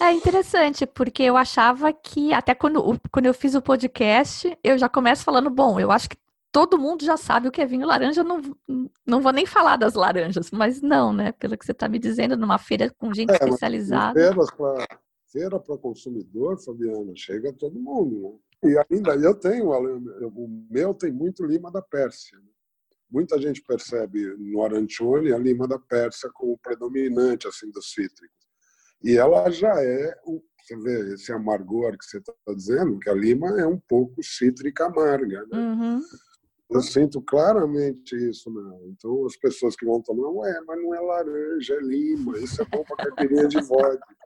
É 0.00 0.12
interessante, 0.12 0.86
porque 0.86 1.22
eu 1.22 1.36
achava 1.36 1.92
que, 1.92 2.32
até 2.32 2.54
quando, 2.54 3.00
quando 3.10 3.26
eu 3.26 3.34
fiz 3.34 3.54
o 3.54 3.62
podcast, 3.62 4.56
eu 4.62 4.78
já 4.78 4.88
começo 4.88 5.24
falando, 5.24 5.50
bom, 5.50 5.80
eu 5.80 5.90
acho 5.90 6.10
que 6.10 6.16
todo 6.52 6.78
mundo 6.78 7.04
já 7.04 7.16
sabe 7.16 7.48
o 7.48 7.50
que 7.50 7.60
é 7.60 7.66
vinho 7.66 7.86
laranja, 7.86 8.22
não, 8.22 8.40
não 9.06 9.20
vou 9.20 9.32
nem 9.32 9.46
falar 9.46 9.76
das 9.76 9.94
laranjas, 9.94 10.50
mas 10.50 10.80
não, 10.80 11.12
né? 11.12 11.32
Pelo 11.32 11.56
que 11.56 11.64
você 11.64 11.72
está 11.72 11.88
me 11.88 11.98
dizendo, 11.98 12.36
numa 12.36 12.58
feira 12.58 12.92
com 12.98 13.12
gente 13.12 13.30
é, 13.30 13.34
especializada. 13.34 14.18
Feira 15.30 15.60
para 15.60 15.76
consumidor, 15.76 16.58
Fabiana, 16.62 17.12
chega 17.14 17.52
todo 17.52 17.78
mundo. 17.78 18.40
Né? 18.62 18.72
E 18.72 18.84
ainda 18.90 19.14
eu 19.14 19.34
tenho, 19.34 19.70
o 19.70 20.66
meu 20.70 20.94
tem 20.94 21.12
muito 21.12 21.44
lima 21.44 21.70
da 21.70 21.82
Pérsia. 21.82 22.38
Né? 22.38 22.48
Muita 23.10 23.40
gente 23.40 23.62
percebe 23.62 24.34
no 24.38 24.62
arancione 24.62 25.32
a 25.32 25.38
lima 25.38 25.68
da 25.68 25.78
Pérsia 25.78 26.30
como 26.32 26.58
predominante 26.58 27.46
assim 27.46 27.70
dos 27.70 27.92
cítricos. 27.92 28.37
E 29.02 29.16
ela 29.16 29.50
já 29.50 29.74
é, 29.82 30.14
você 30.68 30.76
vê 30.76 31.14
esse 31.14 31.32
amargor 31.32 31.96
que 31.96 32.04
você 32.04 32.18
está 32.18 32.32
dizendo, 32.54 32.98
que 32.98 33.08
a 33.08 33.14
lima 33.14 33.60
é 33.60 33.66
um 33.66 33.78
pouco 33.78 34.22
cítrica 34.22 34.86
amarga. 34.86 35.46
Né? 35.46 35.58
Uhum. 35.58 36.00
Eu 36.70 36.82
sinto 36.82 37.22
claramente 37.22 38.14
isso, 38.14 38.50
né? 38.50 38.78
Então 38.88 39.24
as 39.24 39.36
pessoas 39.36 39.74
que 39.74 39.86
vão 39.86 40.02
tomar, 40.02 40.28
ué, 40.28 40.60
mas 40.66 40.82
não 40.82 40.94
é 40.94 41.00
laranja, 41.00 41.74
é 41.74 41.80
lima, 41.80 42.38
isso 42.38 42.60
é 42.60 42.64
bom 42.66 42.84
para 42.84 43.06
caipirinha 43.06 43.48
de 43.48 43.60
vodka. 43.62 44.16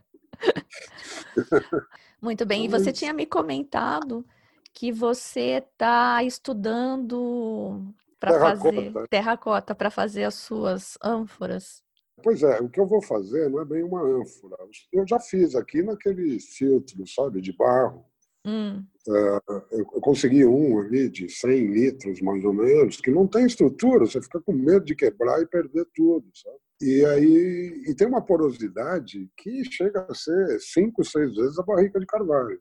Muito 2.20 2.44
bem. 2.44 2.64
E 2.64 2.68
você 2.68 2.92
tinha 2.92 3.12
me 3.12 3.26
comentado 3.26 4.26
que 4.72 4.90
você 4.90 5.62
está 5.62 6.22
estudando 6.24 7.94
para 8.18 8.38
fazer 8.38 8.92
terracota 9.08 9.74
para 9.74 9.90
fazer 9.90 10.24
as 10.24 10.34
suas 10.34 10.96
ânforas. 11.02 11.82
Pois 12.22 12.42
é, 12.42 12.60
o 12.60 12.68
que 12.68 12.80
eu 12.80 12.86
vou 12.86 13.02
fazer 13.02 13.48
não 13.48 13.60
é 13.60 13.64
bem 13.64 13.82
uma 13.82 14.02
ânfora. 14.02 14.56
Eu 14.92 15.06
já 15.06 15.18
fiz 15.18 15.54
aqui 15.54 15.82
naquele 15.82 16.38
filtro, 16.40 17.06
sabe, 17.06 17.40
de 17.40 17.52
barro. 17.56 18.04
Hum. 18.44 18.84
É, 19.08 19.40
eu 19.70 19.84
consegui 20.00 20.44
um 20.44 20.80
ali 20.80 21.08
de 21.08 21.28
100 21.28 21.66
litros, 21.66 22.20
mais 22.20 22.44
ou 22.44 22.52
menos, 22.52 23.00
que 23.00 23.10
não 23.10 23.26
tem 23.26 23.46
estrutura, 23.46 24.04
você 24.04 24.20
fica 24.20 24.40
com 24.40 24.52
medo 24.52 24.84
de 24.84 24.96
quebrar 24.96 25.40
e 25.40 25.46
perder 25.46 25.86
tudo, 25.94 26.28
sabe? 26.34 26.58
E 26.80 27.04
aí 27.04 27.84
e 27.86 27.94
tem 27.94 28.08
uma 28.08 28.24
porosidade 28.24 29.30
que 29.36 29.64
chega 29.70 30.04
a 30.08 30.14
ser 30.14 30.58
cinco, 30.60 31.04
seis 31.04 31.34
vezes 31.34 31.58
a 31.58 31.62
barrica 31.62 32.00
de 32.00 32.06
carvalho. 32.06 32.60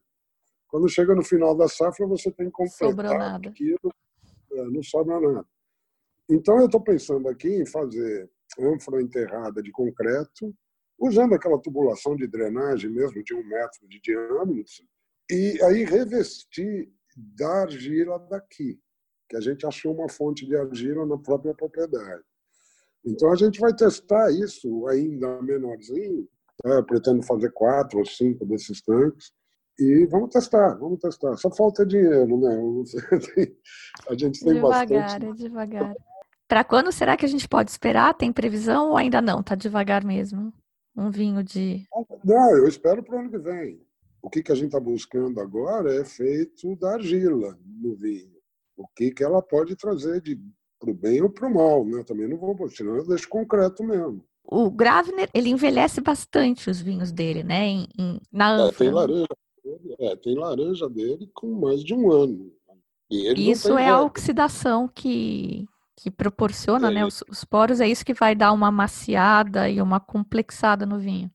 Quando 0.68 0.88
chega 0.88 1.16
no 1.16 1.24
final 1.24 1.56
da 1.56 1.68
safra, 1.68 2.06
você 2.06 2.32
tem 2.32 2.46
que 2.46 2.52
completar 2.52 3.42
aquilo, 3.46 3.94
é, 4.54 4.64
não 4.66 4.84
sobra 4.84 5.20
nada. 5.20 5.46
Então 6.30 6.60
eu 6.60 6.66
estou 6.66 6.82
pensando 6.82 7.28
aqui 7.28 7.50
em 7.50 7.66
fazer 7.66 8.30
ânfora 8.60 9.02
enterrada 9.02 9.62
de 9.62 9.72
concreto, 9.72 10.54
usando 11.00 11.34
aquela 11.34 11.60
tubulação 11.60 12.16
de 12.16 12.28
drenagem 12.28 12.90
mesmo 12.90 13.24
de 13.24 13.34
um 13.34 13.44
metro 13.44 13.88
de 13.88 14.00
diâmetro, 14.02 14.86
e 15.30 15.60
aí 15.64 15.84
revestir 15.84 16.92
da 17.16 17.64
argila 17.64 18.20
daqui, 18.30 18.80
que 19.30 19.38
a 19.38 19.42
gente 19.42 19.66
achou 19.66 19.94
uma 19.94 20.10
fonte 20.10 20.46
de 20.46 20.56
argila 20.56 21.06
na 21.06 21.18
própria 21.18 21.54
propriedade. 21.54 22.24
Então 23.06 23.32
a 23.32 23.36
gente 23.36 23.60
vai 23.60 23.74
testar 23.74 24.32
isso 24.32 24.88
ainda 24.88 25.42
menorzinho. 25.42 26.28
Tá? 26.62 26.84
Pretendo 26.84 27.24
fazer 27.24 27.52
quatro 27.52 28.00
ou 28.00 28.06
cinco 28.06 28.46
desses 28.46 28.82
tanques. 28.82 29.32
E 29.80 30.06
vamos 30.06 30.30
testar, 30.30 30.76
vamos 30.76 31.00
testar. 31.00 31.36
Só 31.38 31.50
falta 31.50 31.86
dinheiro, 31.86 32.40
né? 32.40 32.56
A 34.08 34.14
gente 34.16 34.44
tem 34.44 34.54
devagar, 34.54 34.88
bastante. 34.88 35.36
Devagar, 35.38 35.80
é 35.80 35.88
devagar. 35.88 35.96
Para 36.52 36.66
quando 36.66 36.92
será 36.92 37.16
que 37.16 37.24
a 37.26 37.30
gente 37.30 37.48
pode 37.48 37.72
esperar? 37.72 38.14
Tem 38.14 38.30
previsão 38.30 38.90
ou 38.90 38.98
ainda 38.98 39.22
não? 39.22 39.42
Tá 39.42 39.56
devagar 39.56 40.04
mesmo? 40.04 40.52
Um 40.94 41.10
vinho 41.10 41.42
de. 41.42 41.88
Não, 42.26 42.58
eu 42.58 42.68
espero 42.68 43.02
para 43.02 43.16
o 43.16 43.20
ano 43.20 43.30
que 43.30 43.38
vem. 43.38 43.80
O 44.22 44.30
que, 44.30 44.44
que 44.44 44.52
a 44.52 44.56
gente 44.56 44.66
está 44.66 44.80
buscando 44.80 45.40
agora 45.40 45.96
é 45.96 46.04
feito 46.04 46.76
da 46.76 46.96
argila 46.96 47.58
no 47.66 47.96
vinho. 47.96 48.34
O 48.76 48.86
que, 48.86 49.12
que 49.12 49.24
ela 49.24 49.42
pode 49.42 49.78
trazer 49.78 50.20
de 50.20 50.38
para 50.78 50.92
o 50.92 50.94
bem 50.94 51.22
ou 51.22 51.30
para 51.30 51.48
o 51.48 51.54
mal, 51.54 51.86
né? 51.86 52.04
Também 52.04 52.28
não 52.28 52.38
vou, 52.38 52.70
senão 52.70 52.98
eu 52.98 53.08
deixo 53.08 53.30
concreto 53.30 53.82
mesmo. 53.82 54.22
O 54.44 54.70
Gravner, 54.70 55.30
ele 55.34 55.52
envelhece 55.52 56.02
bastante 56.02 56.70
os 56.70 56.82
vinhos 56.82 57.14
dele, 57.14 57.44
né? 57.44 57.66
Em, 57.66 57.88
em, 57.98 58.20
na. 58.30 58.68
É, 58.68 58.72
tem 58.74 58.92
laranja, 58.92 59.28
é, 60.00 60.16
tem 60.18 60.38
laranja 60.38 60.90
dele 60.90 61.32
com 61.34 61.48
mais 61.62 61.82
de 61.82 61.94
um 61.94 62.12
ano. 62.12 62.52
Isso 63.10 63.78
é 63.78 63.88
a 63.88 64.02
oxidação 64.02 64.88
que, 64.88 65.66
que 65.96 66.10
proporciona, 66.10 66.90
É 66.90 66.94
né, 66.94 67.06
os, 67.06 67.24
os 67.30 67.44
poros, 67.44 67.80
é 67.80 67.88
isso 67.88 68.06
que 68.06 68.14
vai 68.14 68.36
dar 68.36 68.52
uma 68.52 68.72
maciada 68.72 69.70
e 69.70 69.82
uma 69.82 70.00
complexada 70.00 70.86
no 70.86 71.00
vinho. 71.00 71.32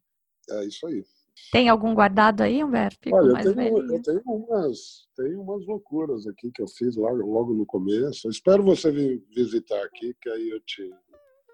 É 0.51 0.65
isso 0.65 0.87
aí. 0.87 1.05
Tem 1.53 1.69
algum 1.69 1.95
guardado 1.95 2.43
aí, 2.43 2.65
Humberto? 2.65 2.99
Fico 3.03 3.17
Olha, 3.17 3.43
eu 3.43 3.55
tenho, 3.55 3.93
eu 3.93 4.03
tenho 4.03 4.23
umas, 4.27 5.07
tenho 5.17 5.43
umas 5.43 5.65
loucuras 5.67 6.27
aqui 6.27 6.51
que 6.51 6.63
eu 6.63 6.69
fiz 6.69 6.97
logo, 6.97 7.25
logo 7.25 7.55
no 7.55 7.65
começo. 7.67 8.27
Eu 8.27 8.31
espero 8.31 8.63
você 8.63 8.91
vir 8.91 9.23
visitar 9.35 9.83
aqui, 9.85 10.15
que 10.21 10.29
aí 10.29 10.51
eu 10.51 10.61
te. 10.61 10.91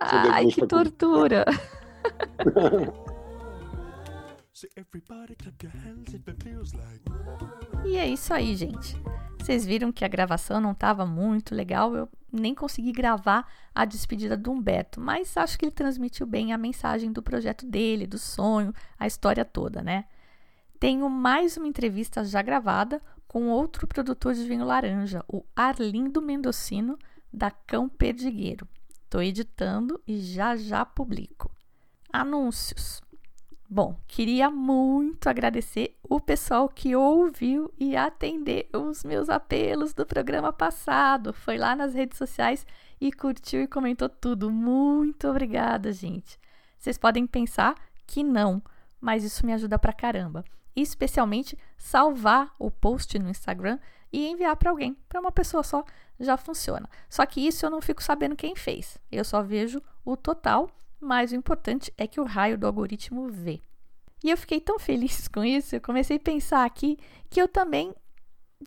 Ai, 0.01 0.47
que 0.47 0.67
tortura! 0.67 1.45
E 7.85 7.97
é 7.97 8.09
isso 8.09 8.33
aí, 8.33 8.55
gente. 8.55 8.97
Vocês 9.39 9.65
viram 9.65 9.91
que 9.91 10.05
a 10.05 10.09
gravação 10.09 10.61
não 10.61 10.73
estava 10.73 11.05
muito 11.05 11.55
legal, 11.55 11.97
eu 11.97 12.09
nem 12.33 12.55
consegui 12.55 12.93
gravar 12.93 13.51
a 13.75 13.85
despedida 13.85 14.37
do 14.37 14.53
Humberto, 14.53 15.01
mas 15.01 15.37
acho 15.37 15.59
que 15.59 15.65
ele 15.65 15.73
transmitiu 15.73 16.27
bem 16.27 16.53
a 16.53 16.59
mensagem 16.59 17.13
do 17.13 17.23
projeto 17.23 17.67
dele, 17.67 18.07
do 18.07 18.19
sonho, 18.19 18.73
a 18.99 19.07
história 19.07 19.45
toda, 19.45 19.83
né? 19.83 20.05
Tenho 20.79 21.09
mais 21.09 21.57
uma 21.57 21.69
entrevista 21.69 22.25
já 22.25 22.41
gravada 22.41 23.03
com 23.27 23.49
outro 23.49 23.87
produtor 23.87 24.35
de 24.35 24.47
vinho 24.47 24.65
laranja, 24.65 25.25
o 25.27 25.45
Arlindo 25.57 26.21
Mendocino, 26.23 26.99
da 27.33 27.51
Cão 27.51 27.89
Perdigueiro. 27.89 28.69
Estou 29.05 29.23
editando 29.23 30.01
e 30.07 30.21
já 30.21 30.57
já 30.57 30.85
publico. 30.85 31.51
Anúncios. 32.13 33.01
Bom, 33.75 33.99
queria 34.07 34.51
muito 34.51 35.31
agradecer 35.31 35.97
o 36.03 36.20
pessoal 36.20 36.68
que 36.68 36.95
ouviu 36.95 37.73
e 37.81 37.97
atendeu 37.97 38.66
os 38.75 39.03
meus 39.03 39.31
apelos 39.31 39.95
do 39.95 40.05
programa 40.05 40.53
passado. 40.53 41.33
Foi 41.33 41.57
lá 41.57 41.75
nas 41.75 41.95
redes 41.95 42.18
sociais 42.18 42.66
e 43.01 43.11
curtiu 43.11 43.62
e 43.62 43.66
comentou 43.66 44.11
tudo. 44.11 44.51
Muito 44.51 45.27
obrigada, 45.27 45.91
gente. 45.91 46.39
Vocês 46.79 46.99
podem 46.99 47.27
pensar 47.27 47.75
que 48.07 48.23
não, 48.23 48.61
mas 49.01 49.25
isso 49.25 49.47
me 49.47 49.55
ajuda 49.55 49.79
pra 49.79 49.95
caramba. 49.95 50.45
Especialmente 50.77 51.57
salvar 51.79 52.55
o 52.59 52.70
post 52.70 53.18
no 53.18 53.31
Instagram 53.31 53.79
e 54.12 54.29
enviar 54.29 54.55
para 54.55 54.68
alguém, 54.68 54.95
para 55.09 55.18
uma 55.18 55.33
pessoa 55.33 55.62
só, 55.62 55.83
já 56.20 56.37
funciona. 56.37 56.87
Só 57.09 57.25
que 57.25 57.41
isso 57.41 57.64
eu 57.64 57.70
não 57.70 57.81
fico 57.81 58.03
sabendo 58.03 58.37
quem 58.37 58.55
fez. 58.55 58.99
Eu 59.11 59.25
só 59.25 59.43
vejo 59.43 59.81
o 60.05 60.14
total 60.14 60.68
mas 61.03 61.33
o 61.33 61.37
importante 61.37 61.93
é 61.99 62.07
que 62.07 62.21
o 62.21 62.25
raio 62.25 62.57
do 62.57 62.67
algoritmo 62.67 63.29
vê. 63.29 63.61
E 64.23 64.31
eu 64.31 64.37
fiquei 64.37 64.61
tão 64.61 64.79
feliz 64.79 65.27
com 65.29 65.45
isso, 65.45 65.75
eu 65.75 65.81
comecei 65.81 66.17
a 66.17 66.21
pensar 66.21 66.65
aqui 66.65 66.99
que 67.29 67.43
eu 67.43 67.49
também 67.49 67.93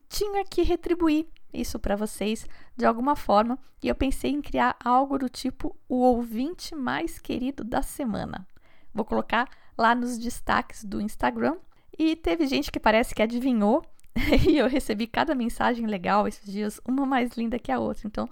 tinha 0.09 0.43
que 0.43 0.61
retribuir 0.61 1.27
isso 1.53 1.79
para 1.79 1.95
vocês 1.95 2.45
de 2.75 2.85
alguma 2.85 3.15
forma, 3.15 3.57
e 3.81 3.87
eu 3.87 3.95
pensei 3.95 4.31
em 4.31 4.41
criar 4.41 4.75
algo 4.83 5.17
do 5.17 5.29
tipo 5.29 5.75
o 5.87 5.95
ouvinte 5.95 6.75
mais 6.75 7.17
querido 7.17 7.63
da 7.63 7.81
semana. 7.81 8.45
Vou 8.93 9.05
colocar 9.05 9.49
lá 9.77 9.95
nos 9.95 10.17
destaques 10.17 10.83
do 10.83 10.99
Instagram, 10.99 11.57
e 11.97 12.15
teve 12.17 12.45
gente 12.45 12.69
que 12.69 12.79
parece 12.79 13.15
que 13.15 13.21
adivinhou, 13.21 13.81
e 14.49 14.57
eu 14.57 14.67
recebi 14.67 15.07
cada 15.07 15.33
mensagem 15.33 15.85
legal 15.85 16.27
esses 16.27 16.51
dias, 16.51 16.81
uma 16.85 17.05
mais 17.05 17.31
linda 17.37 17.57
que 17.57 17.71
a 17.71 17.79
outra. 17.79 18.05
Então, 18.05 18.27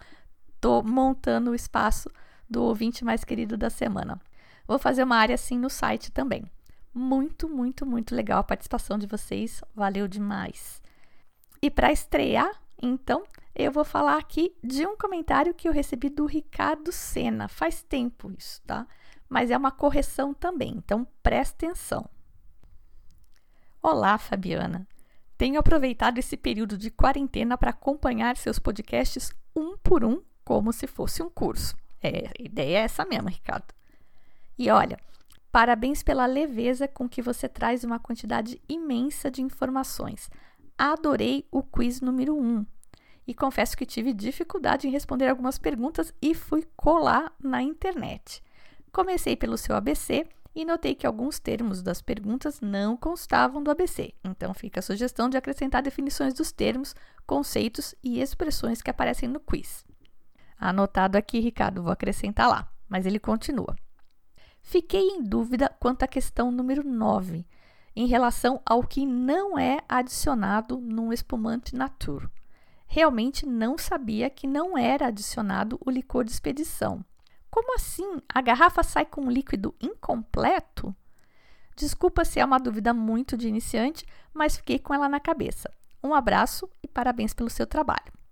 tô 0.60 0.82
montando 0.84 1.51
o 1.51 1.56
espaço 1.56 2.10
do 2.49 2.63
ouvinte 2.63 3.03
mais 3.03 3.23
querido 3.23 3.57
da 3.57 3.69
semana. 3.69 4.19
Vou 4.67 4.79
fazer 4.79 5.03
uma 5.03 5.17
área 5.17 5.35
assim 5.35 5.57
no 5.57 5.69
site 5.69 6.11
também. 6.11 6.45
Muito, 6.93 7.49
muito, 7.49 7.85
muito 7.85 8.15
legal 8.15 8.39
a 8.39 8.43
participação 8.43 8.97
de 8.97 9.07
vocês. 9.07 9.61
Valeu 9.75 10.07
demais. 10.07 10.81
E 11.61 11.69
para 11.69 11.91
estrear, 11.91 12.51
então, 12.81 13.23
eu 13.55 13.71
vou 13.71 13.85
falar 13.85 14.17
aqui 14.17 14.55
de 14.63 14.85
um 14.85 14.97
comentário 14.97 15.53
que 15.53 15.67
eu 15.67 15.73
recebi 15.73 16.09
do 16.09 16.25
Ricardo 16.25 16.91
Sena. 16.91 17.47
Faz 17.47 17.81
tempo 17.81 18.31
isso, 18.37 18.61
tá? 18.67 18.85
Mas 19.29 19.49
é 19.49 19.57
uma 19.57 19.71
correção 19.71 20.33
também, 20.33 20.75
então 20.77 21.07
presta 21.23 21.65
atenção. 21.65 22.07
Olá, 23.81 24.17
Fabiana. 24.17 24.87
Tenho 25.37 25.59
aproveitado 25.59 26.17
esse 26.17 26.37
período 26.37 26.77
de 26.77 26.91
quarentena 26.91 27.57
para 27.57 27.71
acompanhar 27.71 28.37
seus 28.37 28.59
podcasts 28.59 29.31
um 29.55 29.77
por 29.77 30.03
um, 30.03 30.21
como 30.43 30.71
se 30.71 30.85
fosse 30.85 31.23
um 31.23 31.29
curso. 31.29 31.75
É, 32.04 32.28
a 32.28 32.43
ideia 32.43 32.80
é 32.80 32.82
essa 32.82 33.06
mesmo, 33.06 33.30
Ricardo. 33.30 33.74
E 34.60 34.70
olha, 34.70 34.99
parabéns 35.51 36.04
pela 36.04 36.26
leveza 36.26 36.86
com 36.86 37.08
que 37.08 37.22
você 37.22 37.47
traz 37.47 37.86
uma 37.86 37.97
quantidade 37.97 38.62
imensa 38.68 39.32
de 39.32 39.41
informações. 39.41 40.30
Adorei 40.78 41.47
o 41.49 41.64
quiz 41.64 42.01
número 42.01 42.38
1. 42.38 42.66
E 43.26 43.34
confesso 43.34 43.78
que 43.78 43.86
tive 43.86 44.12
dificuldade 44.12 44.86
em 44.86 44.91
responder 44.91 45.30
algumas 45.30 45.58
perguntas 45.58 46.14
e 46.22 46.36
fui 46.36 46.68
colar 46.76 47.32
na 47.41 47.62
internet. 47.62 48.43
Comecei 48.91 49.38
pelo 49.38 49.58
seu 49.58 49.76
ABC 49.76 50.28
e 50.54 50.66
notei 50.66 50.93
que 50.93 51.08
alguns 51.08 51.39
termos 51.39 51.82
das 51.82 52.01
perguntas 52.01 52.60
não 52.60 52.97
constavam 52.97 53.64
do 53.64 53.72
ABC. 53.72 54.14
Então 54.24 54.54
fica 54.54 54.82
a 54.82 54.84
sugestão 54.84 55.30
de 55.30 55.38
acrescentar 55.38 55.82
definições 55.82 56.34
dos 56.34 56.51
termos, 56.51 56.93
conceitos 57.26 57.95
e 58.04 58.20
expressões 58.20 58.82
que 58.82 58.91
aparecem 58.91 59.30
no 59.30 59.39
quiz. 59.39 59.86
Anotado 60.66 61.18
aqui, 61.18 61.41
Ricardo, 61.41 61.84
vou 61.84 61.91
acrescentar 61.91 62.47
lá, 62.47 62.72
mas 62.88 63.05
ele 63.05 63.20
continua. 63.20 63.76
Fiquei 64.61 65.09
em 65.09 65.22
dúvida 65.22 65.68
quanto 65.78 66.03
à 66.03 66.07
questão 66.07 66.53
número 66.53 66.86
9, 66.86 67.45
em 67.93 68.07
relação 68.07 68.61
ao 68.66 68.82
que 68.82 69.05
não 69.05 69.59
é 69.59 69.82
adicionado 69.89 70.80
num 70.80 71.11
espumante 71.11 71.76
natur. 71.76 72.32
Realmente 72.88 73.45
não 73.45 73.78
sabia 73.78 74.30
que 74.30 74.47
não 74.47 74.78
era 74.78 75.07
adicionado 75.07 75.78
o 75.86 75.91
licor 75.91 76.24
de 76.24 76.32
expedição. 76.32 77.03
Como 77.51 77.76
assim? 77.76 78.22
A 78.34 78.39
garrafa 78.39 78.84
sai 78.84 79.05
com 79.05 79.24
um 79.24 79.30
líquido 79.30 79.76
incompleto? 79.82 80.95
Desculpa 81.76 82.24
se 82.24 82.39
é 82.39 82.45
uma 82.45 82.57
dúvida 82.57 82.93
muito 82.93 83.36
de 83.36 83.49
iniciante, 83.49 84.05
mas 84.34 84.55
fiquei 84.55 84.80
com 84.80 84.93
ela 84.93 85.09
na 85.09 85.20
cabeça. 85.20 85.70
Um 86.01 86.14
abraço 86.14 86.70
e 86.82 86.88
parabéns 86.88 87.34
pelo 87.34 87.49
seu 87.49 87.68
trabalho. 87.68 88.22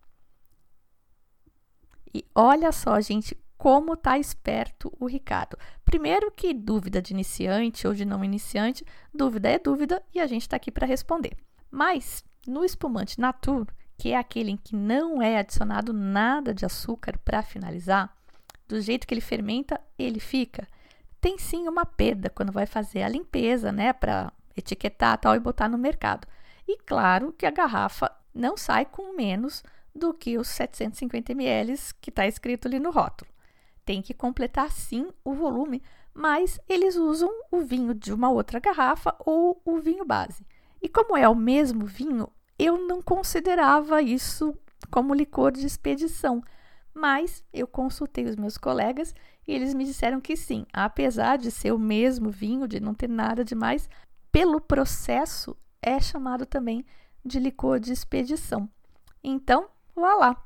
E 2.14 2.26
olha 2.36 2.72
só, 2.72 3.00
gente, 3.00 3.38
como 3.58 3.96
tá 3.96 4.18
esperto 4.18 4.92
o 5.00 5.06
Ricardo. 5.06 5.58
Primeiro 5.86 6.32
que 6.32 6.54
dúvida 6.54 7.02
de 7.02 7.14
iniciante 7.14 7.88
ou 7.88 7.94
de 7.94 8.04
não 8.04 8.24
iniciante, 8.24 8.84
dúvida 9.14 9.50
é 9.50 9.60
dúvida 9.60 10.02
e 10.14 10.20
a 10.20 10.26
gente 10.26 10.42
está 10.42 10.56
aqui 10.56 10.72
para 10.72 10.88
responder. 10.88 11.38
Mas 11.70 12.24
no 12.48 12.66
espumante 12.66 13.20
natur, 13.20 13.68
que 13.98 14.14
é 14.14 14.18
aquele 14.18 14.50
em 14.50 14.58
que 14.58 14.76
não 14.76 15.22
é 15.22 15.38
adicionado 15.38 15.94
nada 15.94 16.56
de 16.56 16.66
açúcar 16.66 17.20
para 17.20 17.44
finalizar, 17.44 18.12
do 18.68 18.82
jeito 18.82 19.06
que 19.06 19.14
ele 19.14 19.22
fermenta, 19.22 19.80
ele 19.98 20.20
fica. 20.20 20.68
Tem 21.20 21.38
sim 21.38 21.68
uma 21.68 21.86
perda 21.86 22.32
quando 22.32 22.52
vai 22.52 22.66
fazer 22.66 23.04
a 23.04 23.10
limpeza, 23.10 23.72
né, 23.72 23.94
para 23.94 24.34
etiquetar 24.58 25.20
tal 25.20 25.36
e 25.36 25.40
botar 25.40 25.70
no 25.70 25.78
mercado. 25.78 26.28
E 26.68 26.78
claro 26.80 27.32
que 27.32 27.46
a 27.46 27.52
garrafa 27.52 28.12
não 28.34 28.58
sai 28.58 28.86
com 28.86 29.16
menos 29.16 29.64
do 29.94 30.14
que 30.14 30.38
os 30.38 30.48
750 30.48 31.32
ml 31.32 31.76
que 32.00 32.10
está 32.10 32.28
escrito 32.28 32.68
ali 32.68 32.80
no 32.80 32.92
rótulo. 32.92 33.30
Tem 33.86 34.02
que 34.02 34.14
completar 34.14 34.72
sim 34.72 35.10
o 35.24 35.34
volume, 35.34 35.82
mas 36.14 36.60
eles 36.68 36.96
usam 36.96 37.30
o 37.52 37.62
vinho 37.62 37.94
de 37.94 38.14
uma 38.14 38.30
outra 38.30 38.60
garrafa 38.60 39.16
ou 39.20 39.62
o 39.66 39.80
vinho 39.80 40.06
base. 40.06 40.46
E 40.82 40.90
como 40.90 41.16
é 41.16 41.28
o 41.28 41.36
mesmo 41.36 41.86
vinho, 41.86 42.30
eu 42.58 42.78
não 42.88 43.02
considerava 43.02 44.02
isso 44.02 44.58
como 44.90 45.14
licor 45.14 45.52
de 45.52 45.66
expedição, 45.66 46.44
mas 46.94 47.44
eu 47.54 47.68
consultei 47.68 48.26
os 48.26 48.36
meus 48.36 48.58
colegas 48.58 49.14
e 49.48 49.54
eles 49.54 49.74
me 49.74 49.86
disseram 49.86 50.20
que 50.20 50.36
sim, 50.36 50.66
apesar 50.74 51.38
de 51.38 51.52
ser 51.52 51.72
o 51.72 51.80
mesmo 51.80 52.30
vinho, 52.30 52.68
de 52.68 52.80
não 52.80 52.94
ter 52.94 53.10
nada 53.10 53.44
demais, 53.44 53.90
pelo 54.32 54.60
processo 54.62 55.56
é 55.82 56.00
chamado 56.00 56.46
também 56.46 56.86
de 57.24 57.40
licor 57.40 57.80
de 57.80 57.92
expedição. 57.92 58.70
Então, 59.24 59.70
vá 59.96 60.16
lá. 60.16 60.46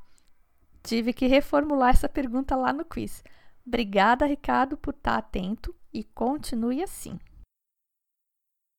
Tive 0.84 1.14
que 1.14 1.28
reformular 1.28 1.89
essa 1.89 2.08
pergunta 2.08 2.56
lá 2.56 2.72
no 2.72 2.86
quiz. 2.86 3.24
Obrigada, 3.66 4.26
Ricardo, 4.26 4.78
por 4.78 4.93
estar 4.93 5.18
atento 5.18 5.76
e 5.91 6.04
continue 6.04 6.84
assim. 6.84 7.20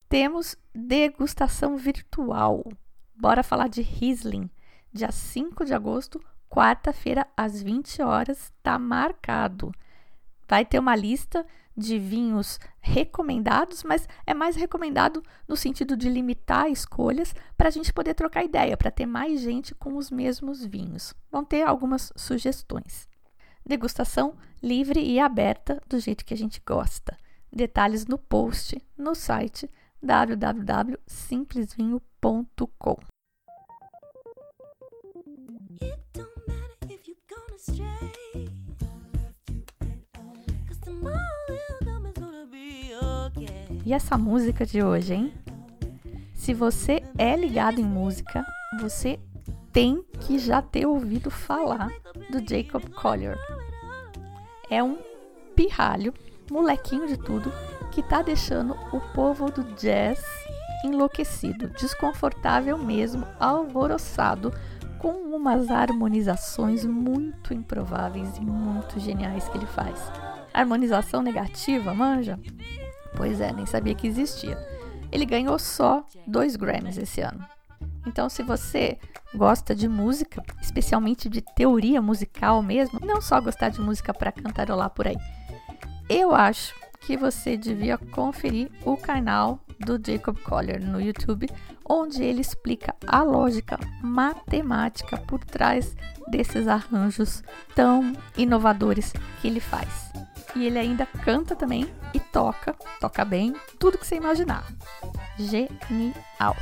Temos 0.08 0.56
degustação 0.72 1.76
virtual. 1.76 2.64
Bora 3.14 3.42
falar 3.42 3.68
de 3.68 3.82
Riesling. 3.82 4.48
Dia 4.92 5.10
5 5.10 5.64
de 5.64 5.74
agosto, 5.74 6.22
quarta-feira, 6.48 7.26
às 7.36 7.60
20 7.60 8.02
horas, 8.02 8.44
está 8.44 8.78
marcado. 8.78 9.72
Vai 10.48 10.64
ter 10.64 10.78
uma 10.78 10.94
lista 10.94 11.44
de 11.76 11.98
vinhos 11.98 12.58
recomendados, 12.80 13.82
mas 13.82 14.08
é 14.26 14.32
mais 14.32 14.56
recomendado 14.56 15.22
no 15.46 15.54
sentido 15.56 15.94
de 15.96 16.08
limitar 16.08 16.70
escolhas 16.70 17.34
para 17.56 17.68
a 17.68 17.70
gente 17.70 17.92
poder 17.92 18.14
trocar 18.14 18.44
ideia, 18.44 18.76
para 18.76 18.90
ter 18.90 19.06
mais 19.06 19.40
gente 19.40 19.72
com 19.74 19.96
os 19.96 20.10
mesmos 20.10 20.64
vinhos. 20.64 21.14
Vão 21.30 21.44
ter 21.44 21.62
algumas 21.62 22.12
sugestões. 22.16 23.08
Degustação 23.64 24.36
livre 24.62 25.00
e 25.00 25.20
aberta 25.20 25.82
do 25.88 25.98
jeito 25.98 26.24
que 26.24 26.32
a 26.32 26.36
gente 26.36 26.62
gosta. 26.64 27.18
Detalhes 27.52 28.06
no 28.06 28.16
post 28.18 28.80
no 28.96 29.14
site 29.14 29.68
www.simplesvinho.com. 30.02 32.96
It 35.82 35.98
don't 36.12 36.30
matter 36.46 36.88
if 36.88 37.06
you're 37.06 37.18
gonna 37.28 37.58
E 43.86 43.92
essa 43.92 44.18
música 44.18 44.66
de 44.66 44.82
hoje, 44.82 45.14
hein? 45.14 45.32
Se 46.34 46.52
você 46.52 47.04
é 47.16 47.36
ligado 47.36 47.80
em 47.80 47.84
música, 47.84 48.44
você 48.80 49.16
tem 49.72 50.04
que 50.22 50.40
já 50.40 50.60
ter 50.60 50.86
ouvido 50.86 51.30
falar 51.30 51.92
do 52.28 52.40
Jacob 52.44 52.82
Collier. 52.90 53.38
É 54.68 54.82
um 54.82 54.98
pirralho, 55.54 56.12
molequinho 56.50 57.06
de 57.06 57.16
tudo, 57.16 57.52
que 57.92 58.02
tá 58.02 58.22
deixando 58.22 58.76
o 58.92 58.98
povo 59.14 59.52
do 59.52 59.62
jazz 59.76 60.20
enlouquecido, 60.84 61.68
desconfortável 61.68 62.76
mesmo, 62.76 63.24
alvoroçado, 63.38 64.52
com 64.98 65.12
umas 65.12 65.70
harmonizações 65.70 66.84
muito 66.84 67.54
improváveis 67.54 68.36
e 68.36 68.40
muito 68.40 68.98
geniais 68.98 69.48
que 69.48 69.56
ele 69.56 69.66
faz. 69.66 70.10
Harmonização 70.52 71.22
negativa, 71.22 71.94
manja? 71.94 72.36
Pois 73.16 73.40
é, 73.40 73.52
nem 73.52 73.66
sabia 73.66 73.94
que 73.94 74.06
existia. 74.06 74.58
Ele 75.10 75.24
ganhou 75.24 75.58
só 75.58 76.04
dois 76.26 76.54
Grammys 76.54 76.98
esse 76.98 77.20
ano. 77.20 77.44
Então, 78.06 78.28
se 78.28 78.42
você 78.42 78.98
gosta 79.34 79.74
de 79.74 79.88
música, 79.88 80.42
especialmente 80.60 81.28
de 81.28 81.40
teoria 81.40 82.00
musical 82.00 82.62
mesmo, 82.62 83.00
não 83.04 83.20
só 83.20 83.40
gostar 83.40 83.70
de 83.70 83.80
música 83.80 84.14
para 84.14 84.30
cantarolar 84.30 84.90
por 84.90 85.08
aí, 85.08 85.16
eu 86.08 86.34
acho 86.34 86.74
que 87.00 87.16
você 87.16 87.56
devia 87.56 87.98
conferir 87.98 88.70
o 88.84 88.96
canal 88.96 89.60
do 89.78 90.00
Jacob 90.04 90.38
Collier 90.38 90.84
no 90.84 91.00
YouTube, 91.00 91.48
onde 91.84 92.22
ele 92.22 92.40
explica 92.40 92.94
a 93.06 93.22
lógica 93.22 93.78
matemática 94.02 95.16
por 95.16 95.44
trás 95.44 95.96
desses 96.28 96.66
arranjos 96.66 97.42
tão 97.74 98.12
inovadores 98.36 99.12
que 99.40 99.48
ele 99.48 99.60
faz. 99.60 100.12
E 100.56 100.64
ele 100.64 100.78
ainda 100.78 101.04
canta 101.04 101.54
também 101.54 101.86
e 102.14 102.18
toca, 102.18 102.74
toca 102.98 103.24
bem, 103.24 103.54
tudo 103.78 103.98
que 103.98 104.06
você 104.06 104.16
imaginar. 104.16 104.64
Genial! 105.38 106.56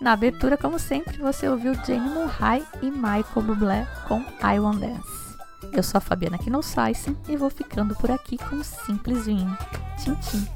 Na 0.00 0.12
abertura, 0.12 0.56
como 0.56 0.78
sempre, 0.78 1.18
você 1.18 1.46
ouviu 1.48 1.74
Jane 1.74 2.08
Murray 2.08 2.64
e 2.80 2.90
Michael 2.90 3.42
Bublé 3.42 3.86
com 4.06 4.20
I 4.42 4.58
Want 4.58 4.80
Dance. 4.80 5.36
Eu 5.72 5.82
sou 5.82 5.98
a 5.98 6.00
Fabiana 6.00 6.38
Knossaisen 6.38 7.16
e 7.28 7.36
vou 7.36 7.50
ficando 7.50 7.94
por 7.96 8.10
aqui 8.10 8.38
com 8.38 8.56
um 8.56 8.64
simples 8.64 9.26
vinho. 9.26 9.56
Tchim, 9.98 10.14
tchim. 10.14 10.48